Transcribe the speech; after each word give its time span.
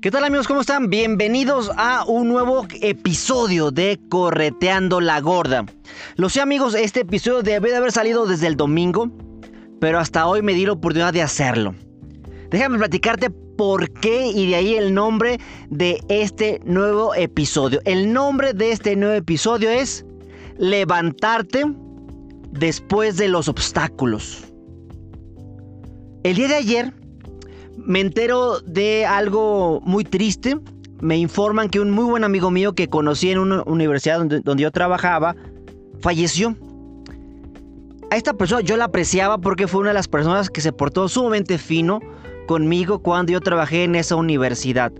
¿Qué 0.00 0.10
tal 0.10 0.24
amigos? 0.24 0.48
¿Cómo 0.48 0.62
están? 0.62 0.88
Bienvenidos 0.88 1.70
a 1.76 2.06
un 2.06 2.28
nuevo 2.28 2.66
episodio 2.80 3.70
de 3.70 4.00
Correteando 4.08 4.98
la 5.02 5.20
Gorda. 5.20 5.66
Lo 6.16 6.30
sé 6.30 6.40
amigos, 6.40 6.74
este 6.74 7.00
episodio 7.00 7.42
debe 7.42 7.68
de 7.68 7.76
haber 7.76 7.92
salido 7.92 8.24
desde 8.24 8.46
el 8.46 8.56
domingo, 8.56 9.10
pero 9.78 9.98
hasta 9.98 10.26
hoy 10.26 10.40
me 10.40 10.54
di 10.54 10.64
la 10.64 10.72
oportunidad 10.72 11.12
de 11.12 11.20
hacerlo. 11.20 11.74
Déjame 12.48 12.78
platicarte 12.78 13.28
por 13.28 13.90
qué 13.92 14.28
y 14.28 14.48
de 14.48 14.54
ahí 14.54 14.74
el 14.74 14.94
nombre 14.94 15.38
de 15.68 16.02
este 16.08 16.62
nuevo 16.64 17.14
episodio. 17.14 17.82
El 17.84 18.10
nombre 18.10 18.54
de 18.54 18.72
este 18.72 18.96
nuevo 18.96 19.16
episodio 19.16 19.68
es 19.68 20.06
Levantarte 20.56 21.64
después 22.52 23.18
de 23.18 23.28
los 23.28 23.48
obstáculos. 23.48 24.46
El 26.22 26.36
día 26.36 26.48
de 26.48 26.54
ayer 26.54 26.99
me 27.76 28.00
entero 28.00 28.60
de 28.60 29.06
algo 29.06 29.80
muy 29.82 30.04
triste. 30.04 30.58
Me 31.00 31.16
informan 31.16 31.70
que 31.70 31.80
un 31.80 31.90
muy 31.90 32.04
buen 32.04 32.24
amigo 32.24 32.50
mío 32.50 32.74
que 32.74 32.88
conocí 32.88 33.30
en 33.30 33.38
una 33.38 33.62
universidad 33.64 34.18
donde, 34.18 34.62
yo 34.62 34.70
trabajaba 34.70 35.34
falleció. 36.00 36.56
A 38.10 38.16
esta 38.16 38.34
persona 38.34 38.60
yo 38.62 38.76
la 38.76 38.86
apreciaba 38.86 39.38
porque 39.38 39.68
fue 39.68 39.80
una 39.80 39.90
de 39.90 39.94
las 39.94 40.08
personas 40.08 40.50
que 40.50 40.60
se 40.60 40.72
portó 40.72 41.08
sumamente 41.08 41.58
fino 41.58 42.00
conmigo 42.46 42.98
cuando 42.98 43.32
yo 43.32 43.40
trabajé 43.40 43.84
en 43.84 43.94
esa 43.94 44.16
universidad. 44.16 44.92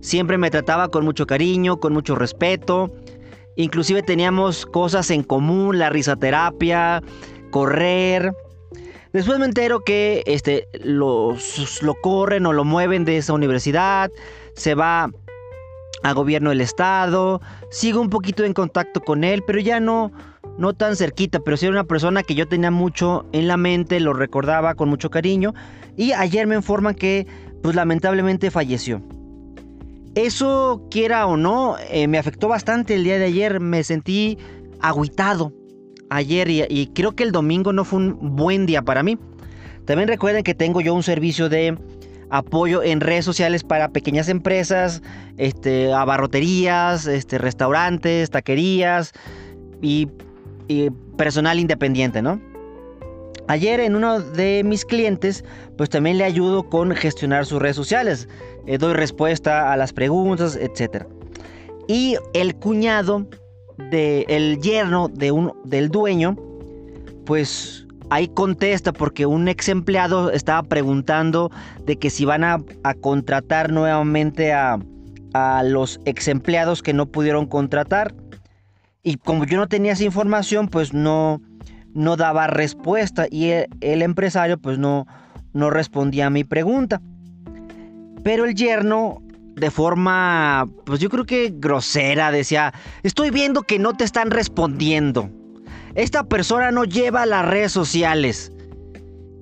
Siempre 0.00 0.38
me 0.38 0.50
trataba 0.50 0.88
con 0.88 1.04
mucho 1.04 1.26
cariño, 1.26 1.78
con 1.80 1.92
mucho 1.92 2.14
respeto. 2.14 2.90
Inclusive 3.56 4.02
teníamos 4.02 4.64
cosas 4.64 5.10
en 5.10 5.22
común, 5.22 5.78
la 5.78 5.90
risoterapia, 5.90 7.02
correr, 7.50 8.32
Después 9.12 9.38
me 9.38 9.44
entero 9.44 9.80
que 9.84 10.22
este, 10.26 10.68
los, 10.82 11.82
lo 11.82 11.94
corren 11.94 12.46
o 12.46 12.52
lo 12.52 12.64
mueven 12.64 13.04
de 13.04 13.18
esa 13.18 13.34
universidad, 13.34 14.10
se 14.54 14.74
va 14.74 15.10
a 16.02 16.12
gobierno 16.12 16.50
del 16.50 16.62
estado, 16.62 17.40
sigo 17.70 18.00
un 18.00 18.10
poquito 18.10 18.44
en 18.44 18.54
contacto 18.54 19.00
con 19.00 19.22
él, 19.22 19.44
pero 19.46 19.60
ya 19.60 19.80
no, 19.80 20.12
no 20.58 20.72
tan 20.72 20.96
cerquita, 20.96 21.40
pero 21.40 21.56
sí 21.56 21.66
era 21.66 21.72
una 21.72 21.84
persona 21.84 22.22
que 22.22 22.34
yo 22.34 22.48
tenía 22.48 22.70
mucho 22.70 23.26
en 23.32 23.48
la 23.48 23.56
mente, 23.56 24.00
lo 24.00 24.12
recordaba 24.14 24.74
con 24.74 24.88
mucho 24.88 25.10
cariño, 25.10 25.54
y 25.96 26.12
ayer 26.12 26.46
me 26.46 26.56
informan 26.56 26.94
que, 26.94 27.26
pues 27.62 27.76
lamentablemente 27.76 28.50
falleció. 28.50 29.02
Eso, 30.14 30.86
quiera 30.90 31.26
o 31.26 31.36
no, 31.36 31.76
eh, 31.90 32.08
me 32.08 32.18
afectó 32.18 32.48
bastante 32.48 32.94
el 32.94 33.04
día 33.04 33.18
de 33.18 33.26
ayer, 33.26 33.60
me 33.60 33.84
sentí 33.84 34.38
agüitado, 34.80 35.52
ayer 36.12 36.48
y, 36.50 36.86
creo 36.94 37.12
que 37.12 37.22
el 37.22 37.32
domingo 37.32 37.72
no 37.72 37.84
fue 37.84 38.00
un 38.00 38.36
buen 38.36 38.66
día 38.66 38.82
para 38.82 39.02
mí. 39.02 39.18
También 39.86 40.08
recuerden 40.08 40.44
que 40.44 40.54
tengo 40.54 40.80
yo 40.80 40.94
un 40.94 41.02
servicio 41.02 41.48
de 41.48 41.76
apoyo 42.30 42.82
en 42.82 43.00
redes 43.00 43.24
sociales 43.24 43.64
para 43.64 43.88
pequeñas 43.88 44.28
empresas, 44.28 45.02
este, 45.36 45.92
abarroterías, 45.92 47.06
este, 47.06 47.38
restaurantes, 47.38 48.30
taquerías 48.30 49.12
y, 49.80 50.08
personal 51.18 51.58
independiente, 51.58 52.22
¿no? 52.22 52.40
Ayer 53.48 53.80
en 53.80 53.94
uno 53.94 54.20
de 54.20 54.62
mis 54.64 54.86
clientes, 54.86 55.44
pues 55.76 55.90
también 55.90 56.16
le 56.16 56.24
ayudo 56.24 56.70
con 56.70 56.94
gestionar 56.96 57.44
sus 57.44 57.60
redes 57.60 57.76
sociales. 57.76 58.28
Eh, 58.66 58.78
doy 58.78 58.94
respuesta 58.94 59.70
a 59.70 59.76
las 59.76 59.92
preguntas, 59.92 60.56
etc. 60.56 61.04
Y 61.88 62.16
el 62.32 62.54
cuñado 62.54 63.26
el 63.90 64.60
yerno 64.60 65.08
de 65.08 65.32
un, 65.32 65.52
del 65.64 65.88
dueño, 65.88 66.36
pues 67.24 67.86
ahí 68.10 68.28
contesta 68.28 68.92
porque 68.92 69.26
un 69.26 69.48
ex 69.48 69.68
empleado 69.68 70.30
estaba 70.30 70.62
preguntando 70.62 71.50
de 71.86 71.96
que 71.96 72.10
si 72.10 72.24
van 72.24 72.44
a, 72.44 72.58
contratar 73.00 73.72
nuevamente 73.72 74.52
a, 74.52 74.78
a, 75.32 75.62
los 75.62 76.00
ex 76.04 76.28
empleados 76.28 76.82
que 76.82 76.92
no 76.92 77.06
pudieron 77.06 77.46
contratar. 77.46 78.14
Y 79.02 79.16
como 79.16 79.44
yo 79.44 79.56
no 79.56 79.66
tenía 79.66 79.92
esa 79.92 80.04
información, 80.04 80.68
pues 80.68 80.92
no, 80.92 81.40
no 81.94 82.16
daba 82.16 82.46
respuesta 82.46 83.26
y 83.30 83.50
el, 83.50 83.66
el 83.80 84.02
empresario 84.02 84.58
pues 84.58 84.78
no, 84.78 85.06
no 85.52 85.70
respondía 85.70 86.26
a 86.26 86.30
mi 86.30 86.44
pregunta. 86.44 87.00
Pero 88.22 88.44
el 88.44 88.54
yerno 88.54 89.22
de 89.54 89.70
forma, 89.70 90.68
pues 90.84 91.00
yo 91.00 91.08
creo 91.08 91.24
que 91.24 91.52
grosera, 91.54 92.30
decía, 92.30 92.72
estoy 93.02 93.30
viendo 93.30 93.62
que 93.62 93.78
no 93.78 93.94
te 93.94 94.04
están 94.04 94.30
respondiendo. 94.30 95.30
Esta 95.94 96.24
persona 96.24 96.70
no 96.70 96.84
lleva 96.84 97.26
las 97.26 97.46
redes 97.46 97.72
sociales. 97.72 98.52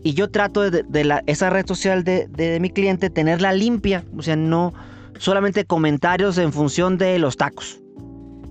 Y 0.03 0.15
yo 0.15 0.31
trato 0.31 0.71
de, 0.71 1.05
la, 1.05 1.23
esa 1.27 1.51
red 1.51 1.67
social 1.67 2.05
de, 2.05 2.27
de, 2.29 2.59
mi 2.59 2.71
cliente 2.71 3.11
tenerla 3.11 3.53
limpia. 3.53 4.05
O 4.17 4.23
sea, 4.23 4.35
no 4.35 4.73
solamente 5.19 5.65
comentarios 5.65 6.39
en 6.39 6.53
función 6.53 6.97
de 6.99 7.19
los 7.19 7.37
tacos. 7.37 7.81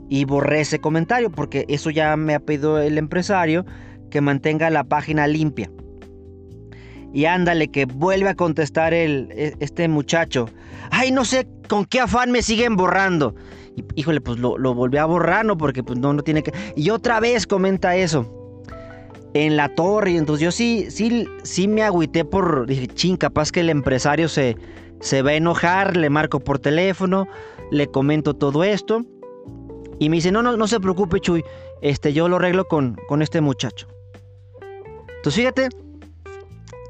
Y 0.10 0.26
borré 0.26 0.62
ese 0.62 0.80
comentario 0.80 1.32
porque 1.32 1.66
eso 1.68 1.90
ya 1.90 2.16
me 2.16 2.36
ha 2.36 2.40
pedido 2.40 2.80
el 2.80 2.98
empresario 2.98 3.66
que 4.10 4.22
mantenga 4.22 4.70
la 4.70 4.84
página 4.84 5.28
limpia. 5.28 5.70
Y 7.14 7.26
ándale, 7.26 7.70
que 7.70 7.86
vuelve 7.86 8.30
a 8.30 8.36
contestar 8.36 8.94
el, 8.94 9.30
e, 9.32 9.56
este 9.60 9.88
muchacho. 9.88 10.48
Ay, 10.92 11.12
no 11.12 11.26
sé 11.26 11.48
con 11.68 11.86
qué 11.86 12.00
afán 12.00 12.32
me 12.32 12.42
siguen 12.42 12.76
borrando. 12.76 13.36
Y, 13.76 13.84
híjole, 13.96 14.22
pues 14.22 14.40
lo, 14.40 14.58
lo 14.58 14.74
volví 14.74 14.98
a 14.98 15.06
borrar, 15.06 15.46
¿no? 15.46 15.58
Porque 15.58 15.84
pues 15.84 16.00
no, 16.00 16.14
no 16.14 16.24
tiene 16.24 16.44
que... 16.44 16.52
Y 16.76 16.90
otra 16.90 17.20
vez 17.20 17.48
comenta 17.48 17.96
eso. 17.96 18.26
En 19.34 19.58
la 19.58 19.74
torre. 19.76 20.16
Entonces 20.16 20.44
yo 20.44 20.52
sí, 20.52 20.88
sí, 20.90 21.28
sí 21.44 21.68
me 21.68 21.84
agüité 21.84 22.26
por... 22.26 22.66
Dije, 22.66 22.88
ching, 22.88 23.18
capaz 23.18 23.52
que 23.52 23.62
el 23.62 23.70
empresario 23.70 24.28
se, 24.28 24.58
se 25.00 25.22
va 25.22 25.32
a 25.32 25.36
enojar. 25.36 25.96
Le 25.96 26.10
marco 26.10 26.40
por 26.40 26.60
teléfono. 26.60 27.28
Le 27.72 27.88
comento 27.88 28.34
todo 28.34 28.64
esto. 28.64 29.06
Y 30.00 30.10
me 30.10 30.18
dice, 30.18 30.32
no, 30.32 30.42
no, 30.42 30.58
no 30.58 30.68
se 30.68 30.80
preocupe, 30.80 31.20
Chuy. 31.20 31.44
Este, 31.82 32.14
yo 32.14 32.28
lo 32.28 32.38
arreglo 32.38 32.68
con, 32.68 32.98
con 33.08 33.22
este 33.22 33.42
muchacho. 33.42 33.88
Entonces 35.18 35.36
fíjate 35.36 35.70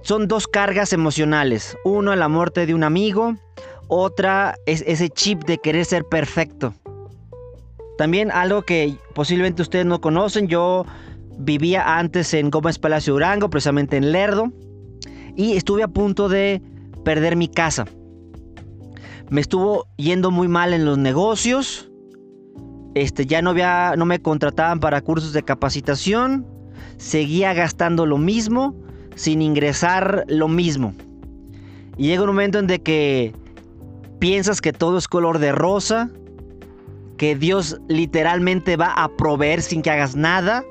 son 0.02 0.28
dos 0.28 0.48
cargas 0.48 0.94
emocionales. 0.94 1.78
Uno, 1.84 2.16
la 2.16 2.28
muerte 2.28 2.66
de 2.66 2.74
un 2.74 2.84
amigo. 2.84 3.36
Otra 3.92 4.56
es 4.68 4.84
ese 4.86 5.10
chip 5.10 5.46
de 5.46 5.58
querer 5.58 5.84
ser 5.84 6.06
perfecto. 6.06 6.76
También 7.98 8.30
algo 8.32 8.62
que 8.62 8.96
posiblemente 9.16 9.64
ustedes 9.64 9.88
no 9.88 10.00
conocen. 10.00 10.48
Yo 10.48 10.86
vivía 11.40 11.98
antes 11.98 12.36
en 12.36 12.52
Gómez 12.52 12.78
Palacio 12.78 13.14
Durango, 13.14 13.50
precisamente 13.50 13.98
en 13.98 14.12
Lerdo. 14.12 14.54
Y 15.36 15.58
estuve 15.58 15.82
a 15.82 15.88
punto 15.88 16.30
de 16.30 16.62
perder 17.04 17.36
mi 17.36 17.48
casa. 17.48 17.86
Me 19.32 19.42
estuvo 19.42 19.88
yendo 19.98 20.30
muy 20.30 20.48
mal 20.48 20.74
en 20.74 20.86
los 20.86 21.00
negocios. 21.00 21.90
Este, 22.94 23.26
ya 23.26 23.42
no, 23.42 23.50
había, 23.50 23.96
no 23.98 24.06
me 24.06 24.22
contrataban 24.22 24.80
para 24.80 25.02
cursos 25.02 25.34
de 25.34 25.42
capacitación. 25.42 26.46
Seguía 26.98 27.56
gastando 27.56 28.06
lo 28.06 28.20
mismo 28.20 28.76
sin 29.16 29.42
ingresar 29.42 30.26
lo 30.28 30.48
mismo. 30.48 30.94
Y 31.98 32.08
llega 32.08 32.22
un 32.22 32.28
momento 32.28 32.60
en 32.60 32.68
de 32.68 32.84
que 32.84 33.34
piensas 34.20 34.62
que 34.62 34.74
todo 34.74 34.98
es 34.98 35.08
color 35.08 35.40
de 35.40 35.52
rosa, 35.52 36.10
que 37.18 37.36
Dios 37.36 37.80
literalmente 37.88 38.78
va 38.78 38.94
a 38.94 39.10
proveer 39.10 39.62
sin 39.62 39.82
que 39.82 39.90
hagas 39.90 40.16
nada. 40.16 40.64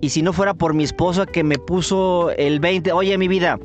Y 0.00 0.10
si 0.10 0.22
no 0.22 0.32
fuera 0.32 0.54
por 0.54 0.74
mi 0.74 0.84
esposa 0.84 1.26
que 1.26 1.42
me 1.42 1.58
puso 1.58 2.30
el 2.32 2.60
20, 2.60 2.92
oye 2.92 3.18
mi 3.18 3.28
vida, 3.28 3.58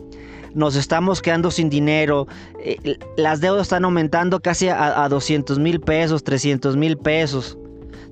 nos 0.54 0.75
estamos 0.75 1.21
quedando 1.21 1.51
sin 1.51 1.69
dinero, 1.69 2.27
eh, 2.60 2.98
las 3.18 3.39
deudas 3.39 3.63
están 3.63 3.86
aumentando 3.86 4.39
casi 4.39 4.68
a, 4.68 5.04
a 5.04 5.09
200 5.09 5.59
mil 5.59 5.80
pesos, 5.80 6.24
300 6.24 6.75
mil 6.75 6.98
pesos. 6.98 7.57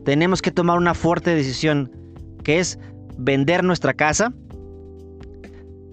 Tenemos 0.06 0.42
que 0.42 0.52
tomar 0.52 0.78
una 0.78 0.94
fuerte 0.94 1.34
decisión, 1.36 1.92
que 2.44 2.60
es 2.60 2.78
vender 3.18 3.64
nuestra 3.64 3.94
casa 3.94 4.34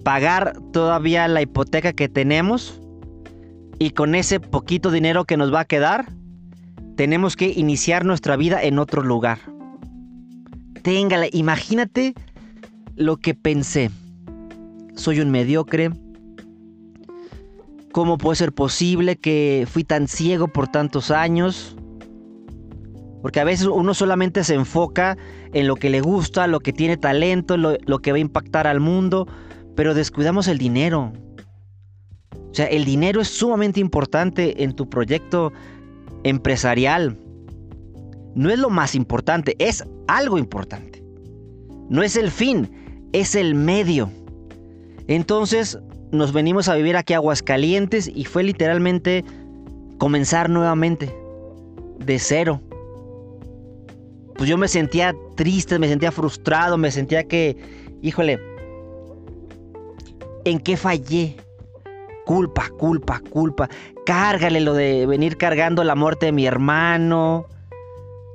pagar 0.08 0.54
todavía 0.72 1.28
la 1.28 1.42
hipoteca 1.42 1.92
que 1.92 2.08
tenemos 2.08 2.80
y 3.78 3.90
con 3.90 4.14
ese 4.14 4.40
poquito 4.40 4.90
dinero 4.90 5.24
que 5.24 5.36
nos 5.36 5.52
va 5.52 5.60
a 5.60 5.64
quedar, 5.64 6.06
tenemos 6.96 7.36
que 7.36 7.48
iniciar 7.48 8.04
nuestra 8.04 8.36
vida 8.36 8.62
en 8.62 8.78
otro 8.78 9.02
lugar. 9.02 9.38
Téngala, 10.82 11.26
imagínate 11.32 12.14
lo 12.96 13.18
que 13.18 13.34
pensé. 13.34 13.90
Soy 14.94 15.20
un 15.20 15.30
mediocre. 15.30 15.90
¿Cómo 17.92 18.18
puede 18.18 18.36
ser 18.36 18.52
posible 18.52 19.16
que 19.16 19.66
fui 19.70 19.84
tan 19.84 20.08
ciego 20.08 20.48
por 20.48 20.68
tantos 20.68 21.10
años? 21.10 21.76
Porque 23.22 23.40
a 23.40 23.44
veces 23.44 23.66
uno 23.66 23.94
solamente 23.94 24.44
se 24.44 24.54
enfoca 24.54 25.16
en 25.52 25.66
lo 25.66 25.76
que 25.76 25.90
le 25.90 26.00
gusta, 26.00 26.46
lo 26.46 26.60
que 26.60 26.72
tiene 26.72 26.96
talento, 26.96 27.56
lo, 27.56 27.76
lo, 27.86 28.00
que 28.00 28.12
va 28.12 28.18
a 28.18 28.20
impactar 28.20 28.66
al 28.66 28.80
mundo, 28.80 29.26
pero 29.74 29.94
descuidamos 29.94 30.48
el 30.48 30.58
dinero. 30.58 31.12
O 32.50 32.54
sea, 32.54 32.66
el 32.66 32.84
dinero 32.84 33.20
es 33.20 33.28
sumamente 33.28 33.80
importante 33.80 34.62
en 34.62 34.74
tu 34.74 34.88
proyecto 34.88 35.52
empresarial. 36.24 37.16
No 38.34 38.50
es 38.50 38.58
lo 38.58 38.70
más 38.70 38.94
importante, 38.94 39.54
es 39.58 39.84
algo 40.06 40.38
importante. 40.38 41.02
No 41.88 42.02
es 42.02 42.16
el 42.16 42.30
fin, 42.30 42.70
es 43.12 43.34
el 43.34 43.54
medio. 43.54 44.10
Entonces 45.06 45.78
nos 46.10 46.32
venimos 46.32 46.68
a 46.68 46.74
vivir 46.74 46.96
aquí 46.96 47.14
a 47.14 47.16
Aguascalientes 47.16 48.10
y 48.14 48.24
fue 48.24 48.42
literalmente 48.42 49.24
comenzar 49.98 50.48
nuevamente, 50.48 51.14
de 51.98 52.18
cero. 52.18 52.60
Pues 54.36 54.48
yo 54.48 54.56
me 54.56 54.68
sentía 54.68 55.14
triste, 55.34 55.78
me 55.78 55.88
sentía 55.88 56.12
frustrado, 56.12 56.78
me 56.78 56.90
sentía 56.90 57.24
que, 57.24 57.56
híjole, 58.02 58.38
¿en 60.44 60.60
qué 60.60 60.76
fallé? 60.76 61.36
Culpa, 62.28 62.68
culpa, 62.68 63.22
culpa. 63.30 63.70
Cárgale 64.04 64.60
lo 64.60 64.74
de 64.74 65.06
venir 65.06 65.38
cargando 65.38 65.82
la 65.82 65.94
muerte 65.94 66.26
de 66.26 66.32
mi 66.32 66.44
hermano. 66.44 67.46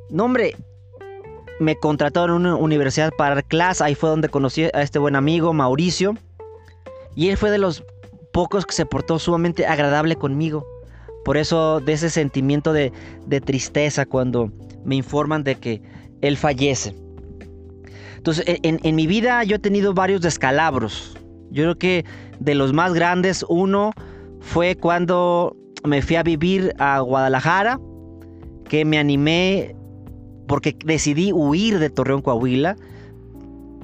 No, 0.09 0.25
hombre, 0.25 0.55
me 1.59 1.75
contrataron 1.75 2.41
en 2.41 2.53
una 2.53 2.55
universidad 2.55 3.11
para 3.15 3.35
dar 3.35 3.43
clase. 3.43 3.83
Ahí 3.83 3.93
fue 3.93 4.09
donde 4.09 4.29
conocí 4.29 4.63
a 4.63 4.81
este 4.81 4.97
buen 4.97 5.15
amigo, 5.15 5.53
Mauricio. 5.53 6.17
Y 7.13 7.29
él 7.29 7.37
fue 7.37 7.51
de 7.51 7.59
los 7.59 7.83
pocos 8.31 8.65
que 8.65 8.73
se 8.73 8.87
portó 8.87 9.19
sumamente 9.19 9.67
agradable 9.67 10.15
conmigo. 10.15 10.65
Por 11.23 11.37
eso 11.37 11.79
de 11.79 11.93
ese 11.93 12.09
sentimiento 12.09 12.73
de, 12.73 12.91
tristeza 13.45 14.07
cuando 14.07 14.51
me 14.83 14.95
informan 14.95 15.43
de 15.43 15.53
que 15.53 15.83
él 16.21 16.35
fallece. 16.37 16.95
Entonces, 18.17 18.43
en, 18.47 18.79
en, 18.81 18.95
mi 18.95 19.05
vida 19.05 19.43
yo 19.43 19.57
he 19.57 19.59
tenido 19.59 19.93
varios 19.93 20.21
descalabros. 20.21 21.15
Yo 21.51 21.61
creo 21.61 21.75
que 21.77 22.05
de 22.39 22.55
los 22.55 22.73
más 22.73 22.93
grandes, 22.93 23.45
uno 23.49 23.91
fue 24.39 24.75
cuando 24.75 25.55
me 25.83 26.01
fui 26.01 26.15
a 26.15 26.23
vivir 26.23 26.73
a 26.79 26.99
Guadalajara, 26.99 27.79
que 28.69 28.85
me 28.85 28.97
animé 28.97 29.75
porque 30.47 30.75
decidí 30.85 31.31
huir 31.31 31.79
de 31.79 31.89
Torreón, 31.89 32.21
Coahuila 32.21 32.75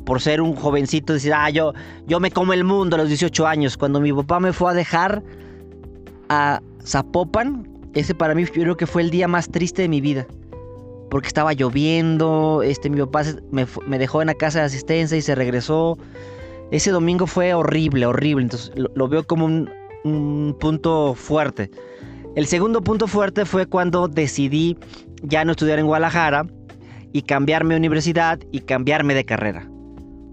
por 0.10 0.22
ser 0.22 0.42
un 0.42 0.56
jovencito, 0.56 1.14
decir, 1.14 1.32
ah, 1.36 1.52
yo, 1.52 1.74
yo 2.08 2.20
me 2.20 2.32
como 2.32 2.52
el 2.54 2.64
mundo 2.64 2.96
a 2.96 3.00
los 3.00 3.10
18 3.10 3.46
años. 3.46 3.78
Cuando 3.78 4.02
mi 4.02 4.12
papá 4.12 4.40
me 4.40 4.54
fue 4.54 4.72
a 4.72 4.74
dejar 4.74 5.22
a 6.30 6.64
Zapopan, 6.84 7.70
ese 7.94 8.16
para 8.16 8.34
mí 8.34 8.44
creo 8.48 8.76
que 8.76 8.88
fue 8.88 9.04
el 9.04 9.12
día 9.12 9.28
más 9.28 9.50
triste 9.50 9.84
de 9.84 9.88
mi 9.88 10.02
vida. 10.02 10.26
Porque 11.12 11.28
estaba 11.28 11.54
lloviendo, 11.54 12.64
este, 12.64 12.90
mi 12.90 13.00
papá 13.02 13.24
me, 13.52 13.68
me 13.86 14.00
dejó 14.00 14.22
en 14.22 14.28
la 14.28 14.34
casa 14.34 14.62
de 14.62 14.66
asistencia 14.66 15.16
y 15.16 15.22
se 15.22 15.36
regresó. 15.36 15.96
Ese 16.72 16.92
domingo 16.92 17.28
fue 17.28 17.54
horrible, 17.54 18.06
horrible. 18.06 18.44
Entonces 18.44 18.72
lo, 18.76 19.08
veo 19.08 19.26
como 19.26 19.46
un, 19.46 19.70
un 20.04 20.56
punto 20.60 21.16
fuerte. 21.16 21.72
El 22.36 22.46
segundo 22.46 22.82
punto 22.82 23.08
fuerte 23.08 23.46
fue 23.46 23.66
cuando 23.66 24.08
decidí 24.08 24.78
ya 25.24 25.44
no 25.44 25.52
estudiar 25.52 25.80
en 25.80 25.88
Guadalajara 25.88 26.46
y 27.12 27.24
cambiarme 27.24 27.74
de 27.74 27.80
universidad 27.80 28.40
y 28.52 28.62
cambiarme 28.62 29.14
de 29.14 29.26
carrera. 29.26 29.70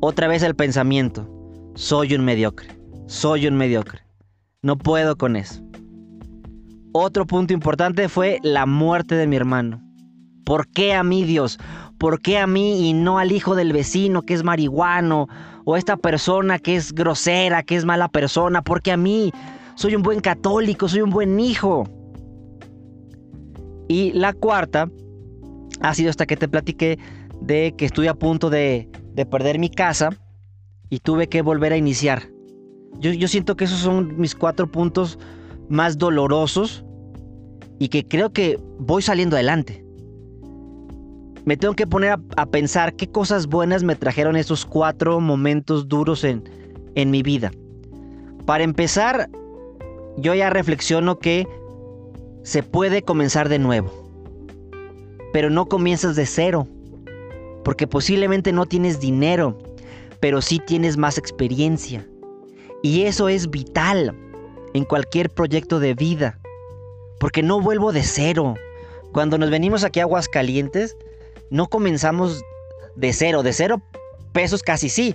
Otra 0.01 0.29
vez 0.29 0.43
el 0.43 0.55
pensamiento, 0.55 1.29
soy 1.75 2.15
un 2.15 2.25
mediocre, 2.25 2.69
soy 3.07 3.47
un 3.47 3.57
mediocre, 3.57 4.03
no 4.63 4.77
puedo 4.77 5.17
con 5.17 5.37
eso. 5.37 5.63
Otro 6.93 7.27
punto 7.27 7.53
importante 7.53 8.09
fue 8.09 8.39
la 8.43 8.67
muerte 8.67 9.15
de 9.17 9.27
mi 9.27 9.37
hermano. 9.37 9.83
¿Por 10.45 10.69
qué 10.69 10.95
a 10.95 11.03
mí 11.03 11.25
Dios? 11.25 11.59
¿Por 11.99 12.21
qué 12.21 12.39
a 12.39 12.47
mí 12.47 12.89
y 12.89 12.93
no 12.93 13.19
al 13.19 13.33
hijo 13.33 13.55
del 13.55 13.73
vecino 13.73 14.23
que 14.23 14.35
es 14.35 14.45
marihuano? 14.45 15.29
O 15.67 15.77
esta 15.77 15.99
persona 15.99 16.59
que 16.59 16.77
es 16.77 16.95
grosera, 16.95 17.63
que 17.63 17.77
es 17.77 17.85
mala 17.85 18.09
persona? 18.09 18.63
¿Por 18.63 18.81
qué 18.81 18.93
a 18.93 18.97
mí? 18.97 19.31
Soy 19.75 19.95
un 19.95 20.03
buen 20.03 20.21
católico, 20.21 20.89
soy 20.89 21.03
un 21.03 21.11
buen 21.11 21.39
hijo. 21.39 21.85
Y 23.89 24.13
la 24.13 24.33
cuarta 24.33 24.89
ha 25.83 25.93
sido 25.93 26.09
hasta 26.09 26.25
que 26.25 26.39
te 26.39 26.49
platiqué 26.49 26.99
de 27.43 27.75
que 27.77 27.85
estoy 27.85 28.07
a 28.07 28.15
punto 28.15 28.49
de 28.49 28.89
de 29.17 29.25
perder 29.25 29.59
mi 29.59 29.71
casa 29.71 30.11
y 30.91 31.01
tuve 31.01 31.29
que 31.29 31.43
volver 31.43 31.73
a 31.73 31.77
iniciar. 31.77 32.29
Yo, 33.01 33.29
siento 33.29 33.57
que 33.57 33.65
esos 33.65 33.81
son 33.81 34.19
mis 34.19 34.35
cuatro 34.35 34.71
puntos 34.71 35.19
más 35.69 35.99
dolorosos 35.99 36.85
y 37.79 37.89
que 37.89 38.07
creo 38.07 38.33
que 38.33 38.59
voy 38.79 39.03
saliendo 39.03 39.37
adelante. 39.37 39.85
Me 41.47 41.57
tengo 41.57 41.75
que 41.75 41.87
poner 41.87 42.19
a, 42.37 42.47
pensar 42.47 42.95
qué 42.95 43.07
cosas 43.07 43.47
buenas 43.47 43.85
me 43.85 43.95
trajeron 43.95 44.37
esos 44.37 44.67
cuatro 44.67 45.21
momentos 45.21 45.89
duros 45.89 46.25
en, 46.25 46.43
en 46.97 47.13
mi 47.13 47.23
vida. 47.23 47.53
Para 48.47 48.65
empezar, 48.65 49.31
yo 50.17 50.35
ya 50.35 50.51
reflexiono 50.51 51.21
que 51.21 51.47
se 52.43 52.65
puede 52.65 53.03
comenzar 53.03 53.49
de 53.49 53.61
nuevo. 53.61 53.93
Pero 55.33 55.49
no 55.49 55.67
comienzas 55.67 56.17
de 56.17 56.27
cero 56.27 56.67
porque 57.67 57.87
posiblemente 57.87 58.53
no 58.53 58.67
tienes 58.67 58.99
dinero, 58.99 59.57
pero 60.21 60.41
sí 60.41 60.61
tienes 60.67 60.97
más 60.97 61.17
experiencia. 61.17 62.07
Y 62.83 63.03
eso 63.03 63.29
es 63.29 63.51
vital 63.51 64.17
en 64.75 64.85
cualquier 64.85 65.31
proyecto 65.31 65.81
de 65.81 65.95
vida, 65.95 66.39
porque 67.19 67.43
no 67.43 67.61
vuelvo 67.61 67.93
de 67.93 68.03
cero. 68.03 68.55
Cuando 69.13 69.39
nos 69.39 69.51
venimos 69.51 69.83
aquí 69.83 69.99
a 70.01 70.05
Aguascalientes, 70.05 70.97
no 71.51 71.69
comenzamos 71.69 72.43
de 72.97 73.13
cero, 73.13 73.43
de 73.43 73.53
cero 73.53 73.83
pesos 74.33 74.63
casi 74.63 74.89
sí, 74.89 75.15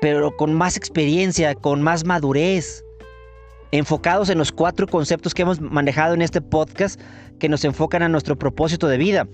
pero 0.00 0.36
con 0.36 0.54
más 0.54 0.76
experiencia, 0.76 1.54
con 1.54 1.82
más 1.82 2.04
madurez, 2.04 2.84
enfocados 3.70 4.28
en 4.28 4.38
los 4.38 4.50
cuatro 4.50 4.86
conceptos 4.86 5.34
que 5.34 5.42
hemos 5.42 5.60
manejado 5.60 6.14
en 6.14 6.22
este 6.22 6.40
podcast 6.40 7.00
que 7.38 7.48
nos 7.48 7.64
enfocan 7.64 8.02
a 8.02 8.08
nuestro 8.08 8.36
propósito 8.36 8.88
de 8.88 8.98
vida 8.98 9.28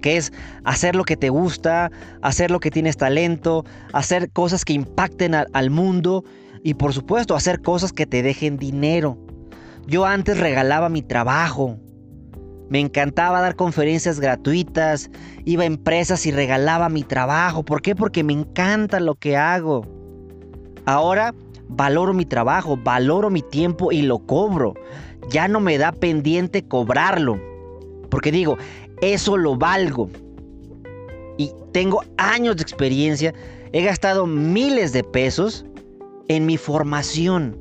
que 0.00 0.16
es 0.16 0.32
hacer 0.64 0.96
lo 0.96 1.04
que 1.04 1.16
te 1.16 1.28
gusta, 1.28 1.90
hacer 2.22 2.50
lo 2.50 2.60
que 2.60 2.70
tienes 2.70 2.96
talento, 2.96 3.64
hacer 3.92 4.30
cosas 4.30 4.64
que 4.64 4.72
impacten 4.72 5.34
al, 5.34 5.70
mundo 5.70 6.24
y 6.62 6.74
por 6.74 6.92
supuesto 6.92 7.34
hacer 7.34 7.62
cosas 7.62 7.92
que 7.92 8.06
te 8.06 8.22
dejen 8.22 8.56
dinero. 8.56 9.18
Yo 9.86 10.06
antes 10.06 10.38
regalaba 10.38 10.88
mi 10.88 11.02
trabajo. 11.02 11.78
Me 12.68 12.80
encantaba 12.80 13.40
dar 13.40 13.56
conferencias 13.56 14.20
gratuitas, 14.20 15.10
iba 15.44 15.64
a 15.64 15.66
empresas 15.66 16.24
y 16.26 16.30
regalaba 16.30 16.88
mi 16.88 17.02
trabajo. 17.02 17.62
¿Por 17.62 17.82
qué? 17.82 17.94
Porque 17.94 18.24
me 18.24 18.32
encanta 18.32 19.00
lo 19.00 19.14
que 19.14 19.36
hago. 19.36 19.86
Ahora 20.86 21.34
valoro 21.68 22.14
mi 22.14 22.24
trabajo, 22.24 22.76
valoro 22.76 23.30
mi 23.30 23.42
tiempo 23.42 23.92
y 23.92 24.02
lo 24.02 24.18
cobro. 24.18 24.74
Ya 25.30 25.48
no 25.48 25.60
me 25.60 25.78
da 25.78 25.92
pendiente 25.92 26.66
cobrarlo. 26.66 27.40
Porque 28.10 28.32
digo, 28.32 28.56
eso 29.00 29.36
lo 29.36 29.56
valgo. 29.56 30.08
Y 31.36 31.52
tengo 31.72 32.02
años 32.16 32.56
de 32.56 32.62
experiencia, 32.62 33.34
he 33.72 33.82
gastado 33.82 34.26
miles 34.26 34.92
de 34.92 35.02
pesos 35.04 35.66
en 36.28 36.46
mi 36.46 36.56
formación. 36.56 37.58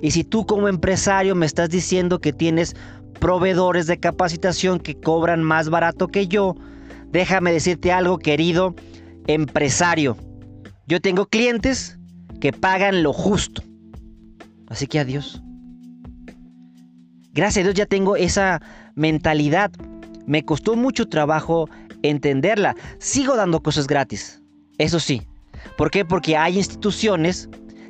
Y 0.00 0.12
si 0.12 0.24
tú 0.24 0.46
como 0.46 0.68
empresario 0.68 1.34
me 1.34 1.46
estás 1.46 1.68
diciendo 1.68 2.20
que 2.20 2.32
tienes 2.32 2.74
proveedores 3.20 3.86
de 3.86 4.00
capacitación 4.00 4.80
que 4.80 4.98
cobran 4.98 5.42
más 5.42 5.70
barato 5.70 6.08
que 6.08 6.26
yo, 6.26 6.56
déjame 7.12 7.52
decirte 7.52 7.92
algo, 7.92 8.18
querido 8.18 8.74
empresario. 9.26 10.16
Yo 10.86 11.00
tengo 11.00 11.26
clientes 11.26 11.98
que 12.40 12.52
pagan 12.52 13.02
lo 13.02 13.12
justo. 13.12 13.62
Así 14.68 14.86
que 14.86 14.98
adiós. 14.98 15.42
Gracias 17.32 17.62
a 17.62 17.66
Dios 17.66 17.74
ya 17.74 17.86
tengo 17.86 18.16
esa 18.16 18.60
mentalidad 18.96 19.70
me 20.30 20.44
costó 20.44 20.76
mucho 20.76 21.08
trabajo 21.08 21.68
entenderla. 22.02 22.76
Sigo 23.00 23.34
dando 23.34 23.64
cosas 23.64 23.88
gratis. 23.88 24.40
Eso 24.78 25.00
sí. 25.00 25.22
¿Por 25.76 25.90
qué? 25.90 26.04
Porque 26.04 26.36
hay 26.36 26.56
instituciones 26.56 27.48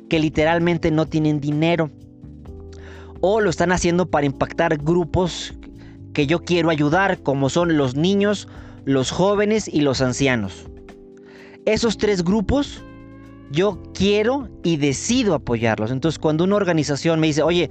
que 0.09 0.17
literalmente 0.17 0.89
no 0.89 1.05
tienen 1.05 1.39
dinero. 1.39 1.91
O 3.21 3.39
lo 3.39 3.49
están 3.49 3.71
haciendo 3.71 4.09
para 4.09 4.25
impactar 4.25 4.77
grupos 4.77 5.53
que 6.13 6.27
yo 6.27 6.39
quiero 6.39 6.69
ayudar, 6.69 7.21
como 7.21 7.49
son 7.49 7.77
los 7.77 7.95
niños, 7.95 8.47
los 8.85 9.11
jóvenes 9.11 9.67
y 9.67 9.81
los 9.81 10.01
ancianos. 10.01 10.67
Esos 11.65 11.97
tres 11.97 12.23
grupos 12.23 12.83
yo 13.51 13.81
quiero 13.93 14.49
y 14.63 14.77
decido 14.77 15.35
apoyarlos. 15.35 15.91
Entonces 15.91 16.19
cuando 16.19 16.43
una 16.43 16.55
organización 16.55 17.19
me 17.19 17.27
dice, 17.27 17.43
oye, 17.43 17.69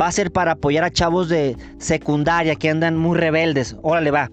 va 0.00 0.08
a 0.08 0.12
ser 0.12 0.32
para 0.32 0.52
apoyar 0.52 0.84
a 0.84 0.90
chavos 0.90 1.28
de 1.28 1.56
secundaria 1.78 2.56
que 2.56 2.70
andan 2.70 2.96
muy 2.96 3.16
rebeldes. 3.16 3.76
Órale, 3.82 4.10
va. 4.10 4.30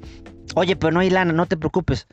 Oye, 0.55 0.75
pero 0.75 0.91
no 0.91 1.00
hay 1.00 1.10
lana, 1.10 1.34
no 1.34 1.46
te 1.46 1.58
preocupes. 1.58 2.08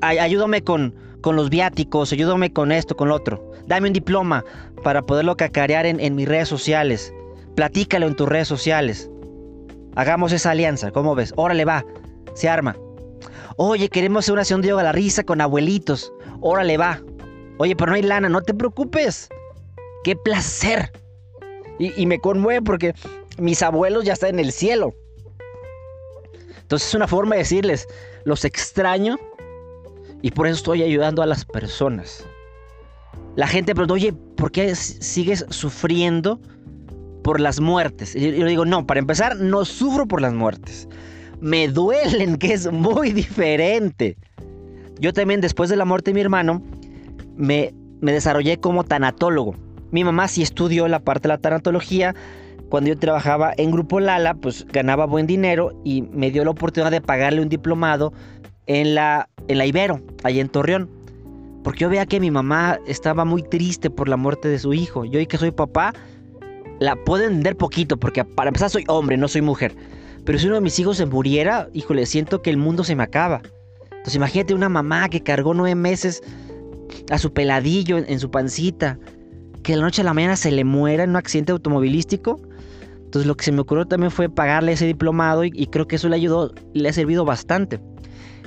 ayúdame 0.00 0.62
con, 0.62 0.94
con 1.20 1.36
los 1.36 1.50
viáticos, 1.50 2.12
ayúdame 2.12 2.52
con 2.52 2.72
esto, 2.72 2.96
con 2.96 3.08
lo 3.08 3.14
otro. 3.14 3.52
Dame 3.66 3.88
un 3.88 3.92
diploma 3.92 4.44
para 4.82 5.02
poderlo 5.02 5.36
cacarear 5.36 5.86
en, 5.86 6.00
en 6.00 6.14
mis 6.14 6.28
redes 6.28 6.48
sociales. 6.48 7.12
Platícalo 7.54 8.06
en 8.06 8.16
tus 8.16 8.28
redes 8.28 8.48
sociales. 8.48 9.10
Hagamos 9.94 10.32
esa 10.32 10.50
alianza, 10.50 10.90
¿cómo 10.90 11.14
ves? 11.14 11.32
Órale, 11.36 11.64
va, 11.64 11.84
se 12.34 12.48
arma. 12.48 12.76
Oye, 13.56 13.88
queremos 13.88 14.24
hacer 14.24 14.32
una 14.32 14.44
sesión 14.44 14.62
de 14.62 14.68
yoga 14.68 14.80
a 14.80 14.84
la 14.84 14.92
risa 14.92 15.22
con 15.22 15.40
abuelitos. 15.40 16.12
Órale, 16.40 16.76
va. 16.76 17.00
Oye, 17.58 17.76
pero 17.76 17.90
no 17.90 17.96
hay 17.96 18.02
lana, 18.02 18.28
no 18.28 18.42
te 18.42 18.52
preocupes. 18.54 19.28
¡Qué 20.02 20.16
placer! 20.16 20.90
Y, 21.78 22.00
y 22.00 22.06
me 22.06 22.18
conmueve 22.18 22.62
porque 22.62 22.94
mis 23.38 23.62
abuelos 23.62 24.04
ya 24.04 24.14
están 24.14 24.30
en 24.30 24.40
el 24.40 24.52
cielo. 24.52 24.92
Entonces 26.60 26.88
es 26.88 26.94
una 26.94 27.06
forma 27.06 27.36
de 27.36 27.42
decirles, 27.42 27.86
los 28.24 28.44
extraño 28.44 29.18
y 30.22 30.30
por 30.30 30.46
eso 30.46 30.56
estoy 30.56 30.82
ayudando 30.82 31.22
a 31.22 31.26
las 31.26 31.44
personas. 31.44 32.24
La 33.36 33.46
gente 33.46 33.74
pregunta, 33.74 33.94
oye, 33.94 34.12
¿por 34.36 34.50
qué 34.50 34.74
sigues 34.74 35.44
sufriendo 35.50 36.40
por 37.24 37.40
las 37.40 37.58
muertes? 37.58 38.14
Y 38.14 38.36
yo 38.36 38.46
digo, 38.46 38.64
no, 38.64 38.86
para 38.86 39.00
empezar, 39.00 39.36
no 39.36 39.64
sufro 39.64 40.06
por 40.06 40.20
las 40.20 40.32
muertes. 40.32 40.88
Me 41.40 41.66
duelen, 41.66 42.36
que 42.38 42.52
es 42.52 42.70
muy 42.70 43.10
diferente. 43.10 44.16
Yo 45.00 45.12
también, 45.12 45.40
después 45.40 45.68
de 45.68 45.76
la 45.76 45.84
muerte 45.84 46.12
de 46.12 46.14
mi 46.14 46.20
hermano, 46.20 46.62
me, 47.36 47.74
me 48.00 48.12
desarrollé 48.12 48.60
como 48.60 48.84
tanatólogo. 48.84 49.56
Mi 49.90 50.04
mamá 50.04 50.28
sí 50.28 50.42
estudió 50.42 50.86
la 50.86 51.00
parte 51.00 51.26
de 51.26 51.34
la 51.34 51.38
tanatología. 51.38 52.14
Cuando 52.68 52.88
yo 52.88 52.98
trabajaba 52.98 53.52
en 53.56 53.72
Grupo 53.72 53.98
Lala, 53.98 54.34
pues 54.34 54.66
ganaba 54.66 55.06
buen 55.06 55.26
dinero 55.26 55.72
y 55.84 56.02
me 56.02 56.30
dio 56.30 56.44
la 56.44 56.50
oportunidad 56.50 56.90
de 56.90 57.00
pagarle 57.00 57.40
un 57.40 57.48
diplomado 57.48 58.12
en 58.66 58.94
la, 58.94 59.28
en 59.48 59.58
la 59.58 59.66
Ibero, 59.66 60.00
allá 60.22 60.40
en 60.40 60.48
Torreón. 60.48 60.90
Porque 61.62 61.80
yo 61.80 61.88
veía 61.88 62.06
que 62.06 62.20
mi 62.20 62.30
mamá 62.30 62.78
estaba 62.86 63.24
muy 63.24 63.42
triste 63.42 63.88
por 63.88 64.08
la 64.08 64.16
muerte 64.16 64.48
de 64.48 64.58
su 64.58 64.74
hijo. 64.74 65.04
Yo 65.04 65.18
y 65.18 65.26
que 65.26 65.38
soy 65.38 65.50
papá, 65.50 65.94
la 66.80 66.96
puedo 66.96 67.24
entender 67.24 67.56
poquito, 67.56 67.96
porque 67.96 68.24
para 68.24 68.48
empezar 68.48 68.70
soy 68.70 68.84
hombre, 68.88 69.16
no 69.16 69.28
soy 69.28 69.42
mujer. 69.42 69.74
Pero 70.24 70.38
si 70.38 70.46
uno 70.46 70.56
de 70.56 70.62
mis 70.62 70.78
hijos 70.78 70.96
se 70.96 71.06
muriera, 71.06 71.68
híjole, 71.72 72.06
siento 72.06 72.42
que 72.42 72.50
el 72.50 72.56
mundo 72.56 72.84
se 72.84 72.96
me 72.96 73.02
acaba. 73.02 73.42
Entonces 73.90 74.16
imagínate 74.16 74.54
una 74.54 74.68
mamá 74.68 75.08
que 75.08 75.22
cargó 75.22 75.54
nueve 75.54 75.74
meses 75.74 76.22
a 77.10 77.18
su 77.18 77.32
peladillo 77.32 77.98
en, 77.98 78.20
su 78.20 78.30
pancita, 78.30 78.98
que 79.62 79.72
de 79.72 79.78
la 79.78 79.84
noche 79.84 80.02
a 80.02 80.04
la 80.04 80.14
mañana 80.14 80.36
se 80.36 80.50
le 80.50 80.64
muera 80.64 81.04
en 81.04 81.10
un 81.10 81.16
accidente 81.16 81.52
automovilístico. 81.52 82.40
Entonces 82.96 83.26
lo 83.26 83.36
que 83.36 83.44
se 83.44 83.52
me 83.52 83.60
ocurrió 83.60 83.86
también 83.86 84.10
fue 84.10 84.28
pagarle 84.28 84.72
ese 84.72 84.86
diplomado 84.86 85.44
y, 85.44 85.52
y 85.54 85.66
creo 85.66 85.86
que 85.86 85.96
eso 85.96 86.08
le 86.08 86.16
ayudó, 86.16 86.52
le 86.72 86.88
ha 86.88 86.92
servido 86.92 87.24
bastante. 87.24 87.80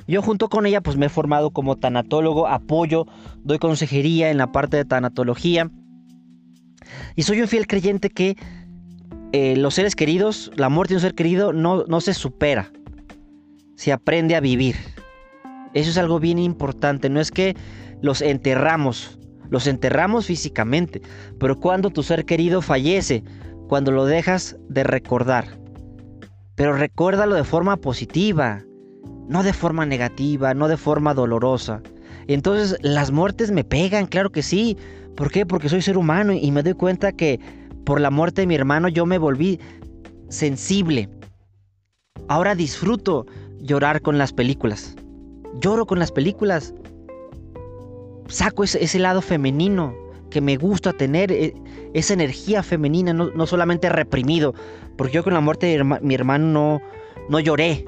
Yo 0.07 0.21
junto 0.21 0.49
con 0.49 0.65
ella 0.65 0.81
pues 0.81 0.97
me 0.97 1.07
he 1.07 1.09
formado 1.09 1.51
como 1.51 1.75
tanatólogo, 1.75 2.47
apoyo, 2.47 3.05
doy 3.43 3.59
consejería 3.59 4.31
en 4.31 4.37
la 4.37 4.51
parte 4.51 4.77
de 4.77 4.85
tanatología. 4.85 5.69
Y 7.15 7.23
soy 7.23 7.41
un 7.41 7.47
fiel 7.47 7.67
creyente 7.67 8.09
que 8.09 8.35
eh, 9.33 9.55
los 9.57 9.73
seres 9.73 9.95
queridos, 9.95 10.51
la 10.55 10.69
muerte 10.69 10.93
de 10.93 10.97
un 10.97 11.01
ser 11.01 11.15
querido 11.15 11.53
no, 11.53 11.83
no 11.85 12.01
se 12.01 12.13
supera, 12.13 12.71
se 13.75 13.91
aprende 13.91 14.35
a 14.35 14.39
vivir. 14.39 14.75
Eso 15.73 15.89
es 15.89 15.97
algo 15.97 16.19
bien 16.19 16.39
importante, 16.39 17.09
no 17.09 17.19
es 17.19 17.31
que 17.31 17.55
los 18.01 18.21
enterramos, 18.21 19.19
los 19.49 19.67
enterramos 19.67 20.27
físicamente, 20.27 21.01
pero 21.39 21.59
cuando 21.59 21.89
tu 21.89 22.03
ser 22.03 22.25
querido 22.25 22.61
fallece, 22.61 23.23
cuando 23.67 23.91
lo 23.91 24.05
dejas 24.05 24.57
de 24.69 24.83
recordar. 24.83 25.45
Pero 26.55 26.73
recuérdalo 26.73 27.35
de 27.35 27.43
forma 27.43 27.77
positiva, 27.77 28.63
no 29.27 29.43
de 29.43 29.53
forma 29.53 29.85
negativa, 29.85 30.53
no 30.53 30.67
de 30.67 30.77
forma 30.77 31.13
dolorosa. 31.13 31.81
Entonces 32.27 32.77
las 32.81 33.11
muertes 33.11 33.51
me 33.51 33.63
pegan, 33.63 34.05
claro 34.07 34.31
que 34.31 34.41
sí. 34.41 34.77
¿Por 35.17 35.31
qué? 35.31 35.47
Porque 35.47 35.67
soy 35.67 35.81
ser 35.81 35.97
humano 35.97 36.31
y 36.31 36.51
me 36.51 36.61
doy 36.61 36.75
cuenta 36.75 37.11
que 37.11 37.39
por 37.85 37.99
la 37.99 38.11
muerte 38.11 38.41
de 38.41 38.47
mi 38.47 38.53
hermano 38.53 38.87
yo 38.87 39.07
me 39.07 39.17
volví 39.17 39.59
sensible. 40.29 41.09
Ahora 42.27 42.53
disfruto 42.53 43.25
llorar 43.59 44.01
con 44.01 44.19
las 44.19 44.31
películas. 44.31 44.95
Lloro 45.59 45.87
con 45.87 45.97
las 45.97 46.11
películas. 46.11 46.75
Saco 48.27 48.63
ese, 48.63 48.99
lado 48.99 49.21
femenino 49.21 49.95
que 50.29 50.39
me 50.39 50.55
gusta 50.55 50.93
tener, 50.93 51.31
e, 51.31 51.55
esa 51.95 52.13
energía 52.13 52.61
femenina, 52.61 53.11
no, 53.11 53.47
solamente 53.47 53.89
reprimido. 53.89 54.53
Porque 54.97 55.13
yo 55.13 55.23
con 55.23 55.33
la 55.33 55.41
muerte 55.41 55.65
de 55.65 55.83
mi 55.83 56.13
hermano 56.13 56.45
no, 56.45 56.81
no 57.27 57.39
lloré, 57.39 57.85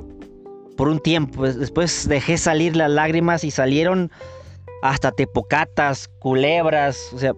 por 0.78 0.88
un 0.88 1.00
tiempo. 1.00 1.44
Después 1.44 2.08
dejé 2.08 2.40
salir 2.40 2.76
las 2.76 2.90
lágrimas 2.90 3.44
y 3.44 3.52
salieron 3.52 4.10
hasta 4.82 5.12
tepocatas, 5.12 6.10
culebras. 6.20 7.12
O 7.14 7.20
sea, 7.20 7.34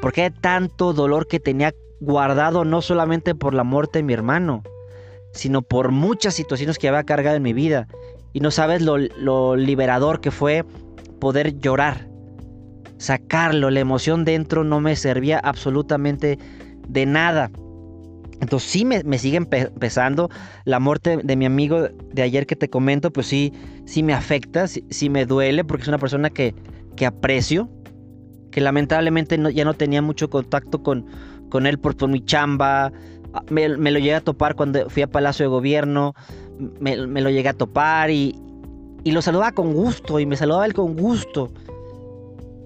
porque 0.00 0.30
tanto 0.30 0.92
dolor 0.92 1.26
que 1.26 1.40
tenía 1.40 1.74
guardado 2.00 2.64
no 2.64 2.82
solamente 2.82 3.34
por 3.34 3.54
la 3.54 3.64
muerte 3.64 3.98
de 3.98 4.02
mi 4.02 4.12
hermano, 4.12 4.62
sino 5.32 5.62
por 5.62 5.90
muchas 5.90 6.34
situaciones 6.34 6.78
que 6.78 6.88
había 6.88 7.04
cargado 7.04 7.36
en 7.36 7.42
mi 7.42 7.52
vida. 7.52 7.86
Y 8.32 8.40
no 8.40 8.50
sabes 8.50 8.82
lo, 8.82 8.96
lo 8.98 9.56
liberador 9.56 10.20
que 10.20 10.30
fue 10.30 10.64
poder 11.20 11.58
llorar, 11.58 12.08
sacarlo, 12.98 13.70
la 13.70 13.80
emoción 13.80 14.24
dentro 14.24 14.64
no 14.64 14.80
me 14.80 14.96
servía 14.96 15.38
absolutamente 15.38 16.38
de 16.88 17.06
nada. 17.06 17.50
Entonces 18.40 18.70
sí 18.70 18.84
me, 18.84 19.18
sigue 19.18 19.36
empezando. 19.36 20.30
La 20.64 20.80
muerte 20.80 21.18
de 21.22 21.36
mi 21.36 21.44
amigo 21.44 21.88
de 21.88 22.22
ayer 22.22 22.46
que 22.46 22.56
te 22.56 22.70
comento, 22.70 23.12
pues 23.12 23.26
sí, 23.26 23.52
sí 23.84 24.02
me 24.02 24.14
afecta, 24.14 24.66
sí, 24.66 25.10
me 25.10 25.26
duele, 25.26 25.62
porque 25.64 25.82
es 25.82 25.88
una 25.88 25.98
persona 25.98 26.30
que, 26.30 26.54
que 26.96 27.06
aprecio, 27.06 27.68
que 28.50 28.60
lamentablemente 28.60 29.38
ya 29.52 29.64
no 29.64 29.74
tenía 29.74 30.00
mucho 30.00 30.30
contacto 30.30 30.82
con, 30.82 31.06
con 31.50 31.66
él 31.66 31.78
por, 31.78 32.08
mi 32.08 32.24
chamba. 32.24 32.92
Ah, 33.34 33.44
me, 33.50 33.68
lo 33.68 33.98
llegué 33.98 34.14
a 34.14 34.20
topar 34.22 34.56
cuando 34.56 34.88
fui 34.88 35.02
a 35.02 35.06
Palacio 35.06 35.44
de 35.44 35.48
Gobierno, 35.48 36.14
me, 36.80 36.96
lo 36.96 37.30
llegué 37.30 37.50
a 37.50 37.54
topar 37.54 38.10
y, 38.10 38.34
y, 39.04 39.12
lo 39.12 39.22
saludaba 39.22 39.52
con 39.52 39.74
gusto 39.74 40.18
y 40.18 40.26
me 40.26 40.36
saludaba 40.36 40.64
él 40.64 40.72
con 40.72 40.96
gusto. 40.96 41.52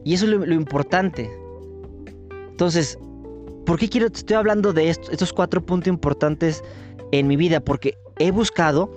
Y 0.05 0.15
eso 0.15 0.27
es 0.27 0.31
lo, 0.31 0.47
lo 0.47 0.55
importante. 0.55 1.31
Entonces, 2.51 2.99
¿Por 3.67 3.79
qué 3.79 3.89
quiero, 3.89 4.09
estoy 4.09 4.37
hablando 4.37 4.75
de 4.75 4.91
estos 4.91 5.33
cuatro 5.33 5.65
puntos 5.65 5.89
importantes 5.89 6.63
en 7.13 7.27
mi 7.27 7.37
vida? 7.37 7.61
Porque 7.61 7.95
he 8.19 8.31
buscado 8.31 8.91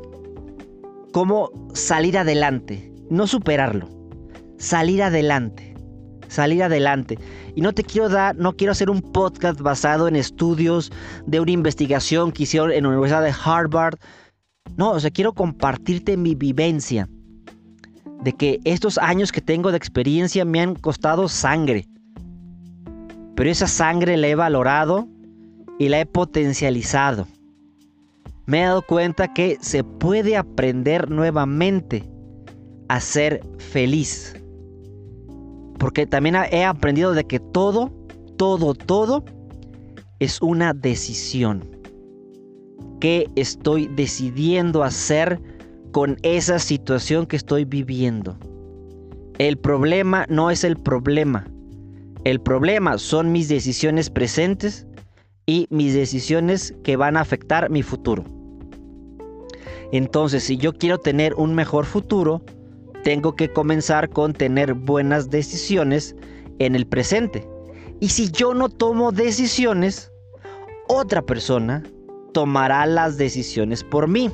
cómo 1.14 1.52
salir 1.74 2.18
adelante, 2.18 2.92
no 3.10 3.28
superarlo, 3.28 3.88
salir 4.58 5.04
adelante, 5.04 5.74
salir 6.28 6.64
adelante. 6.64 7.18
Y 7.56 7.62
no 7.62 7.72
te 7.72 7.84
quiero 7.84 8.10
dar, 8.10 8.36
no 8.36 8.58
quiero 8.58 8.74
hacer 8.74 8.90
un 8.90 9.02
podcast 9.02 9.62
basado 9.62 10.10
en 10.10 10.18
estudios 10.18 10.92
de 11.26 11.40
una 11.40 11.52
investigación 11.52 12.34
que 12.34 12.44
hicieron 12.44 12.74
en 12.74 12.84
la 12.84 12.90
Universidad 12.90 13.24
de 13.24 13.34
Harvard. 13.42 13.98
No, 14.76 14.92
o 14.92 15.00
sea, 15.00 15.12
quiero 15.12 15.32
compartirte 15.32 16.18
mi 16.18 16.36
vivencia 16.36 17.08
de 18.22 18.34
que 18.34 18.60
estos 18.66 18.98
años 18.98 19.32
que 19.32 19.40
tengo 19.40 19.72
de 19.72 19.78
experiencia 19.78 20.44
me 20.44 20.60
han 20.60 20.76
costado 20.76 21.30
sangre 21.30 21.88
pero 23.38 23.52
esa 23.52 23.68
sangre 23.68 24.18
la 24.18 24.30
he 24.30 24.36
valorado 24.36 25.08
y 25.78 25.90
la 25.90 26.02
he 26.02 26.08
potencializado. 26.08 27.28
Me 28.48 28.62
he 28.62 28.64
dado 28.64 28.82
cuenta 28.82 29.32
que 29.32 29.60
se 29.62 29.84
puede 29.84 30.36
aprender 30.36 31.12
nuevamente 31.12 32.04
a 32.90 33.00
ser 33.00 33.42
feliz. 33.60 34.34
Porque 35.78 36.08
también 36.08 36.36
he 36.50 36.66
aprendido 36.66 37.14
de 37.14 37.26
que 37.26 37.40
todo, 37.40 37.92
todo, 38.38 38.74
todo 38.74 39.24
es 40.18 40.42
una 40.42 40.74
decisión. 40.74 41.64
¿Qué 43.00 43.30
estoy 43.36 43.86
decidiendo 43.86 44.84
hacer 44.84 45.40
con 45.92 46.18
esa 46.24 46.58
situación 46.58 47.28
que 47.28 47.36
estoy 47.36 47.66
viviendo? 47.66 48.36
El 49.38 49.60
problema 49.60 50.26
no 50.28 50.50
es 50.50 50.64
el 50.64 50.76
problema. 50.76 51.46
El 52.28 52.42
problema 52.42 52.98
son 52.98 53.32
mis 53.32 53.48
decisiones 53.48 54.10
presentes 54.10 54.86
y 55.46 55.66
mis 55.70 55.94
decisiones 55.94 56.74
que 56.84 56.98
van 56.98 57.16
a 57.16 57.22
afectar 57.22 57.70
mi 57.70 57.84
futuro. 57.84 58.26
Entonces, 59.94 60.44
si 60.44 60.58
yo 60.58 60.74
quiero 60.74 60.98
tener 60.98 61.34
un 61.36 61.56
mejor 61.56 61.86
futuro, 61.86 62.42
tengo 63.06 63.34
que 63.38 63.48
comenzar 63.54 64.10
con 64.10 64.34
tener 64.34 64.74
buenas 64.74 65.30
decisiones 65.30 66.18
en 66.60 66.76
el 66.76 66.86
presente. 66.86 67.48
Y 68.02 68.10
si 68.10 68.30
yo 68.30 68.54
no 68.54 68.68
tomo 68.68 69.14
decisiones, 69.14 70.12
otra 70.90 71.22
persona 71.22 71.82
tomará 72.34 72.86
las 72.88 73.18
decisiones 73.18 73.86
por 73.86 74.10
mí. 74.10 74.30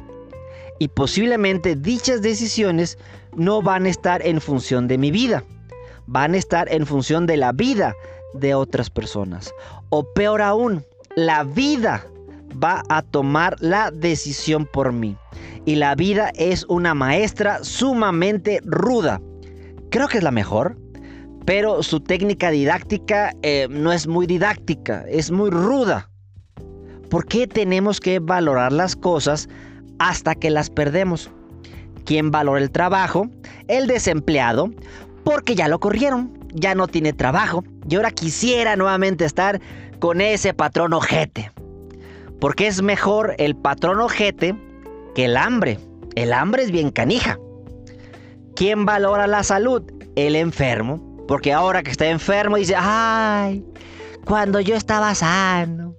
Y 0.79 0.87
posiblemente 0.87 1.75
dichas 1.75 2.23
decisiones 2.23 2.97
no 3.35 3.61
van 3.61 3.85
a 3.85 3.89
estar 3.89 4.25
en 4.25 4.41
función 4.41 4.87
de 4.87 4.97
mi 4.97 5.11
vida 5.11 5.43
van 6.07 6.33
a 6.33 6.37
estar 6.37 6.71
en 6.71 6.85
función 6.85 7.25
de 7.25 7.37
la 7.37 7.51
vida 7.51 7.95
de 8.33 8.55
otras 8.55 8.89
personas. 8.89 9.53
O 9.89 10.03
peor 10.13 10.41
aún, 10.41 10.85
la 11.15 11.43
vida 11.43 12.05
va 12.61 12.83
a 12.89 13.01
tomar 13.01 13.55
la 13.59 13.91
decisión 13.91 14.67
por 14.71 14.91
mí. 14.91 15.15
Y 15.65 15.75
la 15.75 15.95
vida 15.95 16.31
es 16.35 16.65
una 16.67 16.93
maestra 16.93 17.63
sumamente 17.63 18.59
ruda. 18.63 19.21
Creo 19.89 20.07
que 20.07 20.17
es 20.17 20.23
la 20.23 20.31
mejor, 20.31 20.77
pero 21.45 21.83
su 21.83 21.99
técnica 21.99 22.51
didáctica 22.51 23.33
eh, 23.41 23.67
no 23.69 23.91
es 23.91 24.07
muy 24.07 24.27
didáctica, 24.27 25.05
es 25.09 25.31
muy 25.31 25.49
ruda. 25.49 26.09
¿Por 27.09 27.25
qué 27.25 27.47
tenemos 27.47 27.99
que 27.99 28.19
valorar 28.19 28.71
las 28.71 28.95
cosas 28.95 29.47
hasta 29.99 30.35
que 30.35 30.49
las 30.49 30.69
perdemos? 30.69 31.29
¿Quién 32.05 32.31
valora 32.31 32.61
el 32.61 32.71
trabajo? 32.71 33.29
El 33.67 33.87
desempleado, 33.87 34.71
porque 35.23 35.55
ya 35.55 35.67
lo 35.67 35.79
corrieron, 35.79 36.37
ya 36.53 36.75
no 36.75 36.87
tiene 36.87 37.13
trabajo 37.13 37.63
y 37.87 37.95
ahora 37.95 38.11
quisiera 38.11 38.75
nuevamente 38.75 39.25
estar 39.25 39.59
con 39.99 40.21
ese 40.21 40.53
patrón 40.53 40.93
ojete. 40.93 41.51
Porque 42.39 42.67
es 42.67 42.81
mejor 42.81 43.35
el 43.37 43.55
patrón 43.55 44.01
ojete 44.01 44.55
que 45.15 45.25
el 45.25 45.37
hambre. 45.37 45.79
El 46.15 46.33
hambre 46.33 46.63
es 46.63 46.71
bien 46.71 46.91
canija. 46.91 47.39
¿Quién 48.55 48.85
valora 48.85 49.27
la 49.27 49.43
salud? 49.43 49.83
El 50.15 50.35
enfermo. 50.35 51.25
Porque 51.27 51.53
ahora 51.53 51.83
que 51.83 51.91
está 51.91 52.07
enfermo 52.07 52.57
dice, 52.57 52.75
ay, 52.77 53.65
cuando 54.25 54.59
yo 54.59 54.75
estaba 54.75 55.15
sano, 55.15 55.95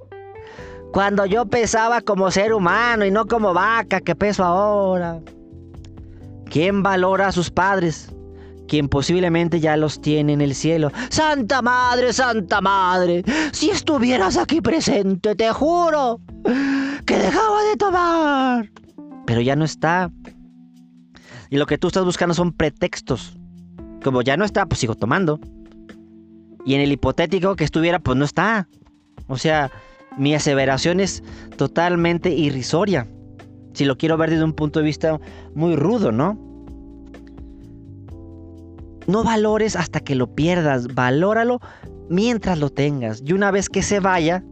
cuando 0.93 1.27
yo 1.27 1.47
pesaba 1.47 2.03
como 2.03 2.31
ser 2.31 2.53
humano 2.53 3.05
y 3.05 3.11
no 3.11 3.27
como 3.27 3.55
vaca 3.55 4.01
que 4.01 4.15
peso 4.15 4.45
ahora. 4.45 5.21
¿Quién 6.51 6.83
valora 6.83 7.29
a 7.29 7.33
sus 7.33 7.51
padres? 7.51 8.15
Quien 8.67 8.89
posiblemente 8.89 9.61
ya 9.61 9.77
los 9.77 10.01
tiene 10.01 10.33
en 10.33 10.41
el 10.41 10.55
cielo. 10.55 10.91
Santa 11.11 11.61
Madre, 11.63 12.13
Santa 12.13 12.61
Madre, 12.61 13.23
si 13.53 13.71
estuvieras 13.71 14.37
aquí 14.37 14.61
presente, 14.61 15.35
te 15.35 15.51
juro 15.53 16.21
que 17.05 17.19
dejaba 17.19 17.63
de 17.65 17.77
tomar. 17.77 18.71
Pero 19.27 19.41
ya 19.41 19.57
no 19.57 19.65
está. 19.65 20.11
Y 21.51 21.57
lo 21.57 21.67
que 21.67 21.79
tú 21.79 21.89
estás 21.89 22.05
buscando 22.05 22.35
son 22.35 22.53
pretextos. 22.53 23.37
Como 24.03 24.23
ya 24.23 24.37
no 24.37 24.45
está, 24.45 24.67
pues 24.67 24.81
sigo 24.81 24.95
tomando. 24.95 25.41
Y 26.65 26.75
en 26.75 26.81
el 26.81 26.93
hipotético 26.93 27.57
que 27.57 27.65
estuviera, 27.65 27.99
pues 27.99 28.17
no 28.17 28.25
está. 28.25 28.69
O 29.27 29.37
sea, 29.37 29.71
mi 30.17 30.35
aseveración 30.35 31.01
es 31.01 31.23
totalmente 31.57 32.31
irrisoria. 32.31 33.07
Si 33.75 33.85
lo 33.85 33.99
quiero 33.99 34.17
ver 34.17 34.31
desde 34.31 34.45
un 34.45 34.53
punto 34.53 34.79
de 34.79 34.87
vista 34.87 35.21
muy 35.55 35.77
rudo, 35.77 36.13
¿no? 36.13 36.39
No 39.07 39.25
valores 39.25 39.77
hasta 39.77 40.01
que 40.01 40.15
lo 40.15 40.35
pierdas, 40.35 40.95
valóralo 40.95 41.61
mientras 42.09 42.59
lo 42.59 42.71
tengas. 42.71 43.23
Y 43.25 43.33
una 43.33 43.51
vez 43.51 43.69
que 43.69 43.83
se 43.83 44.01
vaya, 44.01 44.45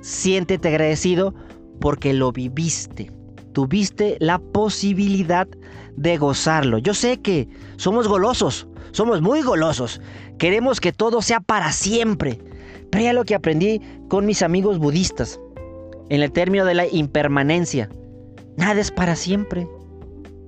siéntete 0.00 0.68
agradecido 0.68 1.34
porque 1.80 2.12
lo 2.12 2.32
viviste. 2.32 3.12
Tuviste 3.52 4.16
la 4.18 4.38
posibilidad 4.38 5.46
de 5.96 6.16
gozarlo. 6.16 6.78
Yo 6.78 6.94
sé 6.94 7.20
que 7.20 7.48
somos 7.76 8.08
golosos, 8.08 8.66
somos 8.92 9.20
muy 9.20 9.42
golosos. 9.42 10.00
Queremos 10.38 10.80
que 10.80 10.92
todo 10.92 11.22
sea 11.22 11.40
para 11.40 11.72
siempre. 11.72 12.40
Pero 12.90 13.04
ya 13.04 13.12
lo 13.12 13.24
que 13.24 13.34
aprendí 13.34 13.80
con 14.08 14.26
mis 14.26 14.42
amigos 14.42 14.78
budistas, 14.78 15.40
en 16.08 16.22
el 16.22 16.32
término 16.32 16.64
de 16.64 16.74
la 16.74 16.86
impermanencia. 16.86 17.88
Nada 18.56 18.80
es 18.80 18.90
para 18.90 19.16
siempre. 19.16 19.66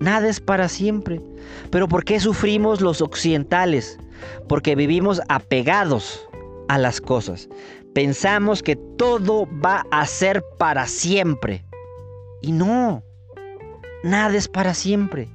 Nada 0.00 0.28
es 0.28 0.40
para 0.40 0.68
siempre. 0.68 1.20
Pero 1.70 1.88
¿por 1.88 2.04
qué 2.04 2.20
sufrimos 2.20 2.80
los 2.80 3.00
occidentales? 3.00 3.98
Porque 4.48 4.74
vivimos 4.74 5.20
apegados 5.28 6.26
a 6.68 6.78
las 6.78 7.00
cosas. 7.00 7.48
Pensamos 7.94 8.62
que 8.62 8.76
todo 8.96 9.46
va 9.64 9.84
a 9.90 10.06
ser 10.06 10.42
para 10.58 10.86
siempre. 10.86 11.64
Y 12.42 12.52
no, 12.52 13.02
nada 14.02 14.36
es 14.36 14.48
para 14.48 14.74
siempre. 14.74 15.28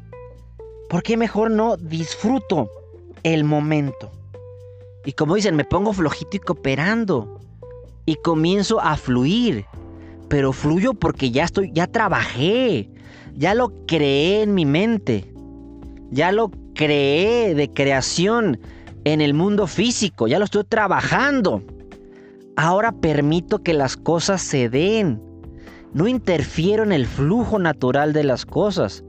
¿Por 0.89 1.03
qué 1.03 1.17
mejor 1.17 1.51
no 1.51 1.77
disfruto 1.77 2.69
el 3.23 3.43
momento? 3.43 4.11
Y 5.05 5.13
como 5.13 5.35
dicen, 5.35 5.55
me 5.55 5.65
pongo 5.65 5.93
flojito 5.93 6.37
y 6.37 6.39
cooperando. 6.39 7.39
Y 8.05 8.15
comienzo 8.15 8.81
a 8.81 8.97
fluir. 8.97 9.65
Pero 10.27 10.51
fluyo 10.51 10.93
porque 10.93 11.31
ya 11.31 11.45
estoy, 11.45 11.71
ya 11.73 11.87
trabajé. 11.87 12.89
Ya 13.39 13.53
lo 13.53 13.71
creé 13.85 14.41
en 14.41 14.53
mi 14.53 14.65
mente. 14.65 15.33
Ya 16.11 16.33
lo 16.33 16.51
creé 16.75 17.55
de 17.55 17.71
creación 17.71 18.59
en 19.05 19.21
el 19.21 19.33
mundo 19.33 19.65
físico. 19.65 20.27
Ya 20.27 20.39
lo 20.39 20.43
estoy 20.43 20.65
trabajando. 20.65 21.63
Ahora 22.57 22.91
permito 22.91 23.63
que 23.63 23.73
las 23.73 23.95
cosas 23.95 24.41
se 24.41 24.67
den. 24.67 25.21
No 25.93 26.09
interfiero 26.09 26.83
en 26.83 26.91
el 26.91 27.05
flujo 27.05 27.59
natural 27.59 28.11
de 28.11 28.25
las 28.25 28.45
cosas. 28.45 29.05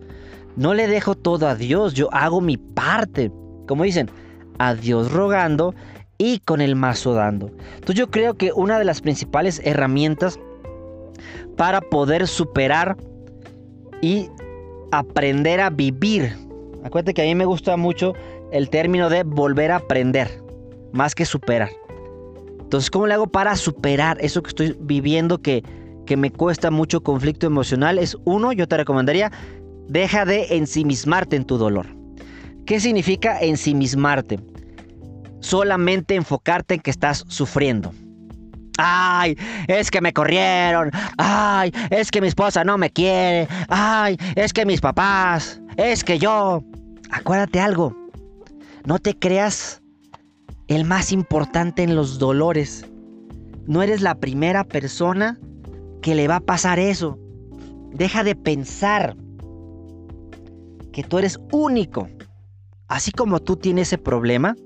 No 0.54 0.74
le 0.74 0.86
dejo 0.86 1.16
todo 1.16 1.48
a 1.48 1.56
Dios. 1.56 1.94
Yo 1.94 2.08
hago 2.12 2.40
mi 2.40 2.56
parte. 2.56 3.32
Como 3.66 3.82
dicen, 3.82 4.12
a 4.60 4.76
Dios 4.76 5.10
rogando 5.10 5.74
y 6.18 6.38
con 6.38 6.60
el 6.60 6.76
mazo 6.76 7.14
dando. 7.14 7.50
Entonces 7.74 7.96
yo 7.96 8.12
creo 8.12 8.34
que 8.34 8.52
una 8.52 8.78
de 8.78 8.84
las 8.84 9.00
principales 9.00 9.60
herramientas 9.64 10.38
para 11.56 11.80
poder 11.80 12.28
superar 12.28 12.96
y 14.00 14.28
aprender 14.92 15.60
a 15.60 15.70
vivir. 15.70 16.36
Acuérdate 16.84 17.14
que 17.14 17.22
a 17.22 17.24
mí 17.24 17.34
me 17.34 17.44
gusta 17.44 17.76
mucho 17.76 18.14
el 18.52 18.70
término 18.70 19.08
de 19.08 19.22
volver 19.22 19.70
a 19.70 19.76
aprender, 19.76 20.42
más 20.92 21.14
que 21.14 21.24
superar. 21.24 21.70
Entonces, 22.60 22.90
¿cómo 22.90 23.06
le 23.06 23.14
hago 23.14 23.26
para 23.26 23.56
superar 23.56 24.18
eso 24.20 24.42
que 24.42 24.48
estoy 24.48 24.76
viviendo 24.80 25.38
que, 25.38 25.62
que 26.06 26.16
me 26.16 26.30
cuesta 26.30 26.70
mucho 26.70 27.02
conflicto 27.02 27.46
emocional? 27.46 27.98
Es 27.98 28.16
uno, 28.24 28.52
yo 28.52 28.68
te 28.68 28.76
recomendaría, 28.76 29.32
deja 29.88 30.24
de 30.24 30.56
ensimismarte 30.56 31.36
en 31.36 31.44
tu 31.44 31.58
dolor. 31.58 31.86
¿Qué 32.66 32.78
significa 32.78 33.40
ensimismarte? 33.40 34.38
Solamente 35.40 36.14
enfocarte 36.14 36.74
en 36.74 36.80
que 36.80 36.90
estás 36.90 37.24
sufriendo. 37.26 37.92
Ay, 38.78 39.36
es 39.68 39.90
que 39.90 40.00
me 40.00 40.12
corrieron. 40.12 40.90
Ay, 41.18 41.72
es 41.90 42.10
que 42.10 42.20
mi 42.20 42.28
esposa 42.28 42.64
no 42.64 42.78
me 42.78 42.90
quiere. 42.90 43.48
Ay, 43.68 44.16
es 44.36 44.52
que 44.52 44.64
mis 44.64 44.80
papás. 44.80 45.60
Es 45.76 46.04
que 46.04 46.18
yo. 46.18 46.62
Acuérdate 47.10 47.60
algo. 47.60 47.96
No 48.84 48.98
te 48.98 49.18
creas 49.18 49.82
el 50.68 50.84
más 50.84 51.12
importante 51.12 51.82
en 51.82 51.94
los 51.96 52.18
dolores. 52.18 52.86
No 53.66 53.82
eres 53.82 54.00
la 54.00 54.14
primera 54.14 54.64
persona 54.64 55.38
que 56.02 56.14
le 56.14 56.28
va 56.28 56.36
a 56.36 56.40
pasar 56.40 56.78
eso. 56.78 57.18
Deja 57.92 58.24
de 58.24 58.34
pensar 58.34 59.16
que 60.92 61.02
tú 61.02 61.18
eres 61.18 61.38
único. 61.52 62.08
Así 62.88 63.12
como 63.12 63.40
tú 63.40 63.56
tienes 63.56 63.88
ese 63.88 63.98
problema, 63.98 64.56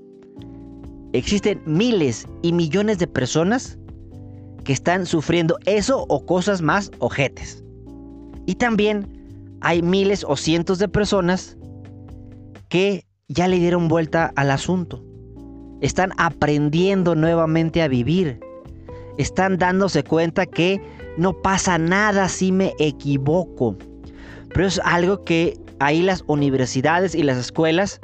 existen 1.13 1.61
miles 1.65 2.27
y 2.41 2.53
millones 2.53 2.97
de 2.97 3.07
personas 3.07 3.77
que 4.65 4.73
están 4.73 5.05
sufriendo 5.05 5.57
eso 5.65 6.05
o 6.09 6.25
cosas 6.25 6.61
más 6.61 6.91
ojetes. 6.99 7.63
Y 8.45 8.55
también 8.55 9.07
hay 9.61 9.81
miles 9.81 10.25
o 10.27 10.35
cientos 10.35 10.79
de 10.79 10.89
personas 10.89 11.57
que 12.67 13.05
ya 13.29 13.47
le 13.47 13.59
dieron 13.59 13.87
vuelta 13.87 14.33
al 14.35 14.51
asunto. 14.51 15.03
Están 15.81 16.11
aprendiendo 16.17 17.15
nuevamente 17.15 17.81
a 17.81 17.87
vivir. 17.87 18.39
Están 19.17 19.57
dándose 19.57 20.03
cuenta 20.03 20.45
que 20.45 20.81
no 21.17 21.33
pasa 21.41 21.77
nada 21.77 22.27
si 22.27 22.51
me 22.51 22.73
equivoco. 22.79 23.77
Pero 24.49 24.67
es 24.67 24.81
algo 24.83 25.23
que 25.23 25.57
ahí 25.79 26.01
las 26.01 26.23
universidades 26.27 27.15
y 27.15 27.23
las 27.23 27.37
escuelas 27.37 28.01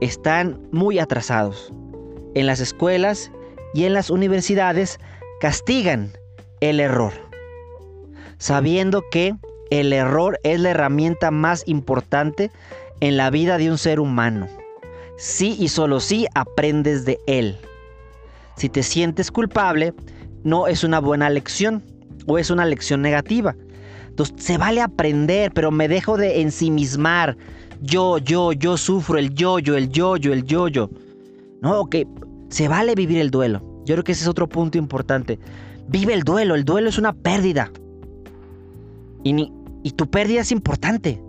están 0.00 0.60
muy 0.70 0.98
atrasados. 0.98 1.72
En 2.34 2.46
las 2.46 2.60
escuelas 2.60 3.32
y 3.74 3.84
en 3.84 3.94
las 3.94 4.10
universidades 4.10 4.98
castigan 5.40 6.12
el 6.60 6.80
error, 6.80 7.12
sabiendo 8.38 9.04
que 9.10 9.34
el 9.70 9.92
error 9.92 10.40
es 10.42 10.60
la 10.60 10.70
herramienta 10.70 11.30
más 11.30 11.62
importante 11.66 12.50
en 13.00 13.16
la 13.16 13.30
vida 13.30 13.58
de 13.58 13.70
un 13.70 13.78
ser 13.78 14.00
humano. 14.00 14.48
Sí 15.16 15.56
y 15.58 15.68
solo 15.68 16.00
sí 16.00 16.26
aprendes 16.34 17.04
de 17.04 17.18
él. 17.26 17.58
Si 18.56 18.68
te 18.68 18.82
sientes 18.82 19.30
culpable, 19.30 19.94
no 20.42 20.66
es 20.66 20.82
una 20.82 21.00
buena 21.00 21.30
lección 21.30 21.84
o 22.26 22.38
es 22.38 22.50
una 22.50 22.64
lección 22.64 23.02
negativa. 23.02 23.54
Entonces, 24.08 24.36
se 24.44 24.58
vale 24.58 24.80
aprender, 24.80 25.52
pero 25.52 25.70
me 25.70 25.86
dejo 25.86 26.16
de 26.16 26.40
ensimismar. 26.40 27.36
Yo, 27.80 28.18
yo, 28.18 28.52
yo 28.52 28.76
sufro 28.76 29.18
el 29.18 29.32
yo-yo, 29.34 29.76
el 29.76 29.90
yo-yo, 29.90 30.32
el 30.32 30.44
yo-yo. 30.44 30.90
No, 31.62 31.86
que 31.86 32.06
se 32.48 32.66
vale 32.66 32.96
vivir 32.96 33.18
el 33.18 33.30
duelo. 33.30 33.67
Yo 33.88 33.94
creo 33.94 34.04
que 34.04 34.12
ese 34.12 34.24
es 34.24 34.28
otro 34.28 34.50
punto 34.50 34.76
importante. 34.76 35.38
Vive 35.88 36.12
el 36.12 36.22
duelo, 36.22 36.54
el 36.54 36.66
duelo 36.66 36.90
es 36.90 36.98
una 36.98 37.14
pérdida. 37.14 37.72
Y, 39.24 39.50
y 39.82 39.90
tu 39.92 40.10
pérdida 40.10 40.42
es 40.42 40.52
importante, 40.52 41.22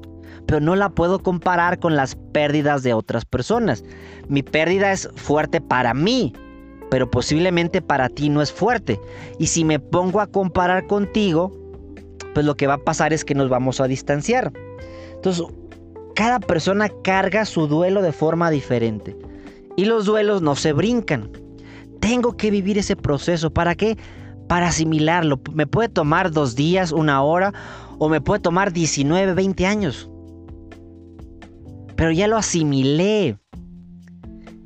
pero 0.46 0.60
no 0.60 0.76
la 0.76 0.90
puedo 0.90 1.20
comparar 1.20 1.80
con 1.80 1.96
las 1.96 2.18
pérdidas 2.34 2.84
de 2.84 2.94
otras 2.94 3.24
personas. 3.24 3.86
Mi 4.28 4.44
pérdida 4.44 4.92
es 4.92 5.10
fuerte 5.16 5.62
para 5.62 5.94
mí, 5.94 6.34
pero 6.92 7.10
posiblemente 7.10 7.82
para 7.82 8.10
ti 8.10 8.28
no 8.28 8.42
es 8.42 8.52
fuerte. 8.52 9.00
Y 9.38 9.48
si 9.48 9.64
me 9.64 9.80
pongo 9.80 10.20
a 10.20 10.28
comparar 10.28 10.86
contigo, 10.86 11.54
pues 12.34 12.46
lo 12.46 12.56
que 12.56 12.68
va 12.68 12.74
a 12.74 12.84
pasar 12.84 13.14
es 13.14 13.24
que 13.24 13.36
nos 13.36 13.48
vamos 13.48 13.80
a 13.80 13.88
distanciar. 13.88 14.52
Entonces, 15.14 15.46
cada 16.14 16.42
persona 16.42 16.90
carga 17.06 17.46
su 17.46 17.68
duelo 17.68 18.02
de 18.02 18.12
forma 18.12 18.52
diferente. 18.52 19.16
Y 19.78 19.86
los 19.86 20.04
duelos 20.04 20.42
no 20.42 20.58
se 20.58 20.74
brincan. 20.74 21.32
Tengo 22.00 22.38
que 22.38 22.52
vivir 22.52 22.78
ese 22.78 22.96
proceso. 22.96 23.52
¿Para 23.52 23.76
qué? 23.76 23.98
para 24.50 24.70
asimilarlo. 24.70 25.40
Me 25.54 25.68
puede 25.68 25.88
tomar 25.90 26.32
dos 26.32 26.56
días, 26.56 26.92
una 26.92 27.22
hora, 27.22 27.54
o 28.00 28.10
me 28.10 28.20
puede 28.20 28.42
tomar 28.42 28.74
19, 28.74 29.36
20 29.36 29.66
años. 29.68 30.10
Pero 31.96 32.12
ya 32.12 32.28
lo 32.28 32.36
asimilé. 32.36 33.38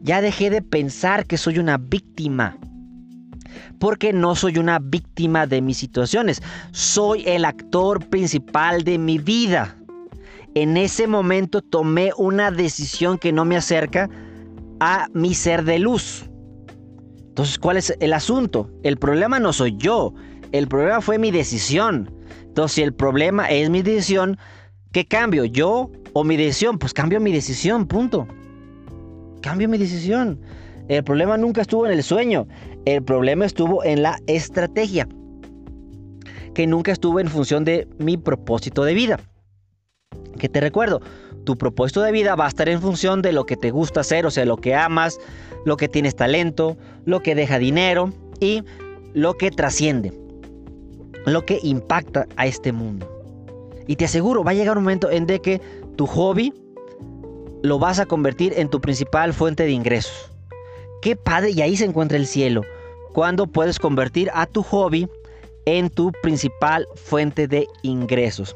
Ya 0.01 0.21
dejé 0.21 0.49
de 0.49 0.61
pensar 0.61 1.27
que 1.27 1.37
soy 1.37 1.59
una 1.59 1.77
víctima. 1.77 2.57
Porque 3.77 4.13
no 4.13 4.35
soy 4.35 4.57
una 4.57 4.79
víctima 4.79 5.47
de 5.47 5.61
mis 5.61 5.77
situaciones. 5.77 6.41
Soy 6.71 7.23
el 7.25 7.43
actor 7.43 8.07
principal 8.07 8.85
de 8.85 8.97
mi 8.97 9.17
vida. 9.17 9.75
En 10.55 10.77
ese 10.77 11.07
momento 11.07 11.61
tomé 11.61 12.11
una 12.17 12.51
decisión 12.51 13.17
que 13.17 13.33
no 13.33 13.43
me 13.43 13.57
acerca 13.57 14.09
a 14.79 15.07
mi 15.13 15.33
ser 15.33 15.65
de 15.65 15.79
luz. 15.79 16.29
Entonces, 17.33 17.57
¿cuál 17.57 17.77
es 17.77 17.97
el 17.99 18.13
asunto? 18.13 18.69
El 18.83 18.97
problema 18.97 19.39
no 19.39 19.53
soy 19.53 19.75
yo. 19.75 20.13
El 20.51 20.67
problema 20.67 21.01
fue 21.01 21.17
mi 21.17 21.31
decisión. 21.31 22.13
Entonces, 22.43 22.75
si 22.75 22.83
el 22.83 22.93
problema 22.93 23.49
es 23.49 23.71
mi 23.71 23.81
decisión, 23.81 24.37
¿qué 24.91 25.07
cambio? 25.07 25.43
¿Yo 25.43 25.89
o 26.13 26.23
mi 26.23 26.37
decisión? 26.37 26.77
Pues 26.77 26.93
cambio 26.93 27.19
mi 27.19 27.31
decisión, 27.31 27.87
punto. 27.87 28.27
Cambio 29.41 29.67
mi 29.67 29.79
decisión. 29.79 30.39
El 30.89 31.03
problema 31.03 31.35
nunca 31.35 31.61
estuvo 31.61 31.87
en 31.87 31.93
el 31.93 32.03
sueño. 32.03 32.47
El 32.85 33.01
problema 33.01 33.45
estuvo 33.45 33.83
en 33.83 34.03
la 34.03 34.19
estrategia. 34.27 35.07
Que 36.53 36.67
nunca 36.67 36.91
estuvo 36.91 37.19
en 37.19 37.29
función 37.29 37.65
de 37.65 37.87
mi 37.97 38.15
propósito 38.15 38.83
de 38.83 38.93
vida. 38.93 39.19
Que 40.37 40.49
te 40.49 40.61
recuerdo, 40.61 41.01
tu 41.43 41.57
propósito 41.57 42.01
de 42.01 42.11
vida 42.11 42.35
va 42.35 42.45
a 42.45 42.49
estar 42.49 42.69
en 42.69 42.81
función 42.81 43.21
de 43.21 43.33
lo 43.33 43.45
que 43.45 43.57
te 43.57 43.71
gusta 43.71 44.01
hacer, 44.01 44.25
o 44.25 44.31
sea, 44.31 44.45
lo 44.45 44.57
que 44.57 44.75
amas, 44.75 45.19
lo 45.65 45.77
que 45.77 45.87
tienes 45.87 46.15
talento, 46.15 46.77
lo 47.05 47.21
que 47.21 47.35
deja 47.35 47.59
dinero 47.59 48.11
y 48.39 48.63
lo 49.13 49.35
que 49.35 49.51
trasciende, 49.51 50.13
lo 51.25 51.45
que 51.45 51.59
impacta 51.63 52.27
a 52.35 52.45
este 52.47 52.71
mundo. 52.71 53.09
Y 53.87 53.95
te 53.95 54.05
aseguro, 54.05 54.43
va 54.43 54.51
a 54.51 54.55
llegar 54.55 54.77
un 54.77 54.83
momento 54.83 55.11
en 55.11 55.25
que 55.25 55.61
tu 55.95 56.07
hobby 56.07 56.53
lo 57.61 57.79
vas 57.79 57.99
a 57.99 58.05
convertir 58.05 58.53
en 58.57 58.69
tu 58.69 58.81
principal 58.81 59.33
fuente 59.33 59.63
de 59.63 59.71
ingresos. 59.71 60.31
Qué 61.01 61.15
padre, 61.15 61.51
y 61.51 61.61
ahí 61.61 61.75
se 61.75 61.85
encuentra 61.85 62.17
el 62.17 62.27
cielo, 62.27 62.61
cuando 63.13 63.47
puedes 63.47 63.79
convertir 63.79 64.29
a 64.33 64.45
tu 64.45 64.63
hobby 64.63 65.07
en 65.65 65.89
tu 65.89 66.11
principal 66.21 66.87
fuente 66.95 67.47
de 67.47 67.67
ingresos. 67.83 68.55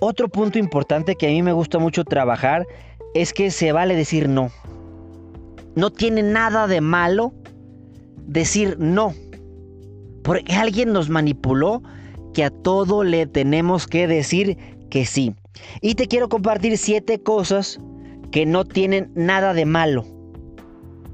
Otro 0.00 0.28
punto 0.28 0.58
importante 0.58 1.14
que 1.14 1.26
a 1.26 1.30
mí 1.30 1.42
me 1.42 1.52
gusta 1.52 1.78
mucho 1.78 2.04
trabajar 2.04 2.66
es 3.14 3.34
que 3.34 3.50
se 3.50 3.70
vale 3.72 3.94
decir 3.94 4.30
no. 4.30 4.50
No 5.76 5.90
tiene 5.90 6.22
nada 6.22 6.66
de 6.66 6.80
malo 6.80 7.34
decir 8.16 8.76
no. 8.78 9.12
Porque 10.24 10.54
alguien 10.54 10.94
nos 10.94 11.10
manipuló 11.10 11.82
que 12.32 12.44
a 12.44 12.50
todo 12.50 13.04
le 13.04 13.26
tenemos 13.26 13.86
que 13.86 14.06
decir 14.06 14.56
que 14.88 15.04
sí. 15.04 15.34
Y 15.82 15.96
te 15.96 16.06
quiero 16.06 16.30
compartir 16.30 16.78
siete 16.78 17.22
cosas 17.22 17.78
que 18.30 18.46
no 18.46 18.64
tienen 18.64 19.12
nada 19.14 19.52
de 19.52 19.66
malo. 19.66 20.06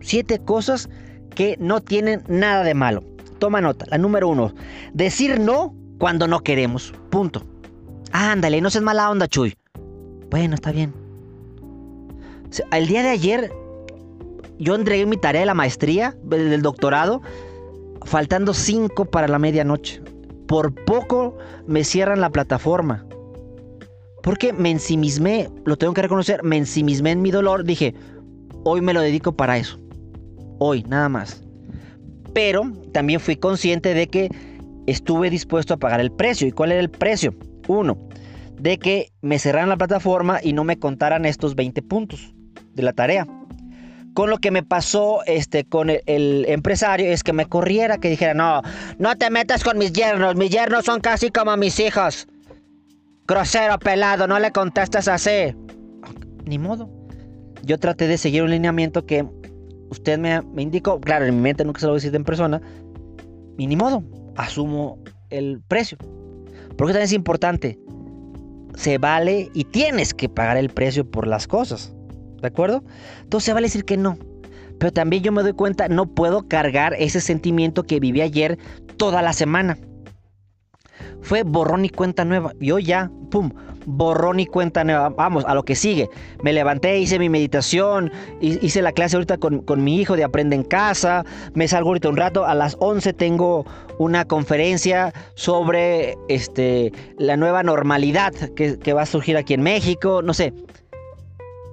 Siete 0.00 0.38
cosas 0.38 0.88
que 1.34 1.56
no 1.58 1.80
tienen 1.80 2.22
nada 2.28 2.62
de 2.62 2.74
malo. 2.74 3.02
Toma 3.40 3.60
nota. 3.60 3.84
La 3.88 3.98
número 3.98 4.28
uno. 4.28 4.54
Decir 4.94 5.40
no 5.40 5.74
cuando 5.98 6.28
no 6.28 6.40
queremos. 6.40 6.94
Punto. 7.10 7.42
Ándale, 8.12 8.60
no 8.60 8.70
seas 8.70 8.84
mala 8.84 9.10
onda, 9.10 9.28
Chuy. 9.28 9.56
Bueno, 10.30 10.54
está 10.54 10.72
bien. 10.72 10.92
El 12.72 12.86
día 12.86 13.02
de 13.02 13.10
ayer 13.10 13.52
yo 14.58 14.74
entregué 14.74 15.06
mi 15.06 15.16
tarea 15.16 15.40
de 15.40 15.46
la 15.46 15.54
maestría, 15.54 16.16
del 16.22 16.62
doctorado, 16.62 17.22
faltando 18.04 18.54
cinco 18.54 19.04
para 19.04 19.28
la 19.28 19.38
medianoche. 19.38 20.00
Por 20.46 20.74
poco 20.84 21.36
me 21.66 21.84
cierran 21.84 22.20
la 22.20 22.30
plataforma. 22.30 23.04
Porque 24.22 24.52
me 24.52 24.70
ensimismé, 24.70 25.50
lo 25.64 25.76
tengo 25.76 25.94
que 25.94 26.02
reconocer, 26.02 26.42
me 26.42 26.56
ensimismé 26.56 27.12
en 27.12 27.22
mi 27.22 27.30
dolor. 27.30 27.64
Dije, 27.64 27.94
hoy 28.64 28.80
me 28.80 28.92
lo 28.92 29.00
dedico 29.00 29.36
para 29.36 29.58
eso. 29.58 29.78
Hoy, 30.58 30.82
nada 30.84 31.08
más. 31.08 31.42
Pero 32.32 32.72
también 32.92 33.20
fui 33.20 33.36
consciente 33.36 33.94
de 33.94 34.08
que 34.08 34.28
estuve 34.86 35.30
dispuesto 35.30 35.74
a 35.74 35.76
pagar 35.76 36.00
el 36.00 36.10
precio. 36.10 36.48
¿Y 36.48 36.52
cuál 36.52 36.72
era 36.72 36.80
el 36.80 36.90
precio? 36.90 37.34
Uno, 37.68 37.98
de 38.58 38.78
que 38.78 39.12
me 39.22 39.38
cerraran 39.38 39.68
la 39.68 39.76
plataforma 39.76 40.40
y 40.42 40.52
no 40.52 40.64
me 40.64 40.78
contaran 40.78 41.24
estos 41.24 41.54
20 41.54 41.82
puntos 41.82 42.34
de 42.74 42.82
la 42.82 42.92
tarea. 42.92 43.26
Con 44.14 44.30
lo 44.30 44.38
que 44.38 44.50
me 44.50 44.62
pasó 44.62 45.20
este, 45.26 45.64
con 45.64 45.90
el, 45.90 46.46
empresario 46.48 47.12
es 47.12 47.22
que 47.22 47.34
me 47.34 47.46
corriera, 47.46 47.98
que 47.98 48.08
dijera, 48.08 48.32
no, 48.32 48.62
no 48.98 49.16
te 49.16 49.30
metas 49.30 49.62
con 49.62 49.76
mis 49.76 49.92
yernos, 49.92 50.36
mis 50.36 50.50
yernos 50.50 50.86
son 50.86 51.00
casi 51.00 51.30
como 51.30 51.54
mis 51.56 51.78
hijos. 51.80 52.26
Grosero, 53.26 53.78
pelado, 53.78 54.26
no 54.26 54.38
le 54.38 54.52
contestas 54.52 55.08
así. 55.08 55.54
Ni 56.46 56.58
modo. 56.58 56.88
Yo 57.62 57.78
traté 57.78 58.06
de 58.06 58.16
seguir 58.16 58.42
un 58.42 58.50
lineamiento 58.50 59.04
que 59.04 59.26
usted 59.90 60.18
me, 60.18 60.40
indicó, 60.62 61.00
claro, 61.00 61.26
en 61.26 61.36
mi 61.36 61.42
mente 61.42 61.64
nunca 61.64 61.80
se 61.80 61.86
lo 61.86 61.92
voy 61.92 61.96
a 61.96 62.00
decir 62.00 62.14
en 62.14 62.24
persona, 62.24 62.60
y 63.58 63.66
ni 63.66 63.76
modo, 63.76 64.02
asumo 64.36 64.98
el 65.30 65.60
precio. 65.66 65.98
Porque 66.76 66.92
también 66.92 67.04
es 67.04 67.12
importante. 67.12 67.78
Se 68.74 68.98
vale 68.98 69.50
y 69.54 69.64
tienes 69.64 70.12
que 70.12 70.28
pagar 70.28 70.56
el 70.56 70.68
precio 70.68 71.10
por 71.10 71.26
las 71.26 71.46
cosas. 71.46 71.94
¿De 72.40 72.48
acuerdo? 72.48 72.84
Entonces 73.22 73.46
se 73.46 73.52
vale 73.52 73.66
decir 73.66 73.84
que 73.84 73.96
no. 73.96 74.18
Pero 74.78 74.92
también 74.92 75.22
yo 75.22 75.32
me 75.32 75.42
doy 75.42 75.54
cuenta, 75.54 75.88
no 75.88 76.06
puedo 76.06 76.46
cargar 76.48 76.94
ese 76.98 77.20
sentimiento 77.20 77.84
que 77.84 77.98
viví 77.98 78.20
ayer 78.20 78.58
toda 78.98 79.22
la 79.22 79.32
semana. 79.32 79.78
Fue 81.22 81.42
borrón 81.42 81.84
y 81.84 81.88
cuenta 81.88 82.24
nueva. 82.24 82.52
Yo 82.60 82.78
ya, 82.78 83.10
pum, 83.30 83.50
borrón 83.86 84.40
y 84.40 84.46
cuenta. 84.46 84.84
Vamos, 85.10 85.44
a 85.46 85.54
lo 85.54 85.64
que 85.64 85.74
sigue. 85.74 86.10
Me 86.42 86.52
levanté, 86.52 86.98
hice 86.98 87.18
mi 87.18 87.28
meditación, 87.28 88.12
hice 88.40 88.82
la 88.82 88.92
clase 88.92 89.16
ahorita 89.16 89.38
con, 89.38 89.84
mi 89.84 90.00
hijo 90.00 90.16
de 90.16 90.24
Aprende 90.24 90.56
en 90.56 90.64
Casa. 90.64 91.24
Me 91.54 91.66
salgo 91.68 91.90
ahorita 91.90 92.08
un 92.08 92.16
rato. 92.16 92.44
A 92.44 92.54
las 92.54 92.76
11 92.80 93.12
tengo 93.14 93.64
una 93.98 94.26
conferencia 94.26 95.14
sobre 95.34 96.18
este, 96.28 96.92
la 97.18 97.36
nueva 97.36 97.62
normalidad 97.62 98.34
que, 98.54 98.78
que 98.78 98.92
va 98.92 99.02
a 99.02 99.06
surgir 99.06 99.36
aquí 99.36 99.54
en 99.54 99.62
México. 99.62 100.20
No 100.22 100.34
sé. 100.34 100.52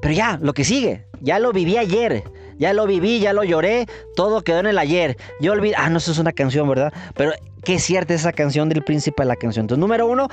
Pero 0.01 0.13
ya, 0.13 0.39
lo 0.41 0.53
que 0.53 0.63
sigue. 0.63 1.05
Ya 1.21 1.39
lo 1.39 1.51
viví 1.51 1.77
ayer. 1.77 2.23
Ya 2.57 2.73
lo 2.73 2.85
viví, 2.87 3.19
ya 3.19 3.33
lo 3.33 3.43
lloré, 3.43 3.87
todo 4.15 4.41
quedó 4.41 4.59
en 4.59 4.67
el 4.67 4.77
ayer. 4.77 5.17
Yo 5.39 5.51
olvidé, 5.51 5.75
ah, 5.77 5.89
no, 5.89 5.97
eso 5.97 6.11
es 6.11 6.19
una 6.19 6.31
canción, 6.31 6.67
¿verdad? 6.67 6.93
Pero 7.15 7.31
qué 7.63 7.79
cierta 7.79 8.13
esa 8.13 8.31
canción 8.31 8.69
del 8.69 8.83
príncipe 8.83 9.23
de 9.23 9.27
la 9.27 9.35
canción. 9.35 9.63
Entonces, 9.63 9.79
número 9.79 10.07
uno, 10.07 10.27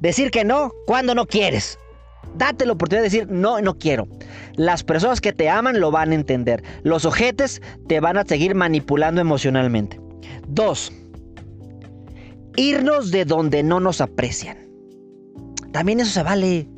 decir 0.00 0.30
que 0.30 0.44
no 0.44 0.72
cuando 0.86 1.14
no 1.14 1.26
quieres. 1.26 1.78
Date 2.36 2.66
la 2.66 2.72
oportunidad 2.72 3.02
de 3.02 3.10
decir 3.10 3.28
no, 3.30 3.60
no 3.60 3.78
quiero. 3.78 4.08
Las 4.56 4.82
personas 4.82 5.20
que 5.20 5.32
te 5.32 5.48
aman 5.48 5.80
lo 5.80 5.90
van 5.90 6.10
a 6.10 6.14
entender. 6.14 6.62
Los 6.82 7.04
ojetes 7.04 7.62
te 7.88 8.00
van 8.00 8.16
a 8.16 8.24
seguir 8.24 8.54
manipulando 8.54 9.20
emocionalmente. 9.20 10.00
Dos, 10.48 10.92
irnos 12.56 13.10
de 13.10 13.24
donde 13.24 13.62
no 13.62 13.80
nos 13.80 14.00
aprecian. 14.00 14.58
También 15.72 16.00
eso 16.00 16.10
se 16.10 16.22
vale. 16.22 16.68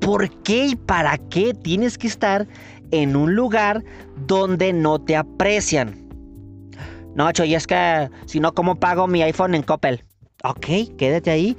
¿Por 0.00 0.30
qué 0.42 0.66
y 0.66 0.76
para 0.76 1.16
qué 1.18 1.54
tienes 1.54 1.96
que 1.96 2.08
estar 2.08 2.48
en 2.92 3.16
un 3.16 3.34
lugar 3.34 3.82
donde 4.26 4.72
no 4.72 5.00
te 5.00 5.16
aprecian? 5.16 6.02
No, 7.14 7.28
y 7.44 7.54
es 7.54 7.66
que 7.66 8.08
si 8.26 8.40
no, 8.40 8.54
¿cómo 8.54 8.76
pago 8.76 9.06
mi 9.06 9.22
iPhone 9.22 9.54
en 9.54 9.62
Coppel? 9.62 10.04
Ok, 10.44 10.96
quédate 10.96 11.30
ahí. 11.30 11.56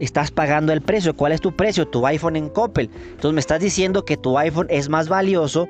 Estás 0.00 0.30
pagando 0.30 0.72
el 0.72 0.82
precio. 0.82 1.14
¿Cuál 1.14 1.32
es 1.32 1.40
tu 1.40 1.54
precio? 1.54 1.86
Tu 1.86 2.06
iPhone 2.06 2.36
en 2.36 2.48
Coppel. 2.48 2.90
Entonces 3.10 3.32
me 3.32 3.40
estás 3.40 3.60
diciendo 3.60 4.04
que 4.04 4.16
tu 4.16 4.36
iPhone 4.36 4.66
es 4.68 4.88
más 4.88 5.08
valioso 5.08 5.68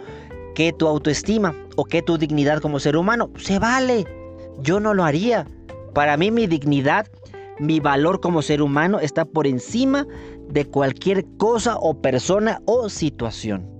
que 0.55 0.73
tu 0.73 0.89
autoestima 0.89 1.55
o 1.77 1.85
que 1.85 2.03
tu 2.03 2.17
dignidad 2.17 2.61
como 2.61 2.81
ser 2.81 2.97
humano. 2.97 3.31
Se 3.37 3.59
vale. 3.59 4.07
Yo 4.63 4.81
no 4.81 4.95
lo 4.95 5.05
haría. 5.05 5.47
Para 5.95 6.17
mí 6.17 6.31
mi 6.31 6.47
dignidad, 6.47 7.07
mi 7.59 7.79
valor 7.79 8.21
como 8.21 8.43
ser 8.43 8.63
humano 8.63 8.99
está 8.99 9.25
por 9.25 9.47
encima 9.47 10.07
de 10.49 10.65
cualquier 10.65 11.25
cosa 11.37 11.77
o 11.77 12.01
persona 12.01 12.61
o 12.65 12.89
situación. 12.89 13.76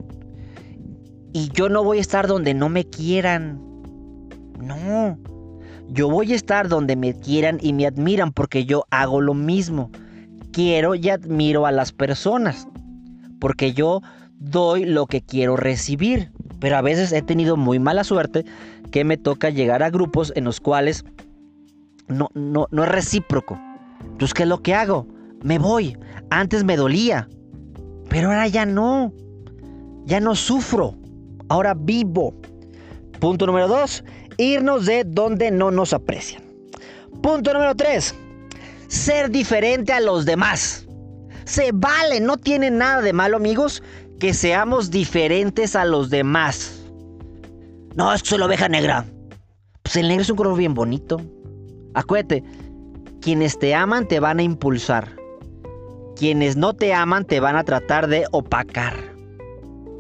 Y 1.37 1.51
yo 1.51 1.69
no 1.69 1.85
voy 1.85 1.99
a 1.99 2.01
estar 2.01 2.27
donde 2.29 2.55
no 2.55 2.71
me 2.71 2.87
quieran. 2.87 3.61
No. 4.59 5.19
Yo 5.87 6.09
voy 6.09 6.33
a 6.33 6.35
estar 6.35 6.67
donde 6.67 6.97
me 6.97 7.13
quieran 7.13 7.59
y 7.61 7.75
me 7.75 7.87
admiran 7.87 8.33
porque 8.33 8.65
yo 8.65 8.87
hago 8.91 9.21
lo 9.21 9.35
mismo. 9.35 9.91
Quiero 10.51 10.95
y 10.95 11.11
admiro 11.11 11.67
a 11.67 11.73
las 11.73 11.93
personas. 11.93 12.67
Porque 13.39 13.75
yo 13.75 14.01
doy 14.39 14.87
lo 14.87 15.05
que 15.05 15.21
quiero 15.21 15.59
recibir. 15.59 16.33
Pero 16.59 16.79
a 16.79 16.81
veces 16.81 17.13
he 17.13 17.21
tenido 17.21 17.59
muy 17.59 17.79
mala 17.79 18.03
suerte 18.03 18.47
que 18.91 19.05
me 19.05 19.19
toca 19.19 19.51
llegar 19.51 19.83
a 19.83 19.91
grupos 19.91 20.33
en 20.37 20.45
los 20.45 20.59
cuales 20.59 21.05
no, 22.09 22.31
no, 22.33 22.67
no 22.71 22.83
es 22.83 22.89
recíproco. 22.89 23.61
Entonces, 24.01 24.33
¿qué 24.33 24.45
es 24.45 24.49
lo 24.49 24.63
que 24.63 24.75
hago? 24.75 25.07
Me 25.43 25.59
voy. 25.59 25.99
Antes 26.31 26.65
me 26.65 26.79
dolía. 26.79 27.29
Pero 28.09 28.29
ahora 28.29 28.49
ya 28.49 28.65
no. 28.65 29.13
Ya 30.07 30.19
no 30.19 30.35
sufro. 30.35 30.95
Ahora 31.49 31.75
vivo. 31.75 32.35
Punto 33.21 33.47
número 33.47 33.69
dos 33.69 34.05
irnos 34.39 34.87
de 34.87 35.05
donde 35.05 35.51
no 35.51 35.71
nos 35.71 35.93
aprecian. 35.93 36.43
Punto 37.23 37.53
número 37.53 37.75
3. 37.75 38.15
Ser 38.89 39.31
diferente 39.31 39.93
a 39.93 40.01
los 40.01 40.25
demás. 40.25 40.87
Se 41.45 41.71
vale, 41.73 42.21
no 42.21 42.37
tiene 42.37 42.71
nada 42.71 43.01
de 43.01 43.13
malo 43.13 43.37
amigos 43.37 43.83
que 44.19 44.35
seamos 44.35 44.91
diferentes 44.91 45.77
a 45.77 45.85
los 45.85 46.11
demás. 46.11 46.83
No, 47.95 48.13
es 48.13 48.23
que 48.23 48.31
soy 48.31 48.39
la 48.39 48.47
oveja 48.47 48.69
negra. 48.69 49.05
Pues 49.83 49.97
el 49.97 50.09
negro 50.09 50.23
es 50.23 50.31
un 50.31 50.37
color 50.37 50.57
bien 50.57 50.75
bonito. 50.75 51.21
Acuérdate, 51.95 52.43
quienes 53.21 53.59
te 53.59 53.75
aman 53.75 54.07
te 54.07 54.21
van 54.21 54.39
a 54.39 54.43
impulsar. 54.43 55.17
Quienes 56.17 56.57
no 56.57 56.75
te 56.75 56.95
aman 56.95 57.25
te 57.25 57.41
van 57.41 57.57
a 57.57 57.65
tratar 57.65 58.09
de 58.09 58.27
opacar. 58.33 58.95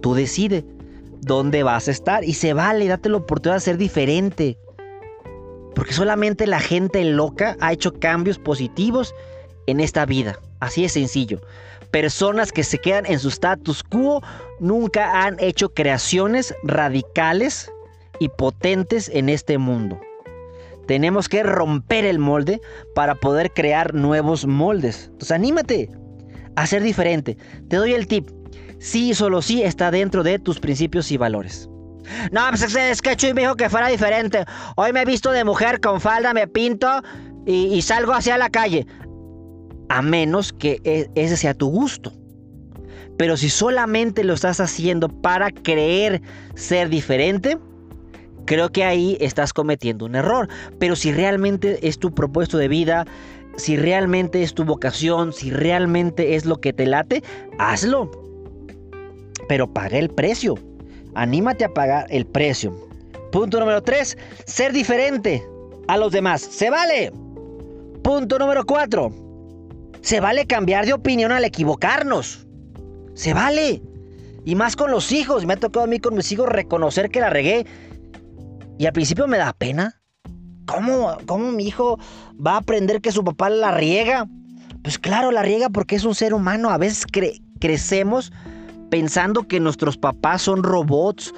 Tú 0.03 0.15
decide 0.15 0.65
dónde 1.27 1.65
vas 1.65 1.89
a 1.89 1.91
estar 1.91 2.25
y 2.25 2.35
se 2.35 2.53
vale, 2.53 2.87
date 2.87 3.09
la 3.09 3.19
oportunidad 3.19 3.57
de 3.57 3.61
ser 3.61 3.77
diferente. 3.77 4.59
Porque 5.75 5.93
solamente 5.93 6.47
la 6.47 6.61
gente 6.61 7.05
loca 7.05 7.57
ha 7.61 7.73
hecho 7.73 7.93
cambios 7.93 8.39
positivos 8.39 9.15
en 9.67 9.81
esta 9.81 10.07
vida. 10.07 10.39
Así 10.61 10.83
de 10.83 10.89
sencillo. 10.89 11.41
Personas 11.91 12.53
que 12.53 12.63
se 12.63 12.79
quedan 12.79 13.07
en 13.07 13.19
su 13.19 13.29
status 13.29 13.83
quo 13.83 14.23
nunca 14.61 15.25
han 15.25 15.37
hecho 15.41 15.75
creaciones 15.75 16.55
radicales 16.63 17.71
y 18.21 18.29
potentes 18.29 19.11
en 19.13 19.29
este 19.29 19.59
mundo. 19.59 20.01
Tenemos 20.87 21.29
que 21.29 21.43
romper 21.43 22.05
el 22.05 22.21
molde 22.21 22.61
para 22.95 23.17
poder 23.17 23.51
crear 23.51 23.95
nuevos 23.95 24.47
moldes. 24.47 25.07
Entonces 25.07 25.33
anímate 25.33 25.91
a 26.55 26.67
ser 26.67 26.83
diferente. 26.83 27.37
Te 27.69 27.77
doy 27.77 27.95
el 27.95 28.07
tip. 28.07 28.31
Sí, 28.87 29.15
solo 29.15 29.43
sí 29.43 29.65
está 29.65 29.91
dentro 29.91 30.23
de 30.23 30.39
tus 30.39 30.61
principios 30.61 31.11
y 31.11 31.17
valores. 31.17 31.69
No, 32.31 32.43
pues 32.51 32.73
es 32.73 33.03
que 33.03 33.17
Chuy 33.17 33.35
me 33.35 33.41
dijo 33.41 33.57
que 33.57 33.69
fuera 33.69 33.89
diferente. 33.89 34.45
Hoy 34.77 34.93
me 34.93 35.03
he 35.03 35.05
visto 35.05 35.33
de 35.33 35.43
mujer 35.43 35.81
con 35.81 36.01
falda, 36.01 36.33
me 36.33 36.47
pinto 36.47 37.03
y, 37.45 37.65
y 37.75 37.83
salgo 37.83 38.13
hacia 38.13 38.39
la 38.39 38.49
calle 38.49 38.87
a 39.89 40.03
menos 40.03 40.53
que 40.53 40.81
e, 40.85 41.11
ese 41.17 41.37
sea 41.37 41.53
tu 41.53 41.69
gusto. 41.69 42.13
Pero 43.19 43.37
si 43.37 43.51
solamente 43.51 44.23
lo 44.23 44.35
estás 44.35 44.61
haciendo 44.61 45.09
para 45.09 45.51
creer 45.51 46.23
ser 46.55 46.89
diferente, 46.89 47.59
creo 48.45 48.71
que 48.71 48.85
ahí 48.85 49.19
estás 49.21 49.53
cometiendo 49.53 50.05
un 50.05 50.15
error. 50.15 50.49
Pero 50.79 50.95
si 50.95 51.11
realmente 51.11 51.89
es 51.89 51.99
tu 51.99 52.15
propósito 52.15 52.57
de 52.57 52.69
vida, 52.69 53.05
si 53.57 53.77
realmente 53.77 54.45
es 54.45 54.55
tu 54.55 54.65
vocación, 54.65 55.33
si 55.33 55.51
realmente 55.51 56.37
es 56.37 56.45
lo 56.45 56.61
que 56.61 56.73
te 56.73 56.87
late, 56.87 57.25
hazlo. 57.59 58.26
Pero 59.49 59.73
paga 59.73 59.99
el 59.99 60.11
precio. 60.11 60.55
Anímate 61.15 61.65
a 61.65 61.73
pagar 61.73 62.07
el 62.11 62.27
precio. 62.27 62.75
Punto 63.33 63.61
número 63.61 63.83
3. 63.83 64.17
Ser 64.47 64.73
diferente 64.73 65.43
a 65.89 65.97
los 65.97 66.13
demás. 66.13 66.43
Se 66.43 66.71
vale. 66.71 67.13
Punto 68.03 68.39
número 68.39 68.65
4 68.65 69.27
se 70.07 70.21
vale 70.21 70.47
cambiar 70.47 70.87
de 70.87 70.93
opinión 70.93 71.33
al 71.33 71.45
equivocarnos. 71.45 72.47
Se 73.15 73.35
vale. 73.35 73.83
Y 74.45 74.55
más 74.55 74.77
con 74.77 74.93
los 74.93 75.11
hijos. 75.11 75.45
Me 75.47 75.55
ha 75.55 75.57
tocado 75.57 75.85
a 75.85 75.89
mí 75.89 75.99
con 75.99 76.15
mis 76.15 76.31
hijos 76.31 76.49
reconocer 76.49 77.11
que 77.11 77.19
la 77.19 77.29
regué. 77.29 77.67
Y 78.79 78.87
al 78.87 78.93
principio 78.93 79.27
me 79.27 79.37
da 79.37 79.53
pena. 79.53 80.01
¿Cómo, 80.65 81.17
cómo 81.27 81.51
mi 81.51 81.67
hijo 81.67 81.99
va 82.35 82.53
a 82.53 82.59
aprender 82.59 83.01
que 83.01 83.11
su 83.11 83.25
papá 83.25 83.51
la 83.51 83.73
riega? 83.73 84.29
Pues 84.85 84.97
claro, 84.97 85.33
la 85.33 85.43
riega 85.43 85.71
porque 85.71 85.97
es 85.97 86.05
un 86.05 86.15
ser 86.15 86.35
humano. 86.35 86.71
A 86.71 86.79
veces 86.79 87.05
crecemos 87.59 88.33
pensando 88.91 89.47
que 89.47 89.61
nuestros 89.61 89.97
papás 89.97 90.43
son 90.43 90.63
robots 90.63 91.35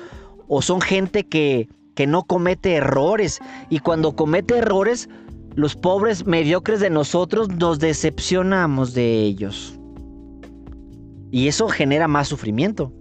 o 0.48 0.62
son 0.62 0.80
gente 0.80 1.24
que, 1.24 1.68
que 1.94 2.06
no 2.06 2.22
comete 2.24 2.74
errores. 2.74 3.40
Y 3.70 3.80
cuando 3.80 4.14
comete 4.14 4.58
errores, 4.58 5.08
los 5.54 5.74
pobres 5.74 6.26
mediocres 6.26 6.80
de 6.80 6.90
nosotros 6.90 7.48
nos 7.48 7.78
decepcionamos 7.78 8.94
de 8.94 9.22
ellos. 9.22 9.78
Y 11.30 11.48
eso 11.48 11.68
genera 11.68 12.08
más 12.08 12.28
sufrimiento. 12.28 12.92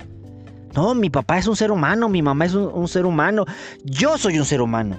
No, 0.75 0.93
mi 0.93 1.09
papá 1.09 1.37
es 1.37 1.47
un 1.47 1.55
ser 1.55 1.71
humano, 1.71 2.09
mi 2.09 2.21
mamá 2.21 2.45
es 2.45 2.53
un, 2.53 2.87
ser 2.87 3.05
humano, 3.05 3.45
yo 3.83 4.17
soy 4.17 4.37
un 4.37 4.45
ser 4.45 4.61
humano. 4.61 4.97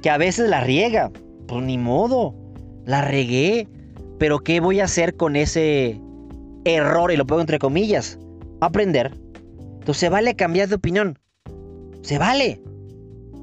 Que 0.00 0.10
a 0.10 0.16
veces 0.16 0.48
la 0.48 0.60
riega. 0.60 1.10
Pues 1.48 1.62
ni 1.64 1.76
modo, 1.76 2.34
la 2.86 3.02
regué. 3.02 3.68
Pero 4.18 4.38
¿qué 4.38 4.60
voy 4.60 4.80
a 4.80 4.84
hacer 4.84 5.16
con 5.16 5.36
ese 5.36 6.00
error? 6.64 7.12
Y 7.12 7.16
lo 7.16 7.26
pongo 7.26 7.40
entre 7.40 7.58
comillas. 7.58 8.18
Aprender. 8.62 9.12
Entonces 9.80 9.96
se 9.96 10.08
vale 10.08 10.36
cambiar 10.36 10.68
de 10.68 10.76
opinión. 10.76 11.18
Se 12.02 12.16
vale. 12.16 12.62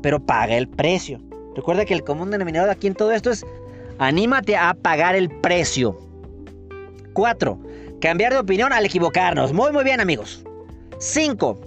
Pero 0.01 0.25
paga 0.25 0.55
el 0.55 0.69
precio. 0.69 1.19
Recuerda 1.57 1.83
que 1.83 1.93
el 1.93 2.05
común 2.05 2.31
denominador 2.31 2.69
aquí 2.69 2.87
en 2.87 2.95
todo 2.95 3.11
esto 3.11 3.29
es 3.29 3.45
anímate 3.97 4.55
a 4.55 4.73
pagar 4.73 5.17
el 5.17 5.29
precio. 5.41 5.99
4. 7.11 7.59
Cambiar 7.99 8.31
de 8.31 8.39
opinión 8.39 8.71
al 8.71 8.85
equivocarnos. 8.85 9.51
Muy, 9.51 9.73
muy 9.73 9.83
bien, 9.83 9.99
amigos. 9.99 10.45
5. 10.99 11.59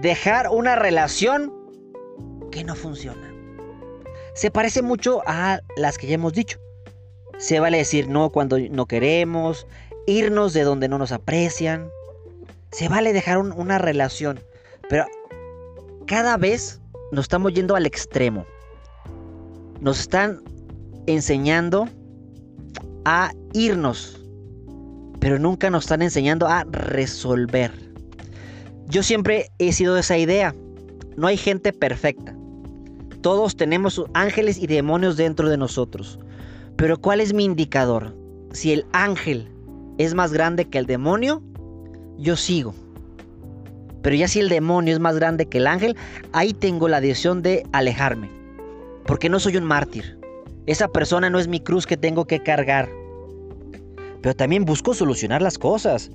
Dejar 0.00 0.48
una 0.48 0.76
relación 0.76 1.52
que 2.52 2.62
no 2.62 2.76
funciona. 2.76 3.34
Se 4.34 4.52
parece 4.52 4.82
mucho 4.82 5.20
a 5.26 5.58
las 5.76 5.98
que 5.98 6.06
ya 6.06 6.14
hemos 6.14 6.32
dicho. 6.32 6.60
Se 7.38 7.58
vale 7.58 7.78
decir 7.78 8.08
no 8.08 8.30
cuando 8.30 8.56
no 8.60 8.86
queremos, 8.86 9.66
irnos 10.06 10.52
de 10.52 10.62
donde 10.62 10.88
no 10.88 10.96
nos 10.98 11.10
aprecian. 11.10 11.90
Se 12.76 12.88
vale 12.88 13.12
dejar 13.12 13.38
una 13.38 13.78
relación. 13.78 14.40
Pero 14.88 15.06
cada 16.06 16.36
vez 16.36 16.80
nos 17.10 17.24
estamos 17.24 17.54
yendo 17.54 17.74
al 17.74 17.86
extremo 17.86 18.46
nos 19.80 20.00
están 20.00 20.42
enseñando 21.06 21.88
a 23.04 23.32
irnos, 23.52 24.20
pero 25.20 25.38
nunca 25.38 25.70
nos 25.70 25.84
están 25.84 26.02
enseñando 26.02 26.46
a 26.46 26.64
resolver. 26.64 27.72
Yo 28.88 29.02
siempre 29.02 29.50
he 29.58 29.72
sido 29.72 29.94
de 29.94 30.00
esa 30.00 30.18
idea. 30.18 30.54
No 31.16 31.26
hay 31.26 31.36
gente 31.36 31.72
perfecta. 31.72 32.34
Todos 33.20 33.56
tenemos 33.56 34.02
ángeles 34.14 34.58
y 34.58 34.66
demonios 34.66 35.16
dentro 35.16 35.48
de 35.48 35.56
nosotros. 35.56 36.18
Pero 36.76 37.00
¿cuál 37.00 37.20
es 37.20 37.32
mi 37.32 37.44
indicador? 37.44 38.14
Si 38.52 38.72
el 38.72 38.86
ángel 38.92 39.50
es 39.98 40.14
más 40.14 40.32
grande 40.32 40.66
que 40.66 40.78
el 40.78 40.86
demonio, 40.86 41.42
yo 42.18 42.36
sigo. 42.36 42.74
Pero 44.02 44.16
ya 44.16 44.28
si 44.28 44.40
el 44.40 44.48
demonio 44.48 44.94
es 44.94 45.00
más 45.00 45.16
grande 45.16 45.46
que 45.46 45.58
el 45.58 45.66
ángel, 45.66 45.96
ahí 46.32 46.52
tengo 46.52 46.88
la 46.88 47.00
decisión 47.00 47.42
de 47.42 47.64
alejarme. 47.72 48.30
Porque 49.04 49.28
no 49.28 49.40
soy 49.40 49.56
un 49.56 49.64
mártir. 49.64 50.18
Esa 50.66 50.88
persona 50.88 51.30
no 51.30 51.38
es 51.38 51.48
mi 51.48 51.60
cruz 51.60 51.86
que 51.86 51.96
tengo 51.96 52.24
que 52.26 52.42
cargar. 52.42 52.88
Pero 54.20 54.34
también 54.34 54.64
busco 54.64 54.94
solucionar 54.94 55.42
las 55.42 55.58
cosas. 55.58 56.10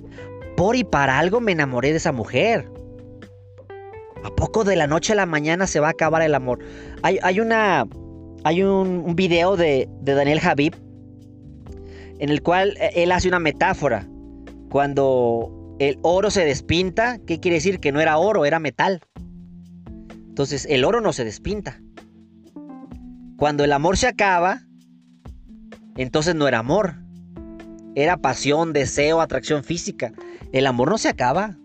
Por 0.56 0.76
y 0.76 0.84
para 0.84 1.18
algo 1.18 1.40
me 1.40 1.52
enamoré 1.52 1.90
de 1.90 1.96
esa 1.96 2.12
mujer. 2.12 2.70
¿A 4.24 4.30
poco 4.30 4.64
de 4.64 4.76
la 4.76 4.86
noche 4.86 5.12
a 5.12 5.16
la 5.16 5.26
mañana 5.26 5.66
se 5.66 5.80
va 5.80 5.88
a 5.88 5.90
acabar 5.92 6.22
el 6.22 6.34
amor? 6.34 6.60
Hay, 7.02 7.40
una. 7.40 7.86
Hay 8.44 8.62
un, 8.62 9.14
video 9.16 9.56
de, 9.56 9.88
de 10.00 10.14
Daniel 10.14 10.40
Javib 10.40 10.74
en 12.22 12.30
el 12.30 12.40
cual 12.42 12.76
eh, 12.80 12.90
él 12.94 13.12
hace 13.12 13.28
una 13.28 13.40
metáfora. 13.40 14.06
Cuando 14.70 15.61
el 15.82 15.98
oro 16.02 16.30
se 16.30 16.44
despinta, 16.44 17.18
¿qué 17.26 17.40
quiere 17.40 17.56
decir? 17.56 17.80
Que 17.80 17.90
no 17.90 18.00
era 18.00 18.16
oro, 18.16 18.44
era 18.44 18.60
metal. 18.60 19.00
Entonces 20.28 20.64
el 20.70 20.84
oro 20.84 21.00
no 21.00 21.12
se 21.12 21.24
despinta. 21.24 21.80
Cuando 23.36 23.64
el 23.64 23.72
amor 23.72 23.96
se 23.96 24.06
acaba, 24.06 24.62
entonces 25.96 26.36
no 26.36 26.46
era 26.46 26.60
amor. 26.60 26.94
Era 27.96 28.16
pasión, 28.16 28.72
deseo, 28.72 29.20
atracción 29.20 29.64
física. 29.64 30.12
El 30.52 30.68
amor 30.68 30.88
no 30.88 30.98
se 30.98 31.08
acaba. 31.08 31.56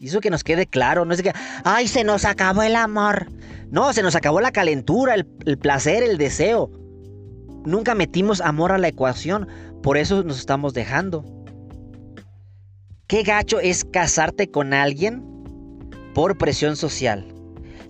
Eso 0.00 0.20
que 0.20 0.30
nos 0.30 0.44
quede 0.44 0.66
claro, 0.66 1.04
no 1.04 1.12
es 1.12 1.20
que, 1.20 1.32
ay, 1.62 1.88
se 1.88 2.04
nos 2.04 2.24
acabó 2.24 2.62
el 2.62 2.74
amor. 2.74 3.30
No, 3.70 3.92
se 3.92 4.02
nos 4.02 4.16
acabó 4.16 4.40
la 4.40 4.52
calentura, 4.52 5.14
el 5.14 5.58
placer, 5.58 6.02
el 6.02 6.16
deseo. 6.16 6.70
Nunca 7.66 7.94
metimos 7.94 8.40
amor 8.40 8.72
a 8.72 8.78
la 8.78 8.88
ecuación, 8.88 9.46
por 9.82 9.98
eso 9.98 10.24
nos 10.24 10.38
estamos 10.38 10.72
dejando. 10.72 11.41
¿Qué 13.12 13.24
gacho 13.24 13.60
es 13.60 13.84
casarte 13.84 14.50
con 14.50 14.72
alguien 14.72 15.22
por 16.14 16.38
presión 16.38 16.76
social? 16.76 17.26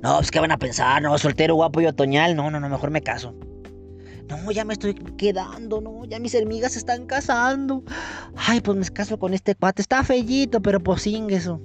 No, 0.02 0.16
pues 0.16 0.32
qué 0.32 0.40
van 0.40 0.50
a 0.50 0.58
pensar, 0.58 1.00
no, 1.00 1.16
soltero, 1.16 1.54
guapo 1.54 1.80
y 1.80 1.86
otoñal. 1.86 2.34
No, 2.34 2.50
no, 2.50 2.58
no, 2.58 2.68
mejor 2.68 2.90
me 2.90 3.02
caso. 3.02 3.32
No, 4.28 4.50
ya 4.50 4.64
me 4.64 4.72
estoy 4.72 4.94
quedando, 4.94 5.80
no, 5.80 6.04
ya 6.06 6.18
mis 6.18 6.34
amigas 6.34 6.72
se 6.72 6.80
están 6.80 7.06
casando. 7.06 7.84
Ay, 8.34 8.60
pues 8.62 8.76
me 8.76 8.84
caso 8.88 9.16
con 9.16 9.32
este 9.32 9.54
cuate. 9.54 9.80
Está 9.80 10.02
fellito, 10.02 10.60
pero 10.60 10.80
pues 10.80 11.02
sin 11.02 11.30
eso. 11.30 11.60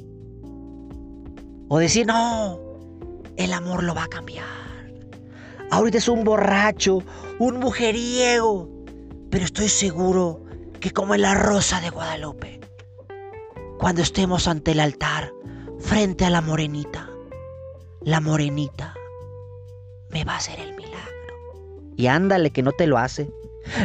O 1.67 1.79
decir, 1.79 2.05
no, 2.05 2.59
el 3.37 3.53
amor 3.53 3.81
lo 3.81 3.95
va 3.95 4.03
a 4.03 4.07
cambiar. 4.07 4.45
Ahorita 5.71 5.97
es 5.97 6.07
un 6.07 6.23
borracho, 6.23 6.99
un 7.39 7.57
mujeriego. 7.57 8.69
Pero 9.31 9.45
estoy 9.45 9.67
seguro 9.67 10.43
que 10.79 10.91
como 10.91 11.15
en 11.15 11.23
la 11.23 11.33
rosa 11.33 11.81
de 11.81 11.89
Guadalupe, 11.89 12.57
cuando 13.79 14.01
estemos 14.01 14.47
ante 14.47 14.71
el 14.71 14.79
altar, 14.79 15.31
frente 15.79 16.25
a 16.25 16.29
la 16.29 16.41
morenita, 16.41 17.09
la 18.01 18.19
morenita 18.19 18.95
me 20.09 20.23
va 20.23 20.33
a 20.33 20.37
hacer 20.37 20.59
el 20.59 20.75
milagro. 20.75 20.97
Y 21.95 22.07
ándale 22.07 22.51
que 22.51 22.63
no 22.63 22.71
te 22.71 22.87
lo 22.87 22.97
hace. 22.97 23.29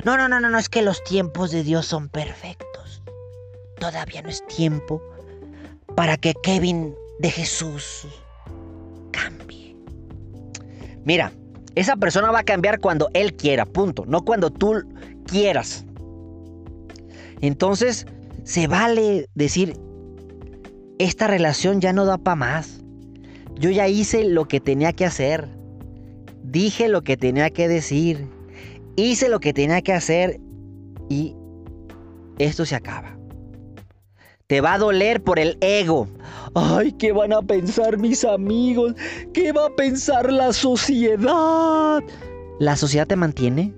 No, 0.04 0.16
no, 0.16 0.28
no, 0.28 0.40
no, 0.40 0.48
no, 0.48 0.58
es 0.58 0.68
que 0.68 0.82
los 0.82 1.02
tiempos 1.02 1.50
de 1.50 1.64
Dios 1.64 1.86
son 1.86 2.08
perfectos. 2.08 3.02
Todavía 3.78 4.22
no 4.22 4.28
es 4.28 4.46
tiempo 4.46 5.02
para 5.96 6.16
que 6.16 6.34
Kevin 6.42 6.94
de 7.18 7.30
Jesús 7.30 8.06
cambie. 9.10 9.76
Mira, 11.04 11.32
esa 11.74 11.96
persona 11.96 12.30
va 12.30 12.40
a 12.40 12.44
cambiar 12.44 12.80
cuando 12.80 13.08
él 13.12 13.34
quiera, 13.34 13.66
punto, 13.66 14.04
no 14.06 14.24
cuando 14.24 14.50
tú 14.50 14.82
quieras. 15.26 15.84
Entonces, 17.40 18.06
se 18.44 18.66
vale 18.66 19.28
decir, 19.34 19.76
esta 20.98 21.26
relación 21.26 21.80
ya 21.80 21.92
no 21.92 22.04
da 22.04 22.18
para 22.18 22.36
más. 22.36 22.80
Yo 23.56 23.70
ya 23.70 23.88
hice 23.88 24.24
lo 24.24 24.46
que 24.46 24.60
tenía 24.60 24.92
que 24.92 25.04
hacer. 25.04 25.48
Dije 26.42 26.88
lo 26.88 27.02
que 27.02 27.16
tenía 27.16 27.50
que 27.50 27.68
decir. 27.68 28.26
Hice 28.96 29.28
lo 29.28 29.40
que 29.40 29.52
tenía 29.52 29.80
que 29.82 29.92
hacer 29.92 30.40
y 31.08 31.34
esto 32.38 32.66
se 32.66 32.74
acaba. 32.74 33.16
Te 34.46 34.60
va 34.60 34.74
a 34.74 34.78
doler 34.78 35.22
por 35.22 35.38
el 35.38 35.56
ego. 35.60 36.08
Ay, 36.54 36.92
¿qué 36.92 37.12
van 37.12 37.32
a 37.32 37.40
pensar 37.40 37.98
mis 37.98 38.24
amigos? 38.24 38.94
¿Qué 39.32 39.52
va 39.52 39.66
a 39.66 39.76
pensar 39.76 40.30
la 40.30 40.52
sociedad? 40.52 42.02
¿La 42.58 42.76
sociedad 42.76 43.06
te 43.06 43.16
mantiene? 43.16 43.72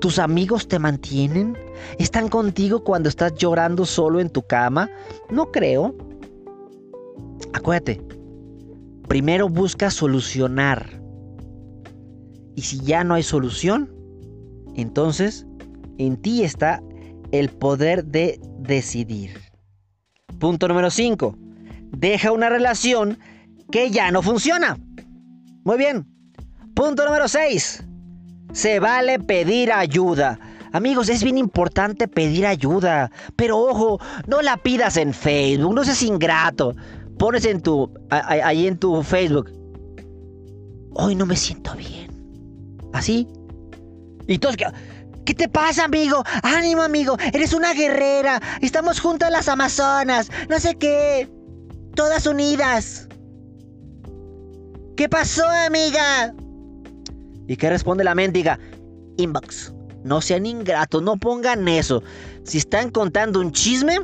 ¿Tus 0.00 0.18
amigos 0.18 0.66
te 0.66 0.78
mantienen? 0.78 1.58
¿Están 1.98 2.28
contigo 2.28 2.82
cuando 2.82 3.10
estás 3.10 3.34
llorando 3.34 3.84
solo 3.84 4.18
en 4.18 4.30
tu 4.30 4.42
cama? 4.42 4.88
No 5.28 5.52
creo. 5.52 5.94
Acuérdate, 7.52 8.00
primero 9.08 9.50
busca 9.50 9.90
solucionar. 9.90 11.02
Y 12.56 12.62
si 12.62 12.80
ya 12.80 13.04
no 13.04 13.12
hay 13.12 13.22
solución, 13.22 13.94
entonces 14.74 15.46
en 15.98 16.16
ti 16.16 16.44
está 16.44 16.82
el 17.30 17.50
poder 17.50 18.06
de 18.06 18.40
decidir. 18.58 19.38
Punto 20.38 20.66
número 20.66 20.90
5. 20.90 21.36
Deja 21.90 22.32
una 22.32 22.48
relación 22.48 23.18
que 23.70 23.90
ya 23.90 24.10
no 24.10 24.22
funciona. 24.22 24.78
Muy 25.64 25.76
bien. 25.76 26.06
Punto 26.74 27.04
número 27.04 27.28
6. 27.28 27.84
Se 28.52 28.80
vale 28.80 29.18
pedir 29.18 29.72
ayuda. 29.72 30.38
Amigos, 30.72 31.08
es 31.08 31.22
bien 31.22 31.38
importante 31.38 32.08
pedir 32.08 32.46
ayuda. 32.46 33.10
Pero 33.36 33.58
ojo, 33.58 34.00
no 34.26 34.42
la 34.42 34.56
pidas 34.56 34.96
en 34.96 35.12
Facebook, 35.12 35.74
no 35.74 35.84
seas 35.84 36.02
ingrato. 36.02 36.74
Pones 37.18 37.44
en 37.44 37.60
tu, 37.60 37.92
ahí 38.10 38.66
en 38.66 38.78
tu 38.78 39.02
Facebook. 39.02 39.50
Hoy 40.92 41.14
no 41.14 41.26
me 41.26 41.36
siento 41.36 41.74
bien. 41.74 42.10
¿Así? 42.92 43.28
Y 44.26 44.38
todos 44.38 44.56
que... 44.56 44.66
¿Qué 45.24 45.34
te 45.34 45.48
pasa, 45.48 45.84
amigo? 45.84 46.24
Ánimo, 46.42 46.82
amigo. 46.82 47.16
Eres 47.32 47.52
una 47.52 47.74
guerrera. 47.74 48.40
Estamos 48.62 49.00
juntos 49.00 49.28
en 49.28 49.34
las 49.34 49.48
Amazonas. 49.48 50.30
No 50.48 50.58
sé 50.58 50.76
qué. 50.76 51.30
Todas 51.94 52.26
unidas. 52.26 53.06
¿Qué 54.96 55.08
pasó, 55.08 55.44
amiga? 55.66 56.34
¿Y 57.50 57.56
qué 57.56 57.68
responde 57.68 58.04
la 58.04 58.14
mendiga? 58.14 58.60
Inbox. 59.16 59.74
No 60.04 60.20
sean 60.20 60.46
ingratos, 60.46 61.02
no 61.02 61.16
pongan 61.16 61.66
eso. 61.66 62.00
Si 62.44 62.58
están 62.58 62.90
contando 62.90 63.40
un 63.40 63.50
chisme, 63.50 63.98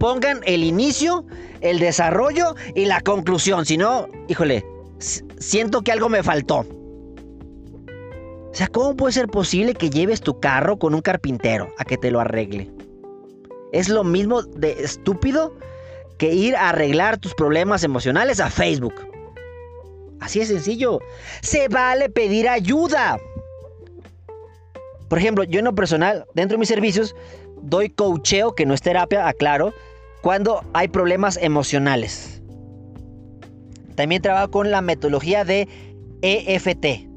pongan 0.00 0.40
el 0.46 0.64
inicio, 0.64 1.24
el 1.60 1.78
desarrollo 1.78 2.56
y 2.74 2.86
la 2.86 3.00
conclusión. 3.00 3.64
Si 3.66 3.76
no, 3.76 4.08
híjole, 4.26 4.66
siento 5.38 5.82
que 5.82 5.92
algo 5.92 6.08
me 6.08 6.24
faltó. 6.24 6.66
O 8.50 8.52
sea, 8.52 8.66
¿cómo 8.66 8.96
puede 8.96 9.12
ser 9.12 9.28
posible 9.28 9.74
que 9.74 9.88
lleves 9.88 10.20
tu 10.20 10.40
carro 10.40 10.76
con 10.76 10.92
un 10.92 11.02
carpintero 11.02 11.72
a 11.78 11.84
que 11.84 11.96
te 11.96 12.10
lo 12.10 12.18
arregle? 12.18 12.68
Es 13.72 13.88
lo 13.88 14.02
mismo 14.02 14.42
de 14.42 14.72
estúpido 14.72 15.56
que 16.18 16.34
ir 16.34 16.56
a 16.56 16.70
arreglar 16.70 17.16
tus 17.18 17.32
problemas 17.34 17.84
emocionales 17.84 18.40
a 18.40 18.50
Facebook. 18.50 18.94
Así 20.22 20.40
es 20.40 20.48
sencillo. 20.48 21.00
Se 21.40 21.66
vale 21.68 22.08
pedir 22.08 22.48
ayuda. 22.48 23.18
Por 25.08 25.18
ejemplo, 25.18 25.42
yo 25.44 25.58
en 25.58 25.64
lo 25.64 25.74
personal, 25.74 26.24
dentro 26.34 26.56
de 26.56 26.60
mis 26.60 26.68
servicios, 26.68 27.16
doy 27.60 27.90
coacheo, 27.90 28.54
que 28.54 28.64
no 28.64 28.72
es 28.72 28.80
terapia, 28.80 29.26
aclaro, 29.26 29.74
cuando 30.22 30.64
hay 30.74 30.86
problemas 30.88 31.36
emocionales. 31.42 32.40
También 33.96 34.22
trabajo 34.22 34.52
con 34.52 34.70
la 34.70 34.80
metodología 34.80 35.44
de 35.44 35.68
EFT, 36.22 37.10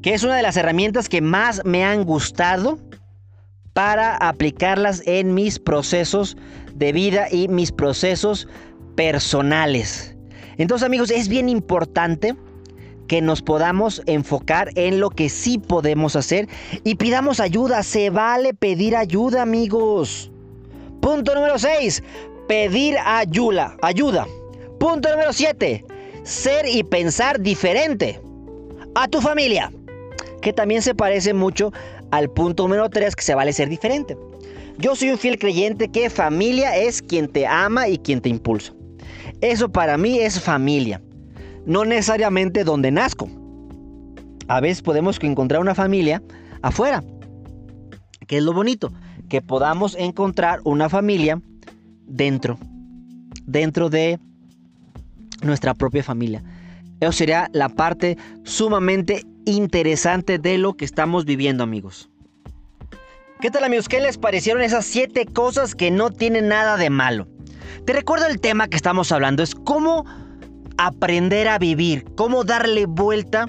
que 0.00 0.14
es 0.14 0.22
una 0.22 0.36
de 0.36 0.42
las 0.42 0.56
herramientas 0.56 1.08
que 1.08 1.20
más 1.20 1.64
me 1.64 1.84
han 1.84 2.04
gustado 2.04 2.78
para 3.72 4.16
aplicarlas 4.16 5.02
en 5.06 5.34
mis 5.34 5.58
procesos 5.58 6.36
de 6.74 6.92
vida 6.92 7.26
y 7.30 7.48
mis 7.48 7.72
procesos 7.72 8.46
personales. 8.94 10.11
Entonces 10.58 10.86
amigos, 10.86 11.10
es 11.10 11.28
bien 11.28 11.48
importante 11.48 12.34
que 13.06 13.20
nos 13.20 13.42
podamos 13.42 14.02
enfocar 14.06 14.70
en 14.74 15.00
lo 15.00 15.10
que 15.10 15.28
sí 15.28 15.58
podemos 15.58 16.16
hacer 16.16 16.48
y 16.84 16.94
pidamos 16.94 17.40
ayuda. 17.40 17.82
Se 17.82 18.10
vale 18.10 18.54
pedir 18.54 18.96
ayuda 18.96 19.42
amigos. 19.42 20.30
Punto 21.00 21.34
número 21.34 21.58
6. 21.58 22.02
Pedir 22.48 22.96
ayuda. 23.04 23.76
ayuda. 23.82 24.26
Punto 24.78 25.10
número 25.10 25.32
7. 25.32 25.84
Ser 26.22 26.66
y 26.68 26.84
pensar 26.84 27.40
diferente 27.40 28.20
a 28.94 29.08
tu 29.08 29.20
familia 29.20 29.72
que 30.40 30.52
también 30.52 30.82
se 30.82 30.94
parece 30.94 31.32
mucho 31.34 31.72
al 32.10 32.28
punto 32.30 32.64
número 32.64 32.90
3 32.90 33.16
que 33.16 33.22
se 33.22 33.34
vale 33.34 33.52
ser 33.52 33.68
diferente. 33.68 34.16
Yo 34.78 34.96
soy 34.96 35.10
un 35.10 35.18
fiel 35.18 35.38
creyente 35.38 35.88
que 35.88 36.10
familia 36.10 36.76
es 36.76 37.00
quien 37.00 37.28
te 37.28 37.46
ama 37.46 37.88
y 37.88 37.98
quien 37.98 38.20
te 38.20 38.28
impulsa. 38.28 38.74
Eso 39.42 39.72
para 39.72 39.98
mí 39.98 40.20
es 40.20 40.40
familia, 40.40 41.02
no 41.66 41.84
necesariamente 41.84 42.62
donde 42.62 42.92
nazco. 42.92 43.28
A 44.46 44.60
veces 44.60 44.82
podemos 44.82 45.18
encontrar 45.20 45.60
una 45.60 45.74
familia 45.74 46.22
afuera, 46.62 47.02
que 48.28 48.36
es 48.38 48.42
lo 48.44 48.52
bonito, 48.52 48.92
que 49.28 49.42
podamos 49.42 49.96
encontrar 49.98 50.60
una 50.62 50.88
familia 50.88 51.42
dentro, 52.06 52.56
dentro 53.44 53.90
de 53.90 54.20
nuestra 55.42 55.74
propia 55.74 56.04
familia. 56.04 56.44
Eso 57.00 57.10
sería 57.10 57.50
la 57.52 57.68
parte 57.68 58.16
sumamente 58.44 59.24
interesante 59.44 60.38
de 60.38 60.56
lo 60.56 60.74
que 60.74 60.84
estamos 60.84 61.24
viviendo, 61.24 61.64
amigos. 61.64 62.08
¿Qué 63.40 63.50
tal, 63.50 63.64
amigos? 63.64 63.88
¿Qué 63.88 64.00
les 64.00 64.18
parecieron 64.18 64.62
esas 64.62 64.86
siete 64.86 65.26
cosas 65.26 65.74
que 65.74 65.90
no 65.90 66.10
tienen 66.10 66.46
nada 66.46 66.76
de 66.76 66.90
malo? 66.90 67.26
Te 67.84 67.92
recuerdo 67.92 68.26
el 68.26 68.40
tema 68.40 68.68
que 68.68 68.76
estamos 68.76 69.12
hablando, 69.12 69.42
es 69.42 69.54
cómo 69.54 70.04
aprender 70.78 71.48
a 71.48 71.58
vivir, 71.58 72.04
cómo 72.16 72.44
darle 72.44 72.86
vuelta 72.86 73.48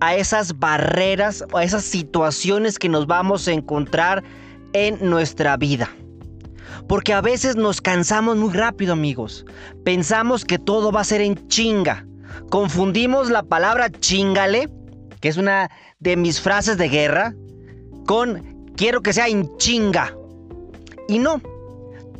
a 0.00 0.14
esas 0.14 0.58
barreras, 0.58 1.44
a 1.54 1.64
esas 1.64 1.84
situaciones 1.84 2.78
que 2.78 2.88
nos 2.88 3.06
vamos 3.06 3.48
a 3.48 3.52
encontrar 3.52 4.22
en 4.72 4.98
nuestra 5.00 5.56
vida. 5.56 5.88
Porque 6.88 7.12
a 7.12 7.20
veces 7.20 7.56
nos 7.56 7.80
cansamos 7.80 8.36
muy 8.36 8.52
rápido, 8.52 8.92
amigos. 8.92 9.44
Pensamos 9.84 10.44
que 10.44 10.58
todo 10.58 10.92
va 10.92 11.00
a 11.00 11.04
ser 11.04 11.20
en 11.20 11.48
chinga. 11.48 12.06
Confundimos 12.50 13.30
la 13.30 13.42
palabra 13.42 13.90
chingale 13.90 14.70
que 15.20 15.28
es 15.28 15.36
una 15.36 15.70
de 15.98 16.16
mis 16.16 16.40
frases 16.40 16.78
de 16.78 16.88
guerra, 16.88 17.34
con 18.06 18.70
quiero 18.76 19.02
que 19.02 19.12
sea 19.12 19.28
en 19.28 19.56
chinga. 19.56 20.14
Y 21.08 21.18
no, 21.18 21.40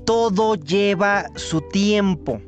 todo 0.07 0.55
lleva 0.55 1.27
su 1.35 1.61
tiempo. 1.61 2.41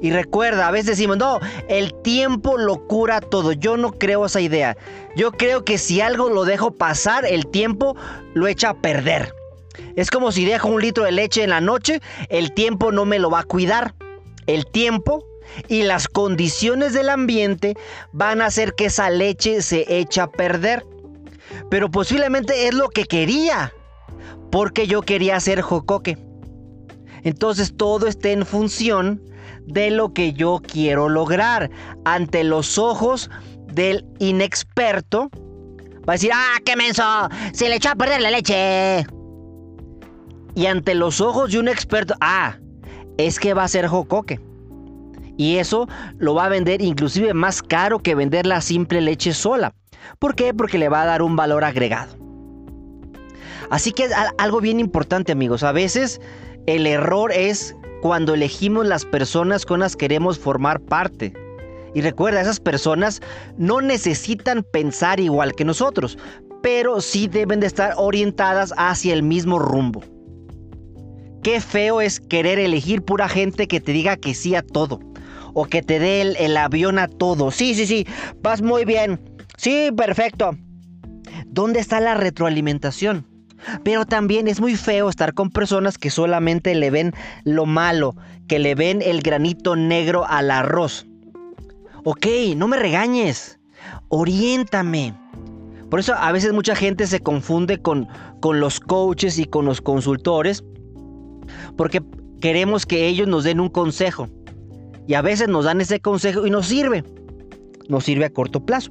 Y 0.00 0.10
recuerda, 0.10 0.68
a 0.68 0.70
veces 0.70 0.86
decimos, 0.86 1.16
no, 1.16 1.40
el 1.68 1.94
tiempo 2.02 2.58
lo 2.58 2.86
cura 2.86 3.20
todo. 3.20 3.52
Yo 3.52 3.76
no 3.76 3.92
creo 3.92 4.26
esa 4.26 4.40
idea. 4.40 4.76
Yo 5.16 5.32
creo 5.32 5.64
que 5.64 5.78
si 5.78 6.00
algo 6.00 6.28
lo 6.28 6.44
dejo 6.44 6.72
pasar, 6.72 7.24
el 7.24 7.46
tiempo 7.46 7.96
lo 8.34 8.46
echa 8.46 8.70
a 8.70 8.74
perder. 8.74 9.32
Es 9.96 10.10
como 10.10 10.32
si 10.32 10.44
dejo 10.44 10.68
un 10.68 10.82
litro 10.82 11.04
de 11.04 11.12
leche 11.12 11.42
en 11.42 11.50
la 11.50 11.60
noche, 11.60 12.00
el 12.28 12.52
tiempo 12.52 12.92
no 12.92 13.04
me 13.04 13.18
lo 13.18 13.30
va 13.30 13.40
a 13.40 13.44
cuidar. 13.44 13.94
El 14.46 14.66
tiempo 14.66 15.24
y 15.68 15.82
las 15.82 16.08
condiciones 16.08 16.92
del 16.92 17.08
ambiente 17.08 17.74
van 18.12 18.42
a 18.42 18.46
hacer 18.46 18.74
que 18.74 18.86
esa 18.86 19.10
leche 19.10 19.62
se 19.62 19.86
eche 19.88 20.20
a 20.20 20.30
perder. 20.30 20.84
Pero 21.70 21.90
posiblemente 21.90 22.68
es 22.68 22.74
lo 22.74 22.88
que 22.88 23.04
quería, 23.04 23.72
porque 24.50 24.86
yo 24.86 25.02
quería 25.02 25.36
hacer 25.36 25.60
jocoque. 25.60 26.18
Entonces 27.24 27.74
todo 27.76 28.06
está 28.06 28.30
en 28.30 28.46
función 28.46 29.20
de 29.66 29.90
lo 29.90 30.12
que 30.12 30.34
yo 30.34 30.60
quiero 30.62 31.08
lograr. 31.08 31.70
Ante 32.04 32.44
los 32.44 32.78
ojos 32.78 33.30
del 33.72 34.06
inexperto, 34.18 35.30
va 36.08 36.12
a 36.12 36.16
decir, 36.16 36.30
ah, 36.32 36.58
qué 36.64 36.76
menso, 36.76 37.02
se 37.52 37.68
le 37.68 37.76
echó 37.76 37.90
a 37.90 37.94
perder 37.96 38.20
la 38.20 38.30
leche. 38.30 39.06
Y 40.54 40.66
ante 40.66 40.94
los 40.94 41.20
ojos 41.20 41.50
de 41.50 41.58
un 41.58 41.68
experto, 41.68 42.14
ah, 42.20 42.58
es 43.16 43.40
que 43.40 43.54
va 43.54 43.64
a 43.64 43.68
ser 43.68 43.86
jocoque. 43.88 44.38
Y 45.36 45.56
eso 45.56 45.88
lo 46.18 46.34
va 46.34 46.44
a 46.44 46.48
vender 46.48 46.80
inclusive 46.80 47.34
más 47.34 47.62
caro 47.62 47.98
que 47.98 48.14
vender 48.14 48.46
la 48.46 48.60
simple 48.60 49.00
leche 49.00 49.32
sola. 49.32 49.74
¿Por 50.18 50.36
qué? 50.36 50.54
Porque 50.54 50.78
le 50.78 50.88
va 50.88 51.02
a 51.02 51.06
dar 51.06 51.22
un 51.22 51.34
valor 51.34 51.64
agregado. 51.64 52.16
Así 53.70 53.92
que 53.92 54.04
es 54.04 54.12
algo 54.38 54.60
bien 54.60 54.78
importante 54.78 55.32
amigos. 55.32 55.62
A 55.62 55.72
veces 55.72 56.20
el 56.66 56.86
error 56.86 57.32
es 57.32 57.76
cuando 58.00 58.34
elegimos 58.34 58.86
las 58.86 59.04
personas 59.04 59.64
con 59.64 59.80
las 59.80 59.96
que 59.96 60.04
queremos 60.04 60.38
formar 60.38 60.80
parte. 60.80 61.32
Y 61.94 62.00
recuerda, 62.00 62.40
esas 62.40 62.60
personas 62.60 63.22
no 63.56 63.80
necesitan 63.80 64.64
pensar 64.72 65.20
igual 65.20 65.54
que 65.54 65.64
nosotros, 65.64 66.18
pero 66.62 67.00
sí 67.00 67.28
deben 67.28 67.60
de 67.60 67.66
estar 67.66 67.94
orientadas 67.96 68.74
hacia 68.76 69.14
el 69.14 69.22
mismo 69.22 69.58
rumbo. 69.58 70.02
Qué 71.42 71.60
feo 71.60 72.00
es 72.00 72.20
querer 72.20 72.58
elegir 72.58 73.02
pura 73.02 73.28
gente 73.28 73.68
que 73.68 73.80
te 73.80 73.92
diga 73.92 74.16
que 74.16 74.34
sí 74.34 74.54
a 74.54 74.62
todo. 74.62 74.98
O 75.52 75.66
que 75.66 75.82
te 75.82 75.98
dé 75.98 76.22
el, 76.22 76.56
avión 76.56 76.98
a 76.98 77.06
todo. 77.06 77.50
Sí, 77.50 77.74
sí, 77.74 77.86
sí, 77.86 78.06
vas 78.42 78.60
muy 78.60 78.84
bien. 78.84 79.20
Sí, 79.56 79.90
perfecto. 79.96 80.56
¿Dónde 81.46 81.80
está 81.80 82.00
la 82.00 82.14
retroalimentación? 82.14 83.33
Pero 83.82 84.04
también 84.04 84.48
es 84.48 84.60
muy 84.60 84.76
feo 84.76 85.08
estar 85.08 85.34
con 85.34 85.50
personas 85.50 85.98
que 85.98 86.10
solamente 86.10 86.74
le 86.74 86.90
ven 86.90 87.12
lo 87.44 87.66
malo, 87.66 88.16
que 88.48 88.58
le 88.58 88.74
ven 88.74 89.02
el 89.02 89.22
granito 89.22 89.76
negro 89.76 90.24
al 90.26 90.50
arroz. 90.50 91.06
Ok, 92.04 92.26
no 92.56 92.68
me 92.68 92.76
regañes, 92.76 93.58
oriéntame. 94.08 95.14
Por 95.90 96.00
eso 96.00 96.14
a 96.14 96.32
veces 96.32 96.52
mucha 96.52 96.74
gente 96.74 97.06
se 97.06 97.20
confunde 97.20 97.80
con, 97.80 98.08
con 98.40 98.60
los 98.60 98.80
coaches 98.80 99.38
y 99.38 99.44
con 99.44 99.64
los 99.64 99.80
consultores, 99.80 100.64
porque 101.76 102.02
queremos 102.40 102.84
que 102.84 103.06
ellos 103.06 103.28
nos 103.28 103.44
den 103.44 103.60
un 103.60 103.68
consejo. 103.68 104.28
Y 105.06 105.14
a 105.14 105.22
veces 105.22 105.48
nos 105.48 105.66
dan 105.66 105.80
ese 105.80 106.00
consejo 106.00 106.46
y 106.46 106.50
nos 106.50 106.66
sirve. 106.66 107.04
Nos 107.88 108.04
sirve 108.04 108.26
a 108.26 108.30
corto 108.30 108.64
plazo. 108.64 108.90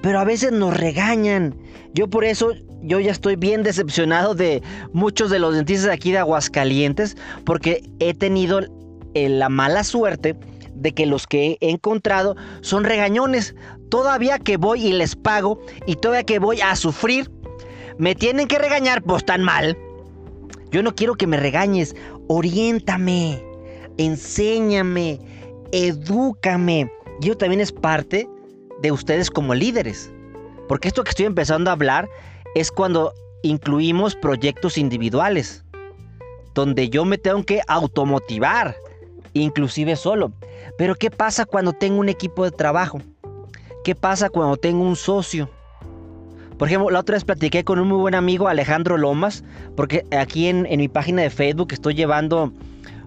Pero 0.00 0.18
a 0.18 0.24
veces 0.24 0.52
nos 0.52 0.76
regañan. 0.76 1.54
Yo 1.94 2.08
por 2.08 2.24
eso 2.24 2.52
yo 2.82 2.98
ya 2.98 3.12
estoy 3.12 3.36
bien 3.36 3.62
decepcionado 3.62 4.34
de 4.34 4.62
muchos 4.92 5.30
de 5.30 5.38
los 5.38 5.54
dentistas 5.54 5.86
de 5.86 5.92
aquí 5.92 6.10
de 6.12 6.18
Aguascalientes 6.18 7.16
porque 7.44 7.84
he 8.00 8.14
tenido 8.14 8.60
eh, 9.14 9.28
la 9.28 9.48
mala 9.48 9.84
suerte 9.84 10.36
de 10.74 10.92
que 10.92 11.06
los 11.06 11.26
que 11.26 11.58
he 11.60 11.70
encontrado 11.70 12.36
son 12.60 12.84
regañones. 12.84 13.54
Todavía 13.88 14.38
que 14.38 14.56
voy 14.56 14.86
y 14.86 14.92
les 14.92 15.14
pago 15.14 15.60
y 15.86 15.96
todavía 15.96 16.24
que 16.24 16.38
voy 16.38 16.60
a 16.60 16.74
sufrir, 16.76 17.30
me 17.98 18.14
tienen 18.14 18.48
que 18.48 18.58
regañar, 18.58 19.02
pues 19.02 19.24
tan 19.24 19.42
mal. 19.42 19.76
Yo 20.70 20.82
no 20.82 20.94
quiero 20.94 21.14
que 21.14 21.26
me 21.26 21.36
regañes, 21.36 21.94
oriéntame, 22.28 23.44
enséñame, 23.98 25.20
edúcame. 25.70 26.90
Yo 27.22 27.36
también 27.36 27.60
es 27.60 27.70
parte 27.70 28.28
de 28.80 28.90
ustedes 28.90 29.30
como 29.30 29.54
líderes. 29.54 30.12
Porque 30.68 30.88
esto 30.88 31.04
que 31.04 31.10
estoy 31.10 31.26
empezando 31.26 31.70
a 31.70 31.74
hablar 31.74 32.08
es 32.56 32.72
cuando 32.72 33.14
incluimos 33.44 34.16
proyectos 34.16 34.76
individuales, 34.76 35.64
donde 36.52 36.88
yo 36.88 37.04
me 37.04 37.18
tengo 37.18 37.44
que 37.44 37.60
automotivar, 37.68 38.74
inclusive 39.34 39.94
solo. 39.94 40.32
Pero 40.76 40.96
¿qué 40.96 41.12
pasa 41.12 41.44
cuando 41.44 41.72
tengo 41.72 42.00
un 42.00 42.08
equipo 42.08 42.44
de 42.44 42.50
trabajo? 42.50 43.00
¿Qué 43.84 43.94
pasa 43.94 44.28
cuando 44.28 44.56
tengo 44.56 44.82
un 44.82 44.96
socio? 44.96 45.48
Por 46.58 46.66
ejemplo, 46.66 46.90
la 46.90 46.98
otra 46.98 47.14
vez 47.14 47.24
platiqué 47.24 47.62
con 47.62 47.78
un 47.78 47.86
muy 47.86 47.98
buen 47.98 48.16
amigo, 48.16 48.48
Alejandro 48.48 48.98
Lomas, 48.98 49.44
porque 49.76 50.04
aquí 50.10 50.48
en 50.48 50.66
mi 50.76 50.88
página 50.88 51.22
de 51.22 51.30
Facebook 51.30 51.68
estoy 51.70 51.94
llevando 51.94 52.52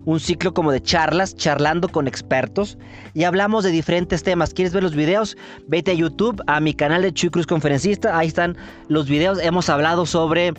un 0.06 0.20
ciclo 0.20 0.54
como 0.54 0.72
de 0.72 0.82
charlas, 0.82 1.36
charlando 1.36 1.90
con 1.90 2.08
expertos 2.08 2.78
y 3.14 3.24
hablamos 3.24 3.64
de 3.64 3.72
diferentes 3.72 4.24
temas. 4.24 4.54
¿Quieres 4.54 4.74
ver 4.74 4.84
los 4.84 4.96
videos? 4.96 5.36
Vete 5.68 5.92
a 5.92 5.94
YouTube, 5.96 6.42
a 6.48 6.60
mi 6.60 6.74
canal 6.74 7.02
de 7.02 7.12
Chuy 7.12 7.30
Cruz 7.30 7.48
Conferencista, 7.48 8.18
ahí 8.18 8.28
están 8.28 8.56
los 8.88 9.10
videos. 9.10 9.40
Hemos 9.42 9.70
hablado 9.70 10.06
sobre 10.06 10.54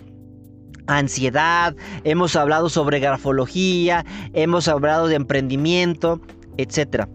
ansiedad, 0.88 1.74
hemos 2.04 2.36
hablado 2.36 2.68
sobre 2.68 3.00
grafología, 3.00 4.04
hemos 4.34 4.68
hablado 4.68 5.08
de 5.08 5.16
emprendimiento, 5.16 6.20
etc. 6.58 7.06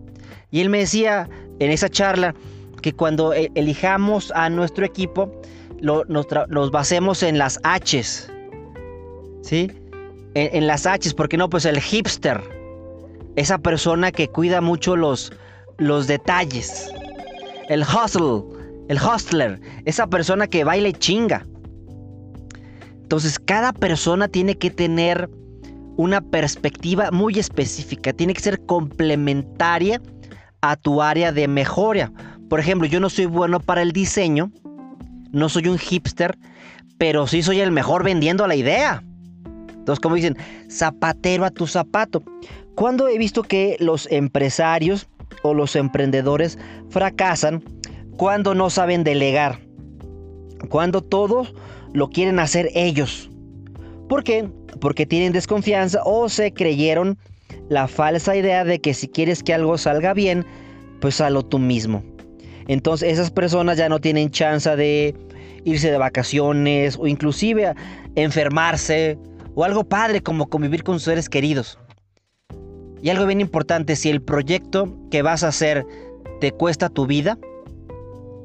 Y 0.49 0.61
él 0.61 0.69
me 0.69 0.79
decía 0.79 1.29
en 1.59 1.71
esa 1.71 1.89
charla 1.89 2.34
que 2.82 2.93
cuando 2.93 3.34
e-, 3.34 3.51
elijamos 3.55 4.32
a 4.36 4.49
nuestro 4.49 4.86
equipo, 4.86 5.32
nos, 5.82 6.71
basemos 6.71 7.23
en 7.23 7.38
las 7.38 7.59
H's. 7.63 8.32
¿Sí? 9.41 9.71
En, 10.34 10.67
las 10.67 10.86
H's, 10.86 11.13
porque 11.13 11.38
no, 11.38 11.49
pues 11.49 11.65
el 11.65 11.79
hipster, 11.79 12.41
esa 13.36 13.57
persona 13.57 14.11
que 14.11 14.27
cuida 14.27 14.61
mucho 14.61 14.95
los, 14.95 15.32
los 15.77 16.07
detalles, 16.07 16.91
el 17.69 17.84
hustle, 17.84 18.43
el 18.88 18.97
hustler, 18.97 19.59
esa 19.86 20.07
persona 20.07 20.47
que 20.47 20.63
baila 20.63 20.91
chinga. 20.93 21.45
Entonces 23.01 23.39
cada 23.39 23.73
persona 23.73 24.27
tiene 24.27 24.57
que 24.57 24.69
tener 24.69 25.29
una 25.97 26.21
perspectiva 26.21 27.11
muy 27.11 27.38
específica, 27.38 28.13
tiene 28.13 28.34
que 28.34 28.41
ser 28.41 28.65
complementaria 28.65 30.01
a 30.61 30.75
tu 30.75 31.01
área 31.01 31.32
de 31.32 31.47
mejora. 31.47 32.11
Por 32.49 32.59
ejemplo, 32.59 32.88
yo 32.88 32.99
no 32.99 33.09
soy 33.09 33.25
bueno 33.25 33.59
para 33.59 33.82
el 33.82 33.91
diseño, 33.91 34.51
no 35.32 35.49
soy 35.49 35.67
un 35.67 35.77
hipster, 35.77 36.38
pero 36.97 37.27
sí 37.27 37.43
soy 37.43 37.59
el 37.59 37.71
mejor 37.71 38.03
vendiendo 38.03 38.47
la 38.47 38.55
idea. 38.55 39.03
Entonces, 39.82 39.99
como 39.99 40.15
dicen, 40.15 40.38
zapatero 40.69 41.43
a 41.43 41.49
tu 41.49 41.65
zapato. 41.65 42.21
Cuando 42.75 43.07
he 43.07 43.17
visto 43.17 43.41
que 43.41 43.77
los 43.79 44.07
empresarios 44.11 45.07
o 45.41 45.55
los 45.55 45.75
emprendedores 45.75 46.59
fracasan 46.89 47.63
cuando 48.15 48.53
no 48.53 48.69
saben 48.69 49.03
delegar, 49.03 49.59
cuando 50.69 51.01
todo 51.01 51.47
lo 51.93 52.09
quieren 52.09 52.38
hacer 52.39 52.69
ellos. 52.75 53.32
¿Por 54.07 54.23
qué? 54.23 54.47
Porque 54.79 55.07
tienen 55.07 55.34
desconfianza 55.34 56.01
o 56.05 56.29
se 56.29 56.53
creyeron 56.53 57.17
la 57.69 57.88
falsa 57.88 58.36
idea 58.36 58.63
de 58.63 58.79
que 58.79 58.93
si 58.93 59.07
quieres 59.07 59.41
que 59.41 59.55
algo 59.55 59.79
salga 59.79 60.13
bien, 60.13 60.45
pues 60.99 61.19
hazlo 61.19 61.43
tú 61.43 61.57
mismo. 61.57 62.03
Entonces 62.67 63.13
esas 63.13 63.32
personas 63.32 63.77
ya 63.77 63.89
no 63.89 63.99
tienen 63.99 64.29
chance 64.29 64.75
de 64.75 65.15
irse 65.63 65.91
de 65.91 65.97
vacaciones 65.97 66.97
o 66.99 67.07
inclusive 67.07 67.73
enfermarse 68.15 69.17
o 69.56 69.64
algo 69.64 69.84
padre 69.84 70.22
como 70.22 70.47
convivir 70.47 70.84
con 70.84 70.95
sus 70.95 71.04
seres 71.04 71.30
queridos. 71.30 71.78
Y 73.02 73.10
algo 73.10 73.26
bien 73.26 73.41
importante, 73.41 73.95
si 73.95 74.10
el 74.10 74.22
proyecto 74.22 74.93
que 75.10 75.22
vas 75.22 75.43
a 75.43 75.49
hacer 75.49 75.86
te 76.39 76.52
cuesta 76.52 76.89
tu 76.89 77.08
vida, 77.08 77.38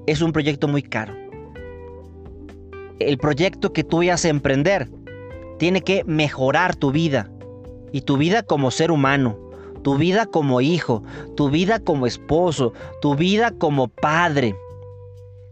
es 0.06 0.22
un 0.22 0.32
proyecto 0.32 0.68
muy 0.68 0.82
caro. 0.82 1.14
El 2.98 3.18
proyecto 3.18 3.72
que 3.72 3.84
tú 3.84 3.98
vayas 3.98 4.24
a 4.24 4.28
emprender 4.28 4.88
tiene 5.58 5.82
que 5.82 6.04
mejorar 6.04 6.74
tu 6.74 6.90
vida. 6.90 7.30
Y 7.92 8.00
tu 8.02 8.16
vida 8.16 8.42
como 8.42 8.70
ser 8.70 8.90
humano, 8.90 9.38
tu 9.82 9.96
vida 9.96 10.26
como 10.26 10.60
hijo, 10.60 11.02
tu 11.36 11.50
vida 11.50 11.78
como 11.78 12.06
esposo, 12.06 12.72
tu 13.00 13.14
vida 13.14 13.52
como 13.52 13.88
padre. 13.88 14.56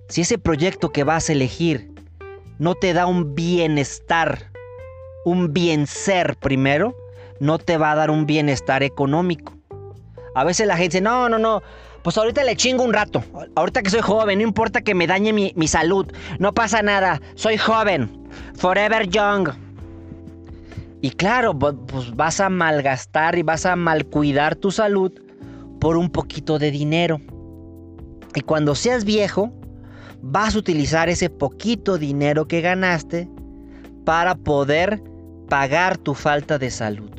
Si 0.09 0.23
ese 0.23 0.39
proyecto 0.39 0.91
que 0.91 1.05
vas 1.05 1.29
a 1.29 1.33
elegir 1.33 1.91
no 2.59 2.75
te 2.75 2.93
da 2.93 3.07
un 3.07 3.35
bienestar 3.35 4.51
un 5.25 5.53
bien 5.53 5.87
ser 5.87 6.37
primero, 6.37 6.95
no 7.41 7.59
te 7.59 7.77
va 7.77 7.93
a 7.93 7.95
dar 7.95 8.11
un 8.11 8.27
bienestar 8.27 8.83
económico. 8.83 9.55
A 10.35 10.45
veces 10.45 10.67
la 10.67 10.77
gente 10.77 10.99
dice, 10.99 11.01
no, 11.01 11.29
no, 11.29 11.39
no, 11.39 11.63
pues 12.03 12.19
ahorita 12.19 12.45
le 12.45 12.57
chingo 12.57 12.85
un 12.85 12.93
rato. 12.93 13.25
Ahorita 13.55 13.83
que 13.83 13.91
soy 13.91 14.01
joven, 14.01 14.39
no 14.39 14.45
importa 14.45 14.83
que 14.83 14.95
me 14.95 15.07
dañe 15.07 15.33
mi, 15.33 15.53
mi 15.57 15.69
salud. 15.69 16.13
No 16.39 16.53
pasa 16.53 16.83
nada, 16.83 17.21
soy 17.35 17.57
joven. 17.57 18.29
Forever 18.57 19.09
young. 19.09 19.49
Y 21.01 21.11
claro, 21.11 21.59
pues 21.59 22.15
vas 22.17 22.41
a 22.41 22.49
malgastar 22.49 23.39
y 23.39 23.43
vas 23.43 23.67
a 23.67 23.77
malcuidar 23.77 24.57
tu 24.57 24.71
salud 24.71 25.13
por 25.81 25.97
un 25.97 26.11
poquito 26.11 26.59
de 26.59 26.71
dinero. 26.71 27.21
Y 28.35 28.41
cuando 28.41 28.75
seas 28.75 29.05
viejo, 29.05 29.53
vas 30.23 30.55
a 30.55 30.59
utilizar 30.59 31.09
ese 31.09 31.31
poquito 31.31 31.99
dinero 31.99 32.49
que 32.49 32.63
ganaste 32.63 33.29
para 34.05 34.35
poder 34.35 35.03
pagar 35.49 35.99
tu 35.99 36.15
falta 36.15 36.59
de 36.59 36.71
salud. 36.71 37.11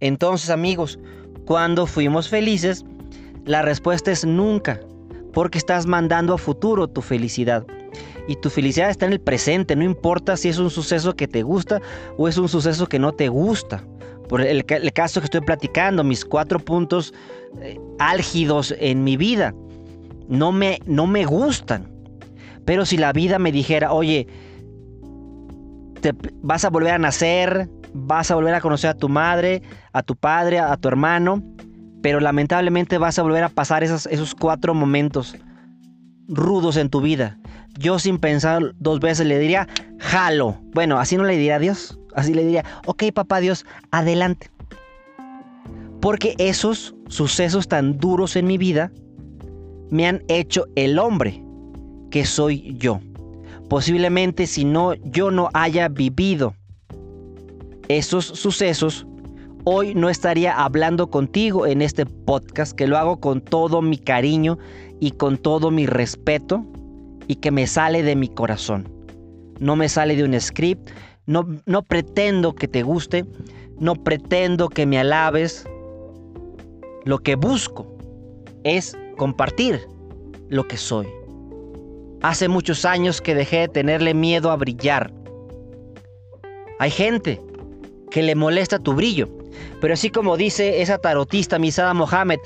Entonces 0.00 0.50
amigos, 0.50 0.98
cuando 1.46 1.86
fuimos 1.86 2.28
felices, 2.28 2.84
la 3.44 3.62
respuesta 3.62 4.10
es 4.10 4.24
nunca, 4.24 4.80
porque 5.32 5.58
estás 5.58 5.86
mandando 5.86 6.34
a 6.34 6.38
futuro 6.38 6.88
tu 6.88 7.02
felicidad. 7.02 7.64
Y 8.28 8.36
tu 8.36 8.50
felicidad 8.50 8.90
está 8.90 9.06
en 9.06 9.12
el 9.12 9.20
presente, 9.20 9.76
no 9.76 9.84
importa 9.84 10.36
si 10.36 10.48
es 10.48 10.58
un 10.58 10.70
suceso 10.70 11.14
que 11.14 11.28
te 11.28 11.42
gusta 11.42 11.80
o 12.18 12.26
es 12.26 12.36
un 12.36 12.48
suceso 12.48 12.88
que 12.88 12.98
no 12.98 13.12
te 13.12 13.28
gusta. 13.28 13.84
Por 14.28 14.40
el, 14.40 14.64
caso 14.64 15.20
que 15.20 15.26
estoy 15.26 15.42
platicando, 15.42 16.02
mis 16.02 16.24
cuatro 16.24 16.58
puntos 16.58 17.14
eh, 17.62 17.78
álgidos 18.00 18.74
en 18.80 19.04
mi 19.04 19.16
vida, 19.16 19.54
no 20.28 20.50
me, 20.50 20.80
no 20.86 21.06
me 21.06 21.24
gustan. 21.24 21.88
Pero 22.64 22.84
si 22.84 22.96
la 22.96 23.12
vida 23.12 23.38
me 23.38 23.52
dijera, 23.52 23.92
oye, 23.92 24.26
vas 26.42 26.64
a 26.64 26.70
volver 26.70 26.94
a 26.94 26.98
nacer, 26.98 27.68
vas 27.94 28.30
a 28.30 28.34
volver 28.34 28.54
a 28.54 28.60
conocer 28.60 28.90
a 28.90 28.94
tu 28.94 29.08
madre, 29.08 29.62
a 29.92 30.02
tu 30.02 30.16
padre, 30.16 30.58
a 30.58 30.76
tu 30.76 30.88
hermano, 30.88 31.42
pero 32.02 32.20
lamentablemente 32.20 32.98
vas 32.98 33.18
a 33.18 33.22
volver 33.22 33.44
a 33.44 33.48
pasar 33.48 33.82
esos, 33.82 34.06
esos 34.06 34.34
cuatro 34.34 34.74
momentos 34.74 35.36
rudos 36.28 36.76
en 36.76 36.90
tu 36.90 37.00
vida, 37.00 37.38
yo 37.78 37.98
sin 37.98 38.18
pensar 38.18 38.74
dos 38.78 39.00
veces 39.00 39.26
le 39.26 39.38
diría, 39.38 39.68
jalo. 39.98 40.58
Bueno, 40.72 40.98
así 40.98 41.16
no 41.16 41.24
le 41.24 41.34
diría 41.34 41.56
a 41.56 41.58
Dios. 41.58 41.98
Así 42.14 42.32
le 42.32 42.44
diría, 42.44 42.64
ok 42.86 43.04
papá 43.14 43.40
Dios, 43.40 43.66
adelante. 43.90 44.50
Porque 46.00 46.34
esos 46.38 46.94
sucesos 47.08 47.68
tan 47.68 47.98
duros 47.98 48.36
en 48.36 48.46
mi 48.46 48.58
vida 48.58 48.90
me 49.90 50.06
han 50.06 50.22
hecho 50.28 50.66
el 50.76 50.98
hombre 50.98 51.42
que 52.10 52.24
soy 52.24 52.74
yo. 52.78 53.00
Posiblemente 53.68 54.46
si 54.46 54.64
no 54.64 54.94
yo 54.94 55.30
no 55.30 55.48
haya 55.52 55.88
vivido 55.88 56.54
esos 57.88 58.24
sucesos, 58.24 59.06
hoy 59.64 59.94
no 59.94 60.08
estaría 60.08 60.52
hablando 60.52 61.10
contigo 61.10 61.66
en 61.66 61.82
este 61.82 62.06
podcast 62.06 62.76
que 62.76 62.86
lo 62.86 62.96
hago 62.96 63.20
con 63.20 63.40
todo 63.40 63.82
mi 63.82 63.98
cariño 63.98 64.58
y 65.00 65.12
con 65.12 65.36
todo 65.36 65.70
mi 65.70 65.86
respeto 65.86 66.64
y 67.26 67.36
que 67.36 67.50
me 67.50 67.66
sale 67.66 68.02
de 68.02 68.14
mi 68.14 68.28
corazón. 68.28 68.88
No 69.58 69.74
me 69.74 69.88
sale 69.88 70.14
de 70.16 70.24
un 70.24 70.40
script, 70.40 70.90
no, 71.26 71.46
no 71.66 71.82
pretendo 71.82 72.54
que 72.54 72.68
te 72.68 72.82
guste, 72.82 73.24
no 73.80 73.94
pretendo 73.94 74.68
que 74.68 74.86
me 74.86 74.98
alabes. 74.98 75.66
Lo 77.04 77.18
que 77.18 77.34
busco 77.34 77.86
es 78.64 78.96
compartir 79.16 79.80
lo 80.48 80.68
que 80.68 80.76
soy. 80.76 81.06
Hace 82.26 82.48
muchos 82.48 82.84
años 82.84 83.20
que 83.20 83.36
dejé 83.36 83.58
de 83.58 83.68
tenerle 83.68 84.12
miedo 84.12 84.50
a 84.50 84.56
brillar. 84.56 85.12
Hay 86.80 86.90
gente 86.90 87.40
que 88.10 88.20
le 88.20 88.34
molesta 88.34 88.80
tu 88.80 88.94
brillo, 88.94 89.28
pero 89.80 89.94
así 89.94 90.10
como 90.10 90.36
dice 90.36 90.82
esa 90.82 90.98
tarotista 90.98 91.60
Misada 91.60 91.94
Mohamed, 91.94 92.40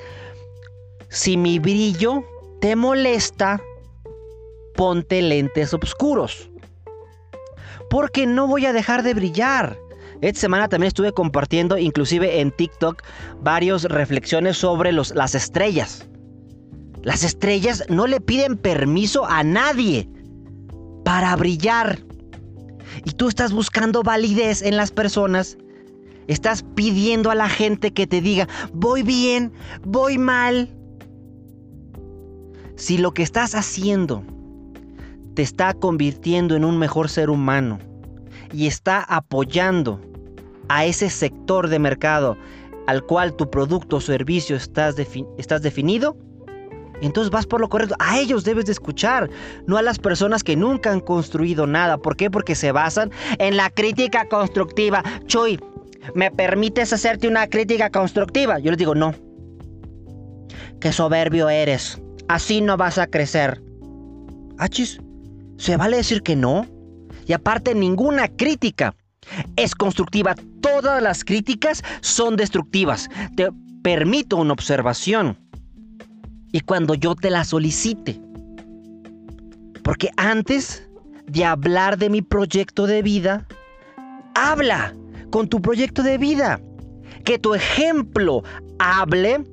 si 1.09 1.39
mi 1.39 1.59
brillo 1.59 2.23
te 2.61 2.77
molesta, 2.77 3.59
ponte 4.75 5.23
lentes 5.23 5.73
oscuros. 5.73 6.51
Porque 7.89 8.27
no 8.27 8.47
voy 8.47 8.67
a 8.67 8.75
dejar 8.75 9.03
de 9.03 9.15
brillar. 9.15 9.79
Esta 10.21 10.41
semana 10.41 10.69
también 10.69 10.89
estuve 10.89 11.13
compartiendo, 11.13 11.79
inclusive 11.79 12.43
en 12.43 12.51
TikTok, 12.51 13.03
varias 13.41 13.85
reflexiones 13.85 14.59
sobre 14.59 14.93
las 14.93 15.35
estrellas. 15.35 16.07
Las 17.03 17.25
estrellas 17.25 17.85
no 17.89 18.07
le 18.07 18.21
piden 18.21 18.57
permiso 18.57 19.25
a 19.25 19.43
nadie 19.43 20.09
para 21.05 21.35
brillar. 21.37 21.99
Y 23.05 23.13
tú 23.13 23.29
estás 23.29 23.53
buscando 23.53 24.03
validez 24.03 24.63
en 24.63 24.77
las 24.77 24.91
personas. 24.91 25.57
Estás 26.27 26.63
pidiendo 26.75 27.31
a 27.31 27.35
la 27.35 27.49
gente 27.49 27.93
que 27.93 28.07
te 28.07 28.21
diga, 28.21 28.49
voy 28.73 29.03
bien, 29.03 29.53
voy 29.83 30.19
mal. 30.19 30.69
Si 32.77 32.99
lo 32.99 33.13
que 33.13 33.23
estás 33.23 33.55
haciendo 33.55 34.23
te 35.35 35.43
está 35.43 35.75
convirtiendo 35.75 36.55
en 36.55 36.65
un 36.65 36.79
mejor 36.79 37.09
ser 37.09 37.31
humano 37.31 37.79
y 38.53 38.67
está 38.67 39.03
apoyando 39.03 40.01
a 40.69 40.85
ese 40.85 41.11
sector 41.11 41.69
de 41.69 41.79
mercado 41.79 42.37
al 42.87 43.05
cual 43.05 43.35
tu 43.35 43.51
producto 43.51 43.97
o 43.97 44.01
servicio 44.01 44.57
estás, 44.57 44.97
estás 45.39 45.63
definido, 45.63 46.17
entonces 47.07 47.31
vas 47.31 47.47
por 47.47 47.61
lo 47.61 47.69
correcto. 47.69 47.95
A 47.99 48.19
ellos 48.19 48.45
debes 48.45 48.67
de 48.67 48.73
escuchar, 48.73 49.31
no 49.67 49.77
a 49.77 49.83
las 49.83 49.99
personas 49.99 50.45
que 50.45 50.57
nunca 50.57 50.93
han 50.93 51.01
construido 51.01 51.67
nada. 51.67 51.99
¿Por 51.99 52.17
qué? 52.17 52.31
Porque 52.31 52.55
se 52.55 52.73
basan 52.73 53.11
en 53.39 53.57
la 53.57 53.71
crítica 53.71 54.27
constructiva. 54.29 55.03
Chuy, 55.27 55.61
¿me 56.15 56.31
permites 56.31 56.93
hacerte 56.93 57.29
una 57.29 57.47
crítica 57.47 57.91
constructiva? 57.91 58.59
Yo 58.59 58.71
les 58.71 58.79
digo, 58.79 58.95
no. 58.95 59.15
Qué 60.81 60.93
soberbio 60.93 61.49
eres. 61.49 62.01
Así 62.29 62.61
no 62.61 62.77
vas 62.77 62.99
a 62.99 63.07
crecer. 63.07 63.63
Achis, 64.59 65.01
¿se 65.57 65.77
vale 65.77 65.97
decir 65.97 66.23
que 66.23 66.37
no? 66.37 66.67
Y 67.27 67.33
aparte, 67.33 67.75
ninguna 67.75 68.29
crítica 68.29 68.95
es 69.57 69.75
constructiva. 69.75 70.35
Todas 70.61 71.03
las 71.03 71.25
críticas 71.25 71.83
son 72.01 72.37
destructivas. 72.37 73.09
Te 73.37 73.49
permito 73.83 74.37
una 74.37 74.53
observación 74.53 75.39
y 76.53 76.61
cuando 76.61 76.95
yo 76.95 77.15
te 77.15 77.31
la 77.31 77.45
solicite. 77.45 78.21
Porque 79.83 80.11
antes 80.17 80.89
de 81.27 81.45
hablar 81.45 81.99
de 81.99 82.11
mi 82.11 82.23
proyecto 82.23 82.87
de 82.87 83.03
vida, 83.03 83.47
habla 84.35 84.95
con 85.31 85.49
tu 85.49 85.61
proyecto 85.63 86.03
de 86.03 86.19
vida. 86.19 86.61
Que 87.25 87.39
tu 87.39 87.55
ejemplo 87.55 88.43
hable 88.79 89.45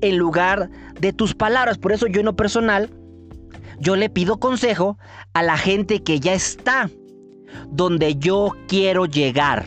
en 0.00 0.16
lugar 0.18 0.70
de 1.00 1.12
tus 1.12 1.34
palabras. 1.34 1.78
Por 1.78 1.92
eso 1.92 2.06
yo 2.06 2.20
en 2.20 2.26
lo 2.26 2.36
personal, 2.36 2.90
yo 3.78 3.96
le 3.96 4.08
pido 4.08 4.38
consejo 4.38 4.98
a 5.34 5.42
la 5.42 5.56
gente 5.56 6.02
que 6.02 6.20
ya 6.20 6.34
está 6.34 6.90
donde 7.68 8.16
yo 8.16 8.52
quiero 8.68 9.06
llegar. 9.06 9.66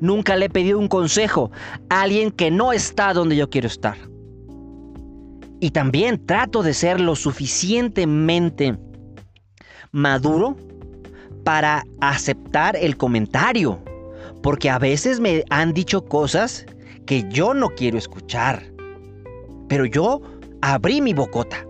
Nunca 0.00 0.36
le 0.36 0.46
he 0.46 0.50
pedido 0.50 0.78
un 0.78 0.88
consejo 0.88 1.50
a 1.88 2.02
alguien 2.02 2.30
que 2.30 2.50
no 2.50 2.72
está 2.72 3.12
donde 3.12 3.36
yo 3.36 3.50
quiero 3.50 3.68
estar. 3.68 3.96
Y 5.62 5.70
también 5.70 6.26
trato 6.26 6.64
de 6.64 6.74
ser 6.74 7.00
lo 7.00 7.14
suficientemente 7.14 8.76
maduro 9.92 10.56
para 11.44 11.84
aceptar 12.00 12.74
el 12.74 12.96
comentario. 12.96 13.78
Porque 14.42 14.68
a 14.68 14.80
veces 14.80 15.20
me 15.20 15.44
han 15.50 15.72
dicho 15.72 16.04
cosas 16.04 16.66
que 17.06 17.24
yo 17.30 17.54
no 17.54 17.68
quiero 17.68 17.96
escuchar. 17.96 18.72
Pero 19.68 19.86
yo 19.86 20.20
abrí 20.62 21.00
mi 21.00 21.14
bocota 21.14 21.64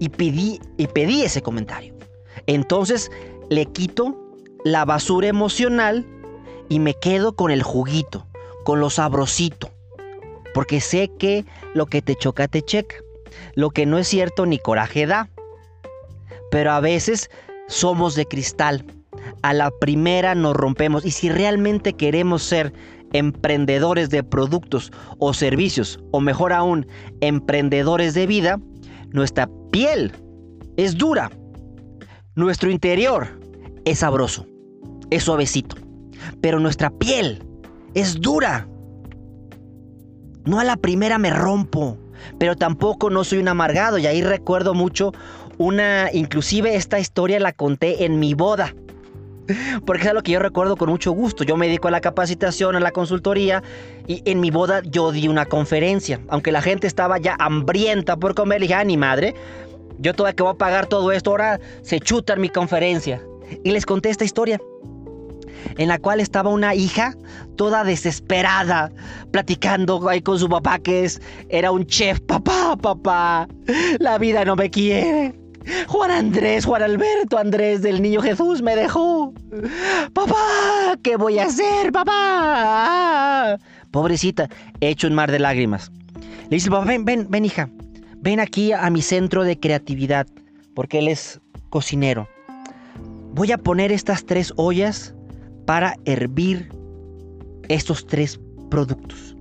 y 0.00 0.08
pedí, 0.08 0.58
y 0.76 0.88
pedí 0.88 1.22
ese 1.22 1.40
comentario. 1.40 1.94
Entonces 2.48 3.12
le 3.48 3.66
quito 3.66 4.16
la 4.64 4.84
basura 4.84 5.28
emocional 5.28 6.04
y 6.68 6.80
me 6.80 6.94
quedo 6.94 7.36
con 7.36 7.52
el 7.52 7.62
juguito, 7.62 8.26
con 8.64 8.80
lo 8.80 8.90
sabrosito. 8.90 9.70
Porque 10.52 10.80
sé 10.80 11.12
que 11.16 11.44
lo 11.74 11.86
que 11.86 12.02
te 12.02 12.16
choca 12.16 12.48
te 12.48 12.60
checa. 12.62 12.96
Lo 13.54 13.70
que 13.70 13.86
no 13.86 13.98
es 13.98 14.08
cierto 14.08 14.46
ni 14.46 14.58
coraje 14.58 15.06
da. 15.06 15.28
Pero 16.50 16.72
a 16.72 16.80
veces 16.80 17.30
somos 17.68 18.14
de 18.14 18.26
cristal. 18.26 18.84
A 19.42 19.52
la 19.52 19.70
primera 19.70 20.34
nos 20.34 20.56
rompemos. 20.56 21.04
Y 21.04 21.10
si 21.10 21.28
realmente 21.28 21.92
queremos 21.94 22.42
ser 22.42 22.72
emprendedores 23.12 24.10
de 24.10 24.22
productos 24.22 24.92
o 25.18 25.32
servicios, 25.34 26.00
o 26.12 26.20
mejor 26.20 26.52
aún, 26.52 26.86
emprendedores 27.20 28.14
de 28.14 28.26
vida, 28.26 28.60
nuestra 29.10 29.48
piel 29.70 30.12
es 30.76 30.96
dura. 30.96 31.30
Nuestro 32.34 32.70
interior 32.70 33.40
es 33.84 34.00
sabroso, 34.00 34.46
es 35.10 35.22
suavecito. 35.22 35.76
Pero 36.40 36.60
nuestra 36.60 36.90
piel 36.90 37.42
es 37.94 38.20
dura. 38.20 38.68
No 40.44 40.60
a 40.60 40.64
la 40.64 40.76
primera 40.76 41.18
me 41.18 41.30
rompo 41.30 41.98
pero 42.38 42.56
tampoco 42.56 43.10
no 43.10 43.24
soy 43.24 43.38
un 43.38 43.48
amargado. 43.48 43.98
Y 43.98 44.06
ahí 44.06 44.22
recuerdo 44.22 44.74
mucho 44.74 45.12
una, 45.58 46.10
inclusive 46.12 46.74
esta 46.74 46.98
historia 46.98 47.40
la 47.40 47.52
conté 47.52 48.04
en 48.04 48.18
mi 48.18 48.34
boda. 48.34 48.74
Porque 49.86 50.02
es 50.02 50.08
algo 50.08 50.22
que 50.22 50.32
yo 50.32 50.40
recuerdo 50.40 50.76
con 50.76 50.90
mucho 50.90 51.12
gusto. 51.12 51.44
Yo 51.44 51.56
me 51.56 51.66
dedico 51.66 51.88
a 51.88 51.92
la 51.92 52.00
capacitación, 52.00 52.74
a 52.74 52.80
la 52.80 52.90
consultoría 52.90 53.62
y 54.06 54.22
en 54.24 54.40
mi 54.40 54.50
boda 54.50 54.82
yo 54.84 55.12
di 55.12 55.28
una 55.28 55.46
conferencia. 55.46 56.20
Aunque 56.28 56.52
la 56.52 56.62
gente 56.62 56.86
estaba 56.86 57.18
ya 57.18 57.36
hambrienta 57.38 58.16
por 58.16 58.34
comer, 58.34 58.60
le 58.60 58.64
dije, 58.66 58.74
ah, 58.74 58.84
ni 58.84 58.96
madre, 58.96 59.34
yo 59.98 60.14
todavía 60.14 60.34
que 60.34 60.42
voy 60.42 60.52
a 60.52 60.58
pagar 60.58 60.86
todo 60.86 61.12
esto, 61.12 61.30
ahora 61.30 61.60
se 61.82 62.00
chutan 62.00 62.40
mi 62.40 62.48
conferencia. 62.48 63.22
Y 63.62 63.70
les 63.70 63.86
conté 63.86 64.10
esta 64.10 64.24
historia 64.24 64.60
en 65.78 65.88
la 65.88 65.98
cual 65.98 66.20
estaba 66.20 66.50
una 66.50 66.74
hija 66.74 67.14
toda 67.56 67.84
desesperada, 67.84 68.92
platicando 69.30 70.08
ahí 70.08 70.20
con 70.20 70.38
su 70.38 70.48
papá 70.48 70.78
que 70.78 71.04
es, 71.04 71.20
era 71.48 71.70
un 71.70 71.86
chef. 71.86 72.20
Papá, 72.20 72.76
papá, 72.76 73.48
la 73.98 74.18
vida 74.18 74.44
no 74.44 74.56
me 74.56 74.70
quiere. 74.70 75.34
Juan 75.88 76.10
Andrés, 76.10 76.64
Juan 76.64 76.82
Alberto 76.82 77.38
Andrés 77.38 77.82
del 77.82 78.00
Niño 78.00 78.22
Jesús 78.22 78.62
me 78.62 78.76
dejó. 78.76 79.32
Papá, 80.12 80.96
¿qué 81.02 81.16
voy 81.16 81.38
a 81.38 81.46
hacer, 81.46 81.90
papá? 81.90 83.58
Pobrecita, 83.90 84.48
hecho 84.80 85.08
un 85.08 85.14
mar 85.14 85.32
de 85.32 85.40
lágrimas. 85.40 85.90
Le 86.48 86.56
dice, 86.56 86.70
papá, 86.70 86.84
ven, 86.84 87.04
ven, 87.04 87.26
ven, 87.28 87.44
hija. 87.44 87.68
Ven 88.18 88.38
aquí 88.38 88.72
a 88.72 88.88
mi 88.90 89.02
centro 89.02 89.42
de 89.44 89.58
creatividad, 89.58 90.26
porque 90.74 90.98
él 91.00 91.08
es 91.08 91.40
cocinero. 91.70 92.28
Voy 93.32 93.52
a 93.52 93.58
poner 93.58 93.92
estas 93.92 94.24
tres 94.24 94.52
ollas 94.56 95.15
para 95.66 95.96
hervir 96.04 96.70
estos 97.68 98.06
tres 98.06 98.40
productos. 98.70 99.36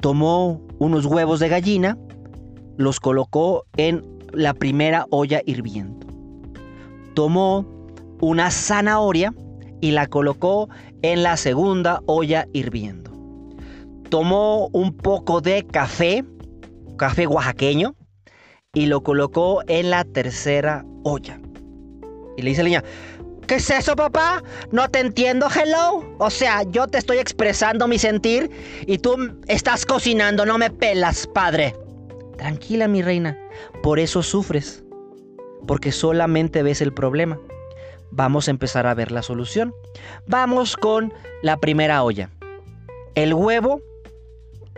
Tomó 0.00 0.60
unos 0.78 1.04
huevos 1.06 1.40
de 1.40 1.48
gallina, 1.48 1.98
los 2.76 2.98
colocó 3.00 3.64
en 3.76 4.04
la 4.32 4.54
primera 4.54 5.06
olla 5.10 5.42
hirviendo. 5.44 6.06
Tomó 7.14 7.66
una 8.20 8.50
zanahoria 8.50 9.34
y 9.80 9.90
la 9.90 10.06
colocó 10.06 10.68
en 11.02 11.22
la 11.22 11.36
segunda 11.36 12.00
olla 12.06 12.46
hirviendo. 12.52 13.10
Tomó 14.08 14.68
un 14.72 14.96
poco 14.96 15.40
de 15.40 15.66
café, 15.66 16.24
café 16.96 17.26
oaxaqueño, 17.26 17.94
y 18.72 18.86
lo 18.86 19.02
colocó 19.02 19.62
en 19.66 19.90
la 19.90 20.04
tercera 20.04 20.84
olla. 21.02 21.40
Y 22.36 22.42
le 22.42 22.50
dice 22.50 22.60
a 22.60 22.64
la 22.64 22.68
niña, 22.68 22.84
¿qué 23.50 23.56
es 23.56 23.68
eso 23.68 23.96
papá? 23.96 24.44
No 24.70 24.88
te 24.88 25.00
entiendo, 25.00 25.48
hello. 25.52 26.04
O 26.18 26.30
sea, 26.30 26.62
yo 26.62 26.86
te 26.86 26.98
estoy 26.98 27.18
expresando 27.18 27.88
mi 27.88 27.98
sentir 27.98 28.48
y 28.86 28.98
tú 28.98 29.16
estás 29.48 29.84
cocinando, 29.84 30.46
no 30.46 30.56
me 30.56 30.70
pelas, 30.70 31.26
padre. 31.26 31.74
Tranquila, 32.38 32.86
mi 32.86 33.02
reina, 33.02 33.36
por 33.82 33.98
eso 33.98 34.22
sufres, 34.22 34.84
porque 35.66 35.90
solamente 35.90 36.62
ves 36.62 36.80
el 36.80 36.94
problema. 36.94 37.40
Vamos 38.12 38.46
a 38.46 38.52
empezar 38.52 38.86
a 38.86 38.94
ver 38.94 39.10
la 39.10 39.20
solución. 39.20 39.74
Vamos 40.28 40.76
con 40.76 41.12
la 41.42 41.56
primera 41.56 42.04
olla. 42.04 42.30
El 43.16 43.34
huevo, 43.34 43.80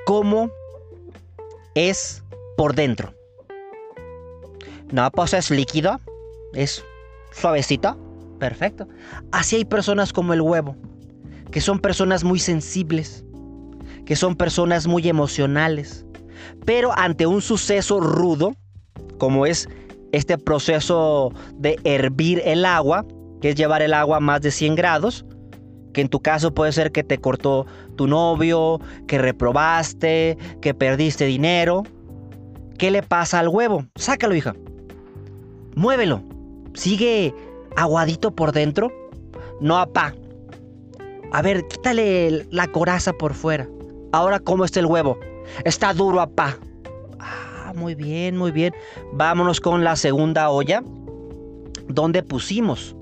¿cómo 0.07 0.51
es 1.75 2.23
por 2.57 2.75
dentro? 2.75 3.13
No, 4.91 5.11
pues 5.11 5.35
es 5.35 5.51
líquido, 5.51 6.01
es 6.55 6.83
suavecito, 7.33 7.99
perfecto. 8.43 8.89
Así 9.31 9.55
hay 9.55 9.65
personas 9.65 10.13
como 10.13 10.33
el 10.33 10.41
huevo, 10.41 10.75
que 11.53 11.61
son 11.61 11.79
personas 11.79 12.25
muy 12.25 12.41
sensibles, 12.41 13.25
que 14.05 14.17
son 14.17 14.35
personas 14.35 14.89
muy 14.89 15.09
emocionales, 15.09 16.05
pero 16.67 16.91
ante 16.99 17.25
un 17.25 17.41
suceso 17.41 18.01
rudo, 18.01 18.57
como 19.19 19.47
es 19.47 19.69
este 20.11 20.39
proceso 20.39 21.33
de 21.55 21.79
hervir 21.85 22.43
el 22.45 22.65
agua, 22.65 23.07
que 23.41 23.51
es 23.51 23.55
llevar 23.55 23.81
el 23.81 23.95
agua 23.95 24.17
a 24.17 24.21
más 24.21 24.41
de 24.41 24.51
100 24.51 24.75
grados, 24.75 25.25
que 25.93 26.01
en 26.01 26.09
tu 26.09 26.19
caso 26.19 26.53
puede 26.53 26.73
ser 26.73 26.91
que 26.91 27.05
te 27.05 27.19
cortó 27.19 27.67
tu 27.95 28.09
novio, 28.09 28.81
que 29.07 29.19
reprobaste, 29.19 30.37
que 30.61 30.75
perdiste 30.75 31.27
dinero. 31.27 31.85
¿Qué 32.77 32.91
le 32.91 33.05
pasa 33.05 33.39
al 33.39 33.47
huevo? 33.47 33.87
Sácalo, 33.95 34.35
hija. 34.35 34.57
Muévelo. 35.77 36.25
Sigue 36.75 37.33
aguadito 37.77 38.35
por 38.35 38.53
dentro. 38.53 38.91
No, 39.61 39.79
apá. 39.79 40.15
A 41.33 41.43
ver, 41.43 41.67
quítale 41.67 42.47
la 42.51 42.67
coraza 42.67 43.13
por 43.13 43.35
fuera. 43.35 43.69
Ahora, 44.13 44.39
¿cómo 44.39 44.65
está 44.65 44.81
el 44.81 44.87
huevo? 44.87 45.19
Está 45.65 45.95
duro, 45.95 46.21
apá. 46.21 46.59
Ah, 47.19 47.73
muy 47.75 47.95
bien, 47.95 48.37
muy 48.37 48.51
bien. 48.51 48.75
Vámonos 49.13 49.61
con 49.61 49.85
la 49.85 49.97
segunda 49.97 50.51
olla. 50.51 50.83
Donde 51.89 52.23
pusimos 52.23 52.95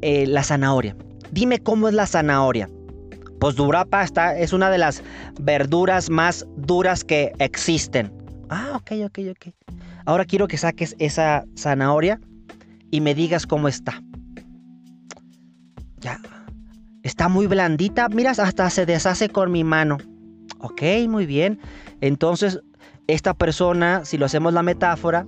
eh, 0.00 0.26
la 0.26 0.42
zanahoria. 0.42 0.96
Dime 1.30 1.58
cómo 1.58 1.88
es 1.88 1.94
la 1.94 2.06
zanahoria. 2.06 2.68
Pues 3.40 3.56
durapa 3.56 4.02
está, 4.02 4.38
es 4.38 4.52
una 4.52 4.70
de 4.70 4.78
las 4.78 5.02
verduras 5.40 6.08
más 6.08 6.46
duras 6.56 7.04
que 7.04 7.32
existen. 7.38 8.12
Ah, 8.48 8.72
ok, 8.76 8.92
ok, 9.06 9.18
ok. 9.30 9.54
Ahora 10.06 10.24
quiero 10.24 10.48
que 10.48 10.56
saques 10.56 10.94
esa 10.98 11.44
zanahoria 11.58 12.20
y 12.94 13.00
me 13.00 13.12
digas 13.12 13.44
cómo 13.44 13.66
está. 13.66 14.00
Ya. 15.98 16.20
Está 17.02 17.28
muy 17.28 17.48
blandita. 17.48 18.08
Miras, 18.08 18.38
hasta 18.38 18.70
se 18.70 18.86
deshace 18.86 19.28
con 19.28 19.50
mi 19.50 19.64
mano. 19.64 19.98
Ok, 20.60 20.80
muy 21.08 21.26
bien. 21.26 21.58
Entonces, 22.00 22.60
esta 23.08 23.34
persona, 23.34 24.04
si 24.04 24.16
lo 24.16 24.26
hacemos 24.26 24.52
la 24.52 24.62
metáfora, 24.62 25.26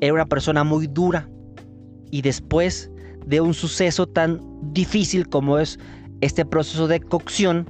era 0.00 0.14
una 0.14 0.26
persona 0.26 0.62
muy 0.62 0.86
dura. 0.86 1.28
Y 2.12 2.22
después 2.22 2.88
de 3.26 3.40
un 3.40 3.52
suceso 3.52 4.06
tan 4.06 4.40
difícil 4.72 5.28
como 5.28 5.58
es 5.58 5.80
este 6.20 6.44
proceso 6.44 6.86
de 6.86 7.00
cocción, 7.00 7.66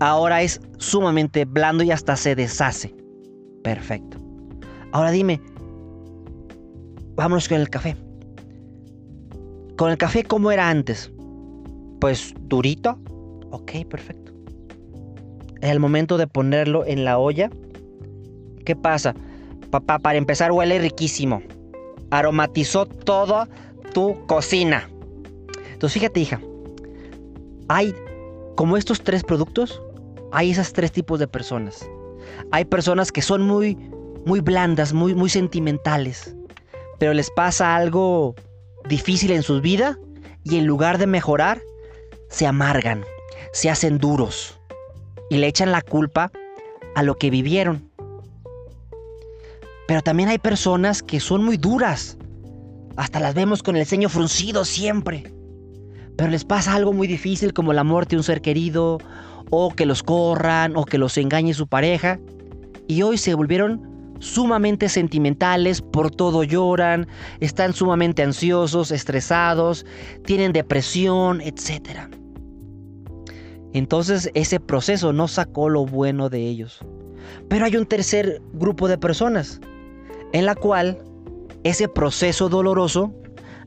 ahora 0.00 0.42
es 0.42 0.60
sumamente 0.78 1.44
blando 1.44 1.84
y 1.84 1.92
hasta 1.92 2.16
se 2.16 2.34
deshace. 2.34 2.92
Perfecto. 3.62 4.18
Ahora 4.90 5.12
dime, 5.12 5.40
vámonos 7.14 7.48
con 7.48 7.60
el 7.60 7.70
café. 7.70 7.96
Con 9.76 9.90
el 9.90 9.98
café, 9.98 10.24
¿cómo 10.24 10.50
era 10.50 10.68
antes? 10.68 11.10
Pues 12.00 12.34
durito. 12.42 12.98
Ok, 13.50 13.72
perfecto. 13.88 14.32
En 15.60 15.70
el 15.70 15.80
momento 15.80 16.18
de 16.18 16.26
ponerlo 16.26 16.84
en 16.84 17.04
la 17.04 17.18
olla, 17.18 17.50
¿qué 18.64 18.74
pasa? 18.74 19.14
Papá, 19.70 19.98
para 19.98 20.18
empezar, 20.18 20.52
huele 20.52 20.78
riquísimo. 20.78 21.42
Aromatizó 22.10 22.86
toda 22.86 23.48
tu 23.94 24.26
cocina. 24.26 24.88
Entonces, 25.72 25.94
fíjate, 25.94 26.20
hija. 26.20 26.40
Hay, 27.68 27.94
como 28.56 28.76
estos 28.76 29.02
tres 29.02 29.22
productos, 29.22 29.80
hay 30.32 30.50
esos 30.50 30.72
tres 30.72 30.92
tipos 30.92 31.18
de 31.18 31.28
personas. 31.28 31.88
Hay 32.50 32.64
personas 32.64 33.12
que 33.12 33.22
son 33.22 33.42
muy, 33.42 33.76
muy 34.26 34.40
blandas, 34.40 34.92
muy, 34.92 35.14
muy 35.14 35.28
sentimentales 35.28 36.34
pero 37.02 37.14
les 37.14 37.32
pasa 37.32 37.74
algo 37.74 38.36
difícil 38.92 39.30
en 39.30 39.42
su 39.42 39.62
vida 39.62 39.98
y 40.44 40.58
en 40.58 40.66
lugar 40.66 40.98
de 40.98 41.06
mejorar, 41.06 41.62
se 42.28 42.46
amargan, 42.46 43.02
se 43.54 43.70
hacen 43.70 43.96
duros 43.96 44.60
y 45.30 45.38
le 45.38 45.46
echan 45.46 45.72
la 45.72 45.80
culpa 45.80 46.30
a 46.94 47.02
lo 47.02 47.16
que 47.16 47.30
vivieron. 47.30 47.90
Pero 49.88 50.02
también 50.02 50.28
hay 50.28 50.38
personas 50.38 51.02
que 51.02 51.20
son 51.20 51.42
muy 51.42 51.56
duras. 51.56 52.18
Hasta 52.96 53.18
las 53.18 53.34
vemos 53.34 53.62
con 53.62 53.76
el 53.76 53.86
ceño 53.86 54.10
fruncido 54.10 54.66
siempre. 54.66 55.32
Pero 56.18 56.30
les 56.30 56.44
pasa 56.44 56.74
algo 56.74 56.92
muy 56.92 57.08
difícil 57.08 57.54
como 57.54 57.72
la 57.72 57.84
muerte 57.84 58.10
de 58.10 58.18
un 58.18 58.24
ser 58.24 58.42
querido, 58.42 58.98
o 59.48 59.70
que 59.74 59.86
los 59.86 60.02
corran, 60.02 60.76
o 60.76 60.84
que 60.84 60.98
los 60.98 61.16
engañe 61.16 61.54
su 61.54 61.66
pareja. 61.66 62.18
Y 62.88 63.00
hoy 63.00 63.16
se 63.16 63.32
volvieron 63.32 63.80
sumamente 64.22 64.88
sentimentales, 64.88 65.82
por 65.82 66.10
todo 66.12 66.44
lloran, 66.44 67.08
están 67.40 67.72
sumamente 67.72 68.22
ansiosos, 68.22 68.92
estresados, 68.92 69.84
tienen 70.24 70.52
depresión, 70.52 71.40
etc. 71.40 72.08
Entonces 73.72 74.30
ese 74.34 74.60
proceso 74.60 75.12
no 75.12 75.26
sacó 75.26 75.68
lo 75.68 75.84
bueno 75.84 76.28
de 76.30 76.38
ellos. 76.38 76.78
Pero 77.48 77.64
hay 77.64 77.76
un 77.76 77.84
tercer 77.84 78.40
grupo 78.52 78.86
de 78.86 78.96
personas 78.96 79.60
en 80.32 80.46
la 80.46 80.54
cual 80.54 80.98
ese 81.64 81.88
proceso 81.88 82.48
doloroso 82.48 83.12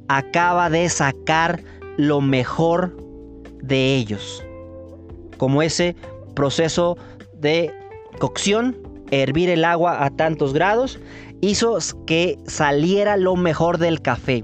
acaba 0.08 0.70
de 0.70 0.88
sacar 0.88 1.62
lo 1.98 2.22
mejor 2.22 2.96
de 3.62 3.98
ellos. 3.98 4.42
Como 5.38 5.62
ese 5.62 5.98
proceso 6.34 6.98
de 7.34 7.74
cocción 8.20 8.95
hervir 9.12 9.50
el 9.50 9.66
agua 9.66 10.04
a 10.04 10.10
tantos 10.10 10.54
grados 10.54 11.00
hizo 11.42 11.78
que 12.06 12.38
saliera 12.48 13.18
lo 13.18 13.36
mejor 13.36 13.78
del 13.78 14.02
café. 14.02 14.44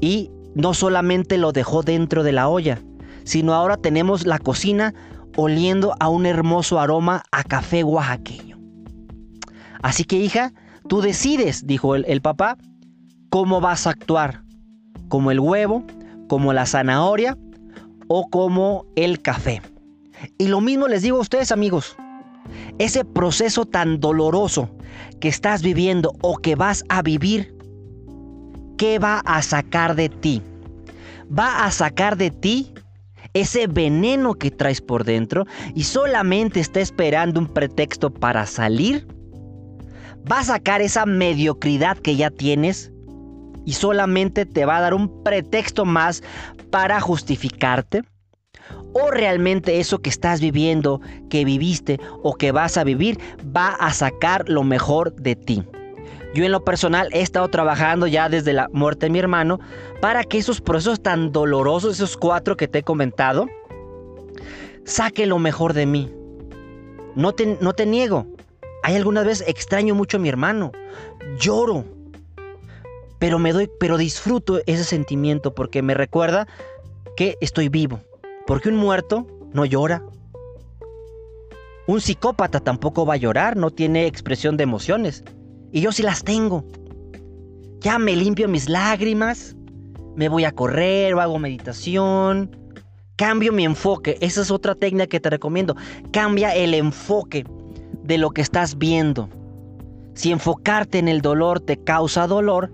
Y 0.00 0.30
no 0.54 0.74
solamente 0.74 1.38
lo 1.38 1.52
dejó 1.52 1.82
dentro 1.82 2.22
de 2.22 2.32
la 2.32 2.48
olla, 2.48 2.80
sino 3.24 3.54
ahora 3.54 3.76
tenemos 3.76 4.26
la 4.26 4.38
cocina 4.38 4.94
oliendo 5.36 5.94
a 6.00 6.08
un 6.08 6.26
hermoso 6.26 6.80
aroma 6.80 7.22
a 7.30 7.44
café 7.44 7.84
oaxaqueño. 7.84 8.58
Así 9.82 10.04
que 10.04 10.16
hija, 10.16 10.52
tú 10.88 11.00
decides, 11.00 11.66
dijo 11.66 11.94
el, 11.94 12.04
el 12.08 12.22
papá, 12.22 12.56
cómo 13.28 13.60
vas 13.60 13.86
a 13.86 13.90
actuar, 13.90 14.42
como 15.08 15.30
el 15.30 15.40
huevo, 15.40 15.84
como 16.28 16.52
la 16.52 16.66
zanahoria 16.66 17.36
o 18.08 18.28
como 18.30 18.86
el 18.96 19.20
café. 19.20 19.60
Y 20.38 20.48
lo 20.48 20.60
mismo 20.60 20.88
les 20.88 21.02
digo 21.02 21.18
a 21.18 21.20
ustedes 21.20 21.52
amigos, 21.52 21.96
ese 22.78 23.04
proceso 23.04 23.64
tan 23.64 24.00
doloroso 24.00 24.70
que 25.20 25.28
estás 25.28 25.62
viviendo 25.62 26.12
o 26.22 26.36
que 26.36 26.54
vas 26.54 26.84
a 26.88 27.02
vivir, 27.02 27.54
¿qué 28.76 28.98
va 28.98 29.20
a 29.20 29.42
sacar 29.42 29.96
de 29.96 30.08
ti? 30.08 30.42
Va 31.36 31.64
a 31.64 31.70
sacar 31.70 32.16
de 32.16 32.30
ti 32.30 32.72
ese 33.34 33.66
veneno 33.66 34.34
que 34.34 34.50
traes 34.50 34.80
por 34.80 35.04
dentro 35.04 35.44
y 35.74 35.84
solamente 35.84 36.60
está 36.60 36.80
esperando 36.80 37.40
un 37.40 37.48
pretexto 37.48 38.10
para 38.12 38.46
salir. 38.46 39.06
Va 40.30 40.40
a 40.40 40.44
sacar 40.44 40.80
esa 40.80 41.06
mediocridad 41.06 41.98
que 41.98 42.16
ya 42.16 42.30
tienes 42.30 42.92
y 43.64 43.72
solamente 43.72 44.46
te 44.46 44.64
va 44.64 44.78
a 44.78 44.80
dar 44.80 44.94
un 44.94 45.22
pretexto 45.22 45.84
más 45.84 46.22
para 46.70 47.00
justificarte 47.00 48.02
o 48.98 49.10
realmente 49.10 49.78
eso 49.78 49.98
que 49.98 50.08
estás 50.08 50.40
viviendo, 50.40 51.02
que 51.28 51.44
viviste 51.44 52.00
o 52.22 52.34
que 52.34 52.50
vas 52.50 52.78
a 52.78 52.84
vivir 52.84 53.18
va 53.54 53.74
a 53.74 53.92
sacar 53.92 54.48
lo 54.48 54.62
mejor 54.62 55.14
de 55.14 55.36
ti. 55.36 55.62
Yo 56.34 56.44
en 56.44 56.52
lo 56.52 56.64
personal 56.64 57.08
he 57.12 57.20
estado 57.20 57.48
trabajando 57.48 58.06
ya 58.06 58.28
desde 58.30 58.54
la 58.54 58.68
muerte 58.72 59.06
de 59.06 59.10
mi 59.10 59.18
hermano 59.18 59.60
para 60.00 60.24
que 60.24 60.38
esos 60.38 60.62
procesos 60.62 61.02
tan 61.02 61.30
dolorosos, 61.30 61.96
esos 61.96 62.16
cuatro 62.16 62.56
que 62.56 62.68
te 62.68 62.78
he 62.78 62.82
comentado, 62.82 63.46
saque 64.84 65.26
lo 65.26 65.38
mejor 65.38 65.74
de 65.74 65.84
mí. 65.84 66.10
No 67.14 67.32
te, 67.32 67.58
no 67.60 67.74
te 67.74 67.84
niego. 67.84 68.26
Hay 68.82 68.96
algunas 68.96 69.26
veces 69.26 69.46
extraño 69.48 69.94
mucho 69.94 70.16
a 70.16 70.20
mi 70.20 70.28
hermano. 70.28 70.72
Lloro. 71.38 71.84
Pero 73.18 73.38
me 73.38 73.52
doy, 73.52 73.70
pero 73.78 73.98
disfruto 73.98 74.60
ese 74.66 74.84
sentimiento 74.84 75.54
porque 75.54 75.82
me 75.82 75.94
recuerda 75.94 76.46
que 77.16 77.36
estoy 77.40 77.70
vivo, 77.70 78.00
porque 78.46 78.68
un 78.68 78.76
muerto 78.76 79.26
no 79.52 79.64
llora. 79.64 80.02
Un 81.86 82.00
psicópata 82.00 82.60
tampoco 82.60 83.06
va 83.06 83.14
a 83.14 83.18
llorar, 83.18 83.56
no 83.56 83.70
tiene 83.70 84.06
expresión 84.06 84.56
de 84.56 84.64
emociones. 84.64 85.24
Y 85.72 85.80
yo 85.80 85.92
sí 85.92 86.02
las 86.02 86.24
tengo. 86.24 86.64
Ya 87.80 87.98
me 87.98 88.16
limpio 88.16 88.48
mis 88.48 88.68
lágrimas, 88.68 89.56
me 90.16 90.28
voy 90.28 90.44
a 90.44 90.52
correr 90.52 91.14
o 91.14 91.20
hago 91.20 91.38
meditación. 91.38 92.56
Cambio 93.16 93.52
mi 93.52 93.64
enfoque. 93.64 94.18
Esa 94.20 94.42
es 94.42 94.50
otra 94.50 94.74
técnica 94.74 95.06
que 95.06 95.20
te 95.20 95.30
recomiendo. 95.30 95.76
Cambia 96.10 96.54
el 96.54 96.74
enfoque 96.74 97.44
de 98.02 98.18
lo 98.18 98.30
que 98.30 98.42
estás 98.42 98.78
viendo. 98.78 99.28
Si 100.14 100.32
enfocarte 100.32 100.98
en 100.98 101.08
el 101.08 101.20
dolor 101.20 101.60
te 101.60 101.76
causa 101.76 102.26
dolor, 102.26 102.72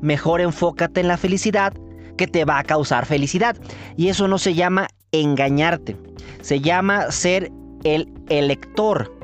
mejor 0.00 0.40
enfócate 0.40 1.00
en 1.00 1.08
la 1.08 1.16
felicidad 1.16 1.72
que 2.16 2.26
te 2.26 2.44
va 2.44 2.58
a 2.58 2.64
causar 2.64 3.06
felicidad. 3.06 3.56
Y 3.96 4.08
eso 4.08 4.28
no 4.28 4.38
se 4.38 4.54
llama 4.54 4.88
engañarte, 5.12 5.94
se 6.40 6.60
llama 6.60 7.10
ser 7.10 7.52
el 7.84 8.10
elector 8.30 9.14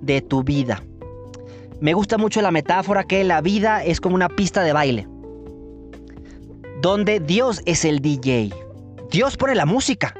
de 0.00 0.22
tu 0.22 0.42
vida. 0.42 0.82
Me 1.80 1.92
gusta 1.92 2.16
mucho 2.16 2.40
la 2.40 2.50
metáfora 2.50 3.04
que 3.04 3.22
la 3.24 3.42
vida 3.42 3.84
es 3.84 4.00
como 4.00 4.14
una 4.14 4.30
pista 4.30 4.62
de 4.62 4.72
baile, 4.72 5.06
donde 6.80 7.20
Dios 7.20 7.60
es 7.66 7.84
el 7.84 8.00
DJ. 8.00 8.54
Dios 9.10 9.36
pone 9.36 9.54
la 9.54 9.66
música. 9.66 10.14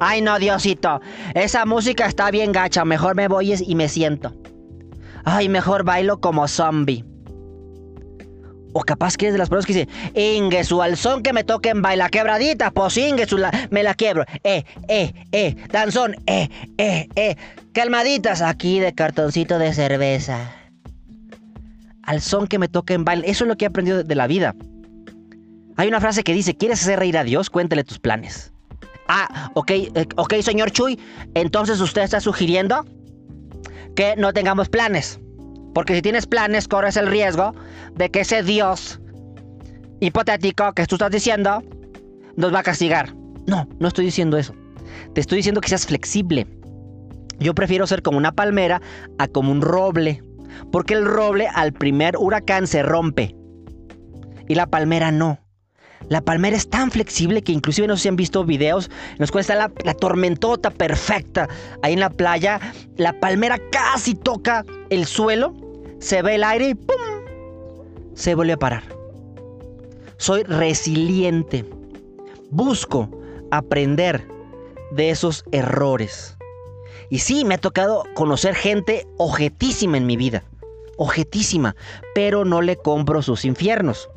Ay 0.00 0.20
no, 0.20 0.38
Diosito, 0.38 1.00
esa 1.34 1.64
música 1.64 2.06
está 2.06 2.30
bien 2.32 2.50
gacha, 2.50 2.84
mejor 2.84 3.14
me 3.14 3.28
voy 3.28 3.54
y 3.54 3.74
me 3.76 3.88
siento. 3.88 4.34
Ay, 5.24 5.48
mejor 5.48 5.84
bailo 5.84 6.20
como 6.20 6.48
zombie. 6.48 7.04
O 8.74 8.80
capaz 8.80 9.16
que 9.16 9.26
eres 9.26 9.34
de 9.34 9.38
las 9.38 9.48
personas 9.50 9.66
que 9.66 9.86
dice, 9.86 9.88
Ingesu, 10.18 10.80
al 10.82 10.96
son 10.96 11.22
que 11.22 11.32
me 11.32 11.44
toquen 11.44 11.82
baila 11.82 12.08
quebradita, 12.08 12.70
pues 12.70 12.96
Ingesu, 12.96 13.38
me 13.70 13.82
la 13.82 13.94
quiebro. 13.94 14.24
Eh, 14.44 14.64
eh, 14.88 15.12
eh, 15.32 15.56
danzón, 15.70 16.16
eh, 16.26 16.48
eh, 16.78 17.08
eh. 17.16 17.36
Calmaditas 17.72 18.40
aquí 18.42 18.80
de 18.80 18.94
cartoncito 18.94 19.58
de 19.58 19.74
cerveza. 19.74 20.52
Al 22.02 22.20
son 22.20 22.46
que 22.46 22.58
me 22.58 22.68
toquen 22.68 23.04
baila. 23.04 23.26
Eso 23.26 23.44
es 23.44 23.48
lo 23.48 23.56
que 23.56 23.66
he 23.66 23.68
aprendido 23.68 24.02
de 24.02 24.14
la 24.14 24.26
vida. 24.26 24.54
Hay 25.76 25.88
una 25.88 26.00
frase 26.00 26.22
que 26.22 26.34
dice, 26.34 26.54
¿quieres 26.54 26.82
hacer 26.82 26.98
reír 26.98 27.16
a 27.16 27.24
Dios? 27.24 27.48
Cuéntale 27.50 27.84
tus 27.84 27.98
planes. 27.98 28.52
Ah, 29.08 29.50
ok, 29.54 29.70
eh, 29.70 30.06
ok, 30.16 30.34
señor 30.42 30.70
Chuy. 30.70 30.98
Entonces 31.34 31.80
usted 31.80 32.02
está 32.02 32.20
sugiriendo 32.20 32.84
que 33.96 34.14
no 34.16 34.32
tengamos 34.32 34.68
planes. 34.68 35.18
Porque 35.74 35.94
si 35.94 36.02
tienes 36.02 36.26
planes, 36.26 36.68
corres 36.68 36.96
el 36.96 37.06
riesgo 37.06 37.54
de 37.94 38.10
que 38.10 38.20
ese 38.20 38.42
Dios 38.42 39.00
hipotético 40.00 40.72
que 40.72 40.84
tú 40.86 40.96
estás 40.96 41.10
diciendo 41.10 41.62
nos 42.36 42.52
va 42.52 42.60
a 42.60 42.62
castigar. 42.62 43.14
No, 43.46 43.68
no 43.78 43.88
estoy 43.88 44.04
diciendo 44.04 44.36
eso. 44.36 44.54
Te 45.14 45.20
estoy 45.20 45.36
diciendo 45.36 45.60
que 45.60 45.68
seas 45.68 45.86
flexible. 45.86 46.46
Yo 47.38 47.54
prefiero 47.54 47.86
ser 47.86 48.02
como 48.02 48.18
una 48.18 48.32
palmera 48.32 48.80
a 49.18 49.28
como 49.28 49.52
un 49.52 49.62
roble. 49.62 50.22
Porque 50.70 50.94
el 50.94 51.04
roble 51.04 51.48
al 51.48 51.72
primer 51.72 52.16
huracán 52.16 52.66
se 52.66 52.82
rompe. 52.82 53.34
Y 54.48 54.54
la 54.54 54.66
palmera 54.66 55.10
no. 55.10 55.38
La 56.08 56.20
palmera 56.20 56.56
es 56.56 56.68
tan 56.68 56.90
flexible 56.90 57.42
que 57.42 57.52
inclusive 57.52 57.86
no 57.86 57.96
sé 57.96 58.02
si 58.02 58.08
han 58.08 58.16
visto 58.16 58.44
videos 58.44 58.90
en 59.12 59.18
los 59.18 59.30
cuales 59.30 59.48
está 59.48 59.70
la, 59.84 59.94
tormentota 59.94 60.70
perfecta 60.70 61.48
ahí 61.82 61.94
en 61.94 62.00
la 62.00 62.10
playa. 62.10 62.60
La 62.96 63.18
palmera 63.18 63.58
casi 63.70 64.14
toca 64.14 64.64
el 64.90 65.06
suelo, 65.06 65.54
se 65.98 66.22
ve 66.22 66.34
el 66.34 66.44
aire 66.44 66.70
y 66.70 66.74
¡pum! 66.74 66.96
Se 68.14 68.34
vuelve 68.34 68.54
a 68.54 68.58
parar. 68.58 68.84
Soy 70.16 70.42
resiliente. 70.44 71.64
Busco 72.50 73.08
aprender 73.50 74.26
de 74.92 75.10
esos 75.10 75.44
errores. 75.52 76.36
Y 77.10 77.18
sí, 77.18 77.44
me 77.44 77.54
ha 77.54 77.58
tocado 77.58 78.04
conocer 78.14 78.54
gente 78.54 79.06
objetísima 79.18 79.96
en 79.96 80.06
mi 80.06 80.16
vida. 80.16 80.44
Objetísima. 80.96 81.74
Pero 82.14 82.44
no 82.44 82.62
le 82.62 82.76
compro 82.76 83.22
sus 83.22 83.44
infiernos. 83.44 84.08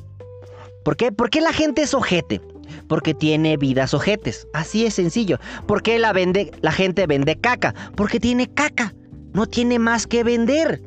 ¿Por 0.86 0.98
qué? 0.98 1.12
¿Por 1.12 1.32
qué 1.32 1.42
la 1.42 1.52
gente 1.52 1.82
es 1.82 1.96
ojete? 1.96 2.40
Porque 2.88 3.16
tiene 3.16 3.58
vidas 3.58 3.96
ojetes. 3.96 4.48
Así 4.54 4.86
es 4.86 4.94
sencillo. 4.94 5.40
¿Por 5.66 5.82
qué 5.82 5.98
la, 5.98 6.14
vende, 6.14 6.52
la 6.62 6.72
gente 6.72 7.08
vende 7.08 7.36
caca? 7.38 7.74
Porque 7.96 8.20
tiene 8.20 8.48
caca. 8.54 8.94
No 9.34 9.48
tiene 9.48 9.80
más 9.80 10.06
que 10.06 10.24
vender. 10.24 10.84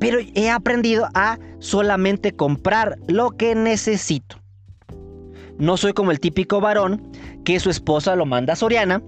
Pero 0.00 0.18
he 0.34 0.50
aprendido 0.50 1.08
a 1.14 1.38
solamente 1.60 2.32
comprar 2.32 2.98
lo 3.06 3.30
que 3.30 3.54
necesito. 3.54 4.40
No 5.56 5.76
soy 5.76 5.92
como 5.92 6.10
el 6.10 6.18
típico 6.18 6.60
varón 6.60 7.12
que 7.44 7.60
su 7.60 7.70
esposa 7.70 8.16
lo 8.16 8.26
manda 8.26 8.54
a 8.54 8.56
Soriana 8.56 9.00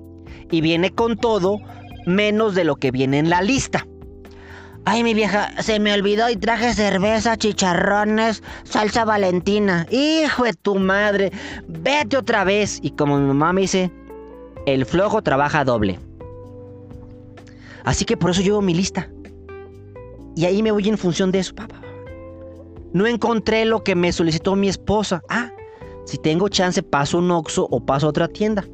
y 0.52 0.60
viene 0.60 0.90
con 0.90 1.16
todo 1.16 1.58
menos 2.06 2.54
de 2.54 2.62
lo 2.62 2.76
que 2.76 2.92
viene 2.92 3.18
en 3.18 3.30
la 3.30 3.42
lista. 3.42 3.84
Ay, 4.84 5.04
mi 5.04 5.14
vieja, 5.14 5.62
se 5.62 5.78
me 5.78 5.92
olvidó 5.94 6.28
y 6.28 6.36
traje 6.36 6.74
cerveza, 6.74 7.36
chicharrones, 7.36 8.42
salsa 8.64 9.04
valentina. 9.04 9.86
Hijo 9.90 10.42
de 10.42 10.54
tu 10.54 10.74
madre, 10.74 11.30
vete 11.68 12.16
otra 12.16 12.42
vez. 12.42 12.80
Y 12.82 12.90
como 12.90 13.18
mi 13.18 13.28
mamá 13.28 13.52
me 13.52 13.60
dice, 13.60 13.92
el 14.66 14.84
flojo 14.84 15.22
trabaja 15.22 15.64
doble. 15.64 16.00
Así 17.84 18.04
que 18.04 18.16
por 18.16 18.30
eso 18.30 18.42
llevo 18.42 18.60
mi 18.60 18.74
lista. 18.74 19.08
Y 20.34 20.46
ahí 20.46 20.62
me 20.62 20.72
voy 20.72 20.88
en 20.88 20.98
función 20.98 21.30
de 21.30 21.40
eso, 21.40 21.54
papá. 21.54 21.80
No 22.92 23.06
encontré 23.06 23.64
lo 23.64 23.84
que 23.84 23.94
me 23.94 24.12
solicitó 24.12 24.56
mi 24.56 24.68
esposa. 24.68 25.22
Ah, 25.28 25.52
si 26.06 26.18
tengo 26.18 26.48
chance 26.48 26.82
paso 26.82 27.18
un 27.18 27.30
Oxxo 27.30 27.68
o 27.70 27.84
paso 27.84 28.06
a 28.06 28.10
otra 28.10 28.26
tienda 28.26 28.64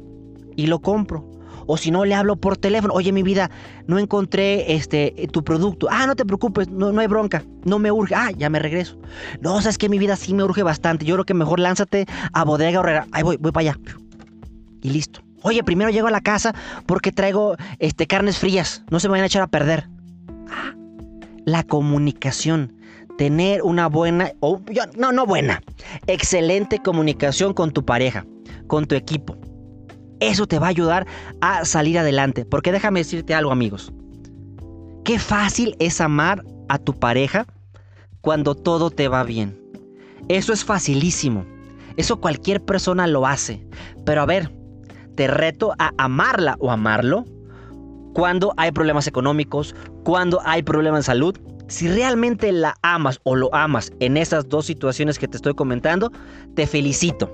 y 0.55 0.65
lo 0.67 0.79
compro. 0.79 1.28
O 1.71 1.77
si 1.77 1.91
no, 1.91 2.03
le 2.03 2.15
hablo 2.15 2.35
por 2.35 2.57
teléfono. 2.57 2.95
Oye, 2.95 3.11
mi 3.11 3.21
vida, 3.21 3.51
no 3.85 3.99
encontré 3.99 4.73
este, 4.73 5.13
tu 5.31 5.43
producto. 5.43 5.87
Ah, 5.91 6.07
no 6.07 6.15
te 6.15 6.25
preocupes, 6.25 6.67
no, 6.67 6.91
no 6.91 6.99
hay 6.99 7.05
bronca. 7.05 7.43
No 7.63 7.77
me 7.77 7.91
urge. 7.91 8.15
Ah, 8.15 8.31
ya 8.35 8.49
me 8.49 8.57
regreso. 8.57 8.97
No, 9.39 9.61
sabes 9.61 9.77
que 9.77 9.87
mi 9.87 9.99
vida 9.99 10.15
sí 10.15 10.33
me 10.33 10.43
urge 10.43 10.63
bastante. 10.63 11.05
Yo 11.05 11.13
creo 11.13 11.25
que 11.25 11.35
mejor 11.35 11.59
lánzate 11.59 12.07
a 12.33 12.43
Bodega 12.43 12.79
Horrera. 12.79 13.05
Ahí 13.11 13.21
voy, 13.21 13.37
voy 13.37 13.51
para 13.51 13.69
allá. 13.69 13.79
Y 14.81 14.89
listo. 14.89 15.21
Oye, 15.43 15.63
primero 15.63 15.91
llego 15.91 16.07
a 16.07 16.11
la 16.11 16.21
casa 16.21 16.55
porque 16.87 17.11
traigo 17.11 17.55
este, 17.77 18.07
carnes 18.07 18.39
frías. 18.39 18.81
No 18.89 18.99
se 18.99 19.07
me 19.07 19.11
vayan 19.11 19.25
a 19.25 19.27
echar 19.27 19.43
a 19.43 19.47
perder. 19.47 19.87
Ah, 20.49 20.73
la 21.45 21.61
comunicación. 21.61 22.73
Tener 23.19 23.61
una 23.61 23.85
buena, 23.85 24.31
o 24.39 24.59
no, 24.97 25.11
no 25.11 25.25
buena, 25.27 25.61
excelente 26.07 26.79
comunicación 26.79 27.53
con 27.53 27.71
tu 27.71 27.85
pareja, 27.85 28.25
con 28.65 28.85
tu 28.85 28.95
equipo. 28.95 29.37
Eso 30.19 30.47
te 30.47 30.59
va 30.59 30.67
a 30.67 30.69
ayudar 30.69 31.07
a 31.41 31.65
salir 31.65 31.97
adelante. 31.97 32.45
Porque 32.45 32.71
déjame 32.71 33.01
decirte 33.01 33.33
algo, 33.33 33.51
amigos. 33.51 33.91
Qué 35.05 35.17
fácil 35.19 35.75
es 35.79 36.01
amar 36.01 36.43
a 36.67 36.77
tu 36.77 36.93
pareja 36.93 37.45
cuando 38.21 38.55
todo 38.55 38.91
te 38.91 39.07
va 39.07 39.23
bien. 39.23 39.59
Eso 40.27 40.53
es 40.53 40.63
facilísimo. 40.63 41.45
Eso 41.97 42.19
cualquier 42.19 42.63
persona 42.63 43.07
lo 43.07 43.25
hace. 43.25 43.65
Pero 44.05 44.21
a 44.21 44.25
ver, 44.25 44.51
te 45.15 45.27
reto 45.27 45.73
a 45.79 45.91
amarla 45.97 46.55
o 46.59 46.71
amarlo 46.71 47.25
cuando 48.13 48.53
hay 48.57 48.71
problemas 48.71 49.07
económicos, 49.07 49.75
cuando 50.03 50.41
hay 50.43 50.63
problemas 50.63 51.01
de 51.01 51.03
salud. 51.03 51.37
Si 51.67 51.87
realmente 51.87 52.51
la 52.51 52.75
amas 52.81 53.19
o 53.23 53.35
lo 53.35 53.53
amas 53.53 53.91
en 53.99 54.17
esas 54.17 54.49
dos 54.49 54.65
situaciones 54.65 55.19
que 55.19 55.27
te 55.27 55.37
estoy 55.37 55.53
comentando, 55.53 56.11
te 56.55 56.67
felicito. 56.67 57.31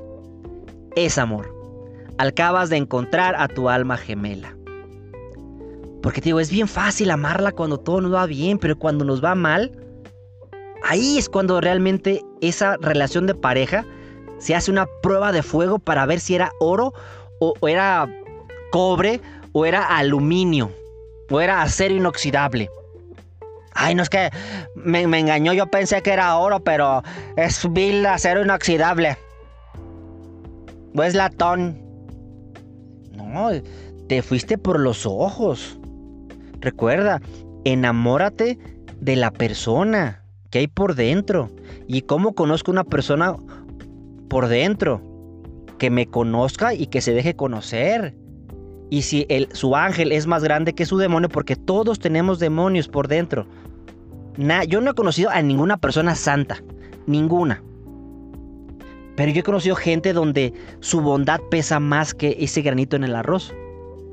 Es 0.96 1.18
amor 1.18 1.55
acabas 2.18 2.70
de 2.70 2.78
encontrar 2.78 3.36
a 3.38 3.48
tu 3.48 3.70
alma 3.70 3.98
gemela. 3.98 4.56
Porque 6.02 6.22
te 6.22 6.26
digo, 6.26 6.40
es 6.40 6.52
bien 6.52 6.68
fácil 6.68 7.10
amarla 7.10 7.52
cuando 7.52 7.80
todo 7.80 8.02
nos 8.02 8.14
va 8.14 8.26
bien, 8.26 8.60
pero 8.60 8.78
cuando 8.78 9.04
nos 9.04 9.24
va 9.24 9.34
mal, 9.34 9.72
ahí 10.84 11.18
es 11.18 11.28
cuando 11.28 11.60
realmente 11.60 12.24
esa 12.42 12.78
relación 12.78 13.26
de 13.26 13.34
pareja 13.34 13.86
se 14.38 14.54
hace 14.54 14.70
una 14.70 14.86
prueba 15.02 15.32
de 15.32 15.42
fuego 15.42 15.80
para 15.80 16.06
ver 16.06 16.20
si 16.20 16.36
era 16.36 16.52
oro 16.60 16.94
o, 17.40 17.56
era 17.68 18.08
cobre 18.72 19.20
o 19.54 19.66
era 19.66 19.84
aluminio 19.84 20.72
o 21.30 21.42
era 21.42 21.62
acero 21.62 21.96
inoxidable. 21.96 22.70
Ay, 23.74 23.96
no 23.96 24.04
es 24.04 24.10
que 24.10 24.30
me, 24.76 25.06
me, 25.08 25.20
engañó, 25.20 25.54
yo 25.54 25.68
pensé 25.68 26.02
que 26.02 26.12
era 26.12 26.38
oro, 26.38 26.60
pero 26.60 27.04
es 27.36 27.68
vil 27.74 28.06
acero 28.06 28.44
inoxidable. 28.44 29.18
O 30.96 31.04
es 31.04 31.14
latón. 31.14 31.85
Te 34.08 34.22
fuiste 34.22 34.58
por 34.58 34.80
los 34.80 35.06
ojos. 35.06 35.80
Recuerda, 36.62 37.22
enamórate 37.64 38.58
de 39.00 39.16
la 39.16 39.32
persona 39.32 40.24
que 40.50 40.60
hay 40.60 40.68
por 40.68 40.96
dentro. 40.96 41.50
¿Y 41.88 42.02
cómo 42.02 42.34
conozco 42.34 42.72
una 42.72 42.84
persona 42.84 43.36
por 44.30 44.48
dentro? 44.48 45.02
Que 45.78 45.90
me 45.90 46.08
conozca 46.08 46.74
y 46.74 46.88
que 46.88 47.02
se 47.02 47.14
deje 47.14 47.36
conocer. 47.36 48.16
Y 48.90 49.02
si 49.02 49.26
el, 49.30 49.50
su 49.52 49.76
ángel 49.76 50.12
es 50.12 50.28
más 50.28 50.44
grande 50.44 50.74
que 50.74 50.86
su 50.86 50.98
demonio, 50.98 51.30
porque 51.30 51.56
todos 51.56 52.00
tenemos 52.00 52.40
demonios 52.40 52.88
por 52.88 53.08
dentro. 53.08 53.48
yo 54.68 54.82
no 54.82 54.92
he 54.92 54.96
conocido 54.96 55.30
a 55.32 55.42
ninguna 55.42 55.78
persona 55.78 56.16
santa. 56.16 56.64
Ninguna. 57.08 57.62
Pero 59.16 59.32
yo 59.32 59.40
he 59.40 59.44
conocido 59.44 59.76
gente 59.76 60.14
donde 60.14 60.54
su 60.80 61.02
bondad 61.02 61.40
pesa 61.50 61.80
más 61.80 62.14
que 62.14 62.36
ese 62.40 62.62
granito 62.62 62.96
en 62.96 63.04
el 63.04 63.16
arroz. 63.16 63.54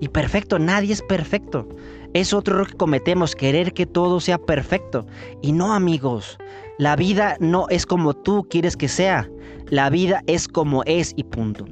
Y 0.01 0.09
perfecto, 0.09 0.59
nadie 0.59 0.93
es 0.93 1.03
perfecto. 1.03 1.69
Es 2.15 2.33
otro 2.33 2.55
error 2.55 2.69
que 2.69 2.77
cometemos, 2.77 3.35
querer 3.35 3.73
que 3.73 3.87
todo 3.87 4.21
sea 4.21 4.39
perfecto. 4.39 5.07
Y 5.41 5.53
no 5.53 5.73
amigos, 5.73 6.39
la 6.79 6.97
vida 6.97 7.37
no 7.41 7.67
es 7.69 7.87
como 7.87 8.15
tú 8.15 8.47
quieres 8.51 8.77
que 8.77 8.89
sea. 8.89 9.29
La 9.71 9.91
vida 9.91 10.23
es 10.27 10.49
como 10.49 10.83
es 10.85 11.13
y 11.17 11.25
punto. 11.25 11.65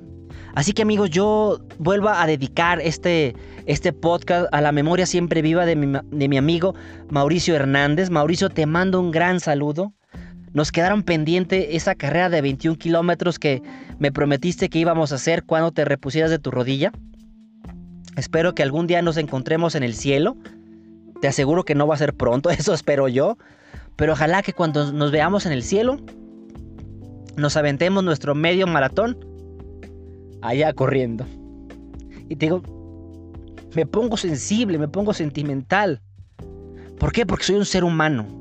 Así 0.54 0.72
que 0.72 0.82
amigos, 0.82 1.10
yo 1.10 1.58
vuelvo 1.78 2.08
a 2.08 2.26
dedicar 2.26 2.80
este, 2.80 3.34
este 3.66 3.92
podcast 3.92 4.46
a 4.52 4.60
la 4.60 4.72
memoria 4.72 5.06
siempre 5.06 5.42
viva 5.42 5.64
de 5.64 5.76
mi, 5.76 5.98
de 6.10 6.28
mi 6.28 6.36
amigo 6.36 6.74
Mauricio 7.10 7.54
Hernández. 7.54 8.10
Mauricio, 8.10 8.48
te 8.48 8.66
mando 8.66 9.00
un 9.00 9.10
gran 9.10 9.40
saludo. 9.40 9.92
Nos 10.53 10.72
quedaron 10.72 11.03
pendiente 11.03 11.76
esa 11.76 11.94
carrera 11.94 12.28
de 12.28 12.40
21 12.40 12.76
kilómetros 12.76 13.38
que 13.38 13.62
me 13.98 14.11
prometiste 14.11 14.68
que 14.68 14.80
íbamos 14.80 15.12
a 15.12 15.16
hacer 15.16 15.44
cuando 15.44 15.70
te 15.70 15.84
repusieras 15.84 16.30
de 16.30 16.38
tu 16.38 16.51
rodilla. 16.51 16.92
Espero 18.16 18.55
que 18.55 18.62
algún 18.62 18.86
día 18.86 19.01
nos 19.03 19.16
encontremos 19.16 19.74
en 19.76 19.84
el 19.84 19.94
cielo. 19.94 20.36
Te 21.20 21.28
aseguro 21.28 21.64
que 21.64 21.74
no 21.74 21.86
va 21.86 21.94
a 21.94 21.98
ser 21.98 22.14
pronto, 22.14 22.51
eso 22.51 22.74
espero 22.74 23.09
yo. 23.09 23.38
Pero 23.96 24.14
ojalá 24.14 24.42
que 24.42 24.53
cuando 24.53 24.92
nos 24.92 25.12
veamos 25.12 25.46
en 25.46 25.53
el 25.53 25.62
cielo, 25.62 25.98
nos 27.36 27.57
aventemos 27.57 28.03
nuestro 28.03 28.34
medio 28.34 28.66
maratón 28.66 29.18
allá 30.42 30.72
corriendo. 30.72 31.26
Y 32.28 32.36
te 32.36 32.46
digo, 32.46 32.62
me 33.76 33.86
pongo 33.86 34.16
sensible, 34.16 34.78
me 34.78 34.88
pongo 34.88 35.12
sentimental. 35.12 36.01
¿Por 36.98 37.12
qué? 37.12 37.24
Porque 37.24 37.44
soy 37.44 37.57
un 37.57 37.64
ser 37.64 37.84
humano. 37.84 38.39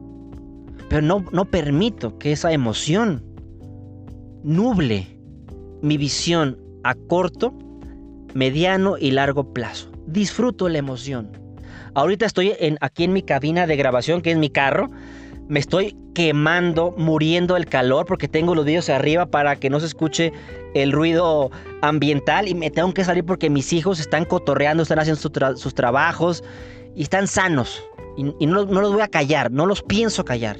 Pero 0.89 1.01
no, 1.01 1.25
no 1.31 1.45
permito 1.45 2.17
que 2.17 2.31
esa 2.31 2.51
emoción 2.51 3.23
nuble 4.43 5.07
mi 5.81 5.97
visión 5.97 6.57
a 6.83 6.95
corto, 6.95 7.53
mediano 8.33 8.97
y 8.97 9.11
largo 9.11 9.53
plazo. 9.53 9.89
Disfruto 10.07 10.67
la 10.69 10.79
emoción. 10.79 11.31
Ahorita 11.93 12.25
estoy 12.25 12.53
en, 12.59 12.77
aquí 12.81 13.03
en 13.03 13.13
mi 13.13 13.21
cabina 13.21 13.67
de 13.67 13.75
grabación, 13.75 14.21
que 14.21 14.31
es 14.31 14.37
mi 14.37 14.49
carro. 14.49 14.89
Me 15.47 15.59
estoy 15.59 15.95
quemando, 16.13 16.93
muriendo 16.97 17.55
el 17.57 17.65
calor 17.65 18.05
porque 18.05 18.27
tengo 18.27 18.53
los 18.53 18.65
dedos 18.65 18.89
arriba 18.89 19.27
para 19.27 19.55
que 19.55 19.69
no 19.69 19.79
se 19.79 19.87
escuche 19.87 20.33
el 20.73 20.91
ruido 20.91 21.49
ambiental 21.81 22.47
y 22.47 22.55
me 22.55 22.69
tengo 22.69 22.93
que 22.93 23.03
salir 23.03 23.23
porque 23.25 23.49
mis 23.49 23.73
hijos 23.73 23.99
están 23.99 24.25
cotorreando, 24.25 24.83
están 24.83 24.99
haciendo 24.99 25.21
sus 25.55 25.73
trabajos 25.73 26.43
y 26.95 27.03
están 27.03 27.27
sanos. 27.27 27.83
Y, 28.17 28.45
no, 28.45 28.65
los 28.65 28.91
voy 28.91 29.01
a 29.01 29.07
callar, 29.07 29.49
no 29.51 29.65
los 29.65 29.81
pienso 29.81 30.25
callar. 30.25 30.57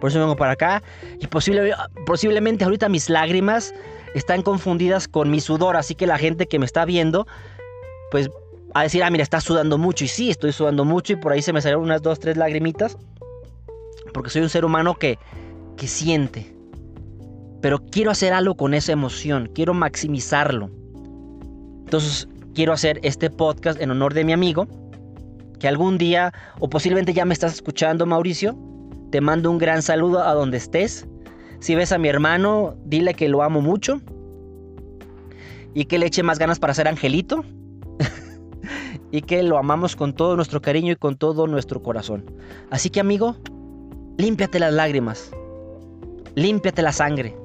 Por 0.00 0.10
eso 0.10 0.20
vengo 0.20 0.36
para 0.36 0.52
acá 0.52 0.82
y 1.20 1.26
posiblemente 1.26 2.64
ahorita 2.64 2.88
mis 2.88 3.10
lágrimas 3.10 3.74
están 4.14 4.42
confundidas 4.42 5.08
con 5.08 5.30
mi 5.30 5.40
sudor, 5.40 5.76
así 5.76 5.94
que 5.94 6.06
la 6.06 6.18
gente 6.18 6.46
que 6.46 6.58
me 6.58 6.66
está 6.66 6.84
viendo, 6.84 7.26
pues 8.10 8.30
a 8.74 8.82
decir, 8.82 9.02
ah, 9.02 9.10
mira, 9.10 9.22
está 9.22 9.40
sudando 9.40 9.78
mucho. 9.78 10.04
Y 10.04 10.08
sí, 10.08 10.30
estoy 10.30 10.52
sudando 10.52 10.84
mucho 10.84 11.14
y 11.14 11.16
por 11.16 11.32
ahí 11.32 11.42
se 11.42 11.52
me 11.52 11.60
salieron 11.60 11.84
unas 11.84 12.02
dos, 12.02 12.20
tres 12.20 12.36
lagrimitas. 12.36 12.96
Porque 14.12 14.30
soy 14.30 14.42
un 14.42 14.48
ser 14.48 14.64
humano 14.64 14.94
que, 14.94 15.18
que 15.76 15.86
siente. 15.86 16.54
Pero 17.60 17.80
quiero 17.80 18.10
hacer 18.10 18.32
algo 18.32 18.56
con 18.56 18.74
esa 18.74 18.92
emoción, 18.92 19.50
quiero 19.54 19.74
maximizarlo. 19.74 20.70
Entonces 21.84 22.28
quiero 22.54 22.72
hacer 22.72 23.00
este 23.02 23.30
podcast 23.30 23.80
en 23.80 23.90
honor 23.90 24.14
de 24.14 24.24
mi 24.24 24.32
amigo, 24.32 24.68
que 25.58 25.66
algún 25.66 25.98
día, 25.98 26.32
o 26.60 26.70
posiblemente 26.70 27.12
ya 27.12 27.24
me 27.24 27.34
estás 27.34 27.54
escuchando, 27.54 28.06
Mauricio, 28.06 28.56
te 29.10 29.20
mando 29.20 29.50
un 29.50 29.58
gran 29.58 29.82
saludo 29.82 30.22
a 30.22 30.34
donde 30.34 30.58
estés. 30.58 31.06
Si 31.60 31.74
ves 31.74 31.92
a 31.92 31.98
mi 31.98 32.08
hermano, 32.08 32.76
dile 32.84 33.14
que 33.14 33.28
lo 33.28 33.42
amo 33.42 33.60
mucho 33.60 34.00
y 35.74 35.86
que 35.86 35.98
le 35.98 36.06
eche 36.06 36.22
más 36.22 36.38
ganas 36.38 36.58
para 36.58 36.74
ser 36.74 36.88
angelito 36.88 37.44
y 39.10 39.22
que 39.22 39.42
lo 39.42 39.58
amamos 39.58 39.96
con 39.96 40.14
todo 40.14 40.36
nuestro 40.36 40.60
cariño 40.60 40.92
y 40.92 40.96
con 40.96 41.16
todo 41.16 41.46
nuestro 41.46 41.82
corazón. 41.82 42.24
Así 42.70 42.90
que 42.90 43.00
amigo, 43.00 43.36
límpiate 44.18 44.60
las 44.60 44.72
lágrimas, 44.72 45.30
límpiate 46.34 46.82
la 46.82 46.92
sangre, 46.92 47.36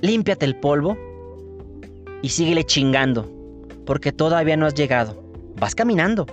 límpiate 0.00 0.44
el 0.44 0.56
polvo 0.56 0.96
y 2.22 2.28
síguele 2.28 2.64
chingando, 2.64 3.30
porque 3.86 4.12
todavía 4.12 4.56
no 4.56 4.66
has 4.66 4.74
llegado. 4.74 5.22
Vas 5.56 5.74
caminando. 5.74 6.26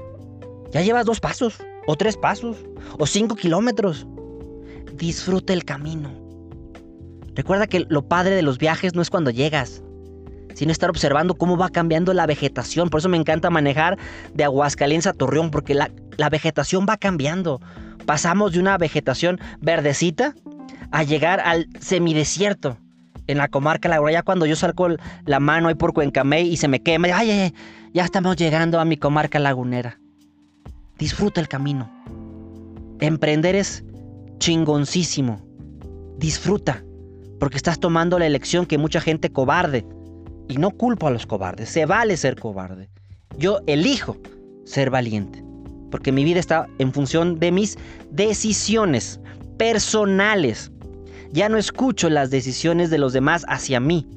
Ya 0.72 0.82
llevas 0.82 1.06
dos 1.06 1.20
pasos, 1.20 1.58
o 1.86 1.96
tres 1.96 2.18
pasos, 2.18 2.58
o 3.00 3.06
cinco 3.06 3.36
kilómetros. 3.36 4.06
Disfruta 4.98 5.54
el 5.54 5.64
camino. 5.64 6.12
Recuerda 7.36 7.68
que 7.68 7.86
lo 7.88 8.08
padre 8.08 8.36
de 8.36 8.42
los 8.42 8.58
viajes 8.58 8.96
no 8.96 9.02
es 9.02 9.10
cuando 9.10 9.30
llegas, 9.30 9.84
sino 10.56 10.72
estar 10.72 10.90
observando 10.90 11.36
cómo 11.36 11.56
va 11.56 11.70
cambiando 11.70 12.14
la 12.14 12.26
vegetación. 12.26 12.90
Por 12.90 13.00
eso 13.00 13.10
me 13.10 13.18
encanta 13.18 13.52
manejar 13.52 13.98
de 14.34 14.44
Aguascalientes 14.44 15.08
a 15.08 15.14
Torreón, 15.14 15.52
porque 15.52 15.76
la, 15.76 15.92
la 16.18 16.30
vegetación 16.30 16.88
va 16.90 16.98
cambiando. 16.98 17.62
Pasamos 18.08 18.54
de 18.54 18.60
una 18.60 18.78
vegetación 18.78 19.40
verdecita 19.62 20.34
a 20.92 21.04
llegar 21.04 21.40
al 21.42 21.68
semidesierto 21.80 22.78
en 23.28 23.38
la 23.38 23.50
comarca 23.50 23.90
La 23.90 24.00
Ya 24.12 24.24
cuando 24.24 24.46
yo 24.46 24.56
salgo 24.56 24.88
la 25.26 25.40
mano 25.40 25.68
ahí 25.68 25.76
por 25.76 25.94
Cuencamey 25.94 26.48
y 26.48 26.58
se 26.58 26.68
me 26.68 26.82
quema, 26.82 27.10
ay, 27.14 27.30
ay, 27.30 27.54
ya 27.94 28.04
estamos 28.04 28.36
llegando 28.36 28.80
a 28.80 28.86
mi 28.86 28.98
comarca 28.98 29.38
lagunera. 29.38 30.00
Disfruta 30.98 31.40
el 31.40 31.48
camino. 31.48 31.92
Emprender 33.00 33.56
es 33.56 33.84
chingoncísimo. 34.38 35.42
Disfruta, 36.18 36.84
porque 37.40 37.58
estás 37.58 37.80
tomando 37.80 38.18
la 38.20 38.26
elección 38.26 38.66
que 38.66 38.78
mucha 38.78 39.02
gente 39.02 39.32
cobarde. 39.32 39.86
Y 40.48 40.58
no 40.58 40.72
culpo 40.72 41.08
a 41.08 41.12
los 41.12 41.26
cobardes, 41.26 41.70
se 41.70 41.86
vale 41.86 42.16
ser 42.18 42.40
cobarde. 42.40 42.90
Yo 43.38 43.60
elijo 43.68 44.18
ser 44.66 44.90
valiente, 44.90 45.44
porque 45.92 46.12
mi 46.12 46.24
vida 46.24 46.40
está 46.40 46.68
en 46.80 46.94
función 46.94 47.40
de 47.40 47.52
mis 47.52 47.78
decisiones 48.12 49.20
personales. 49.58 50.72
Ya 51.32 51.50
no 51.50 51.58
escucho 51.58 52.10
las 52.10 52.30
decisiones 52.30 52.90
de 52.90 52.98
los 52.98 53.14
demás 53.14 53.46
hacia 53.50 53.80
mí. 53.80 54.08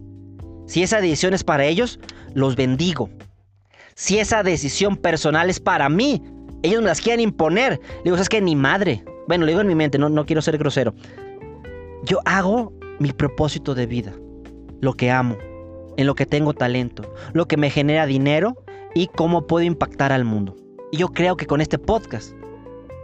Si 0.66 0.82
esa 0.82 1.00
decisión 1.00 1.34
es 1.34 1.42
para 1.42 1.64
ellos, 1.64 1.98
los 2.34 2.54
bendigo. 2.54 3.10
Si 3.96 4.18
esa 4.18 4.42
decisión 4.42 4.96
personal 4.96 5.50
es 5.50 5.58
para 5.58 5.88
mí, 5.88 6.22
ellos 6.62 6.80
me 6.80 6.88
las 6.88 7.00
quieren 7.00 7.20
imponer. 7.20 7.80
Digo, 8.04 8.16
es 8.16 8.28
que 8.28 8.40
ni 8.40 8.54
madre. 8.54 9.04
Bueno, 9.30 9.46
le 9.46 9.52
digo 9.52 9.60
en 9.60 9.68
mi 9.68 9.76
mente, 9.76 9.96
no, 9.96 10.08
no 10.08 10.26
quiero 10.26 10.42
ser 10.42 10.58
grosero. 10.58 10.92
Yo 12.02 12.18
hago 12.24 12.72
mi 12.98 13.12
propósito 13.12 13.76
de 13.76 13.86
vida, 13.86 14.12
lo 14.80 14.94
que 14.94 15.12
amo, 15.12 15.38
en 15.96 16.08
lo 16.08 16.16
que 16.16 16.26
tengo 16.26 16.52
talento, 16.52 17.04
lo 17.32 17.46
que 17.46 17.56
me 17.56 17.70
genera 17.70 18.06
dinero 18.06 18.56
y 18.92 19.06
cómo 19.06 19.46
puedo 19.46 19.64
impactar 19.64 20.10
al 20.10 20.24
mundo. 20.24 20.56
Y 20.90 20.96
yo 20.96 21.10
creo 21.10 21.36
que 21.36 21.46
con 21.46 21.60
este 21.60 21.78
podcast 21.78 22.32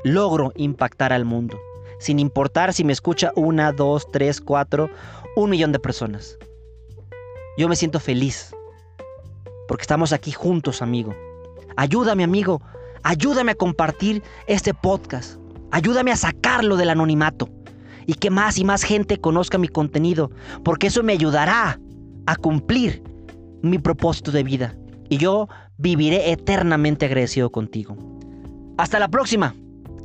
logro 0.02 0.50
impactar 0.56 1.12
al 1.12 1.24
mundo 1.24 1.60
sin 2.00 2.18
importar 2.18 2.72
si 2.72 2.82
me 2.82 2.92
escucha 2.92 3.30
una, 3.36 3.70
dos, 3.70 4.10
tres, 4.10 4.40
cuatro, 4.40 4.90
un 5.36 5.50
millón 5.50 5.70
de 5.70 5.78
personas. 5.78 6.36
Yo 7.56 7.68
me 7.68 7.76
siento 7.76 8.00
feliz, 8.00 8.52
porque 9.68 9.82
estamos 9.82 10.12
aquí 10.12 10.32
juntos, 10.32 10.82
amigo. 10.82 11.14
Ayúdame, 11.76 12.24
amigo, 12.24 12.62
ayúdame 13.04 13.52
a 13.52 13.54
compartir 13.54 14.24
este 14.48 14.74
podcast. 14.74 15.38
Ayúdame 15.76 16.10
a 16.10 16.16
sacarlo 16.16 16.78
del 16.78 16.88
anonimato 16.88 17.50
y 18.06 18.14
que 18.14 18.30
más 18.30 18.56
y 18.56 18.64
más 18.64 18.82
gente 18.82 19.18
conozca 19.18 19.58
mi 19.58 19.68
contenido, 19.68 20.30
porque 20.64 20.86
eso 20.86 21.02
me 21.02 21.12
ayudará 21.12 21.78
a 22.24 22.36
cumplir 22.36 23.02
mi 23.60 23.78
propósito 23.78 24.32
de 24.32 24.42
vida. 24.42 24.74
Y 25.10 25.18
yo 25.18 25.50
viviré 25.76 26.32
eternamente 26.32 27.04
agradecido 27.04 27.52
contigo. 27.52 27.94
Hasta 28.78 28.98
la 28.98 29.08
próxima. 29.08 29.54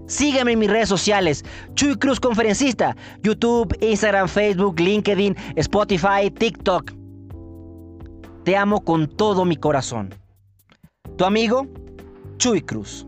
Sígueme 0.07 0.51
en 0.51 0.59
mis 0.59 0.69
redes 0.69 0.89
sociales, 0.89 1.45
Chuy 1.76 1.95
Cruz 1.95 2.19
Conferencista, 2.19 2.97
YouTube, 3.24 3.74
Instagram, 3.80 4.28
Facebook, 4.28 4.78
LinkedIn, 4.78 5.38
Spotify, 5.55 6.30
TikTok. 6.38 6.91
Te 8.43 8.57
amo 8.57 8.84
con 8.84 9.07
todo 9.07 9.45
mi 9.45 9.55
corazón. 9.55 10.13
Tu 11.15 11.24
amigo, 11.24 11.65
Chuy 12.39 12.59
Cruz. 12.59 13.07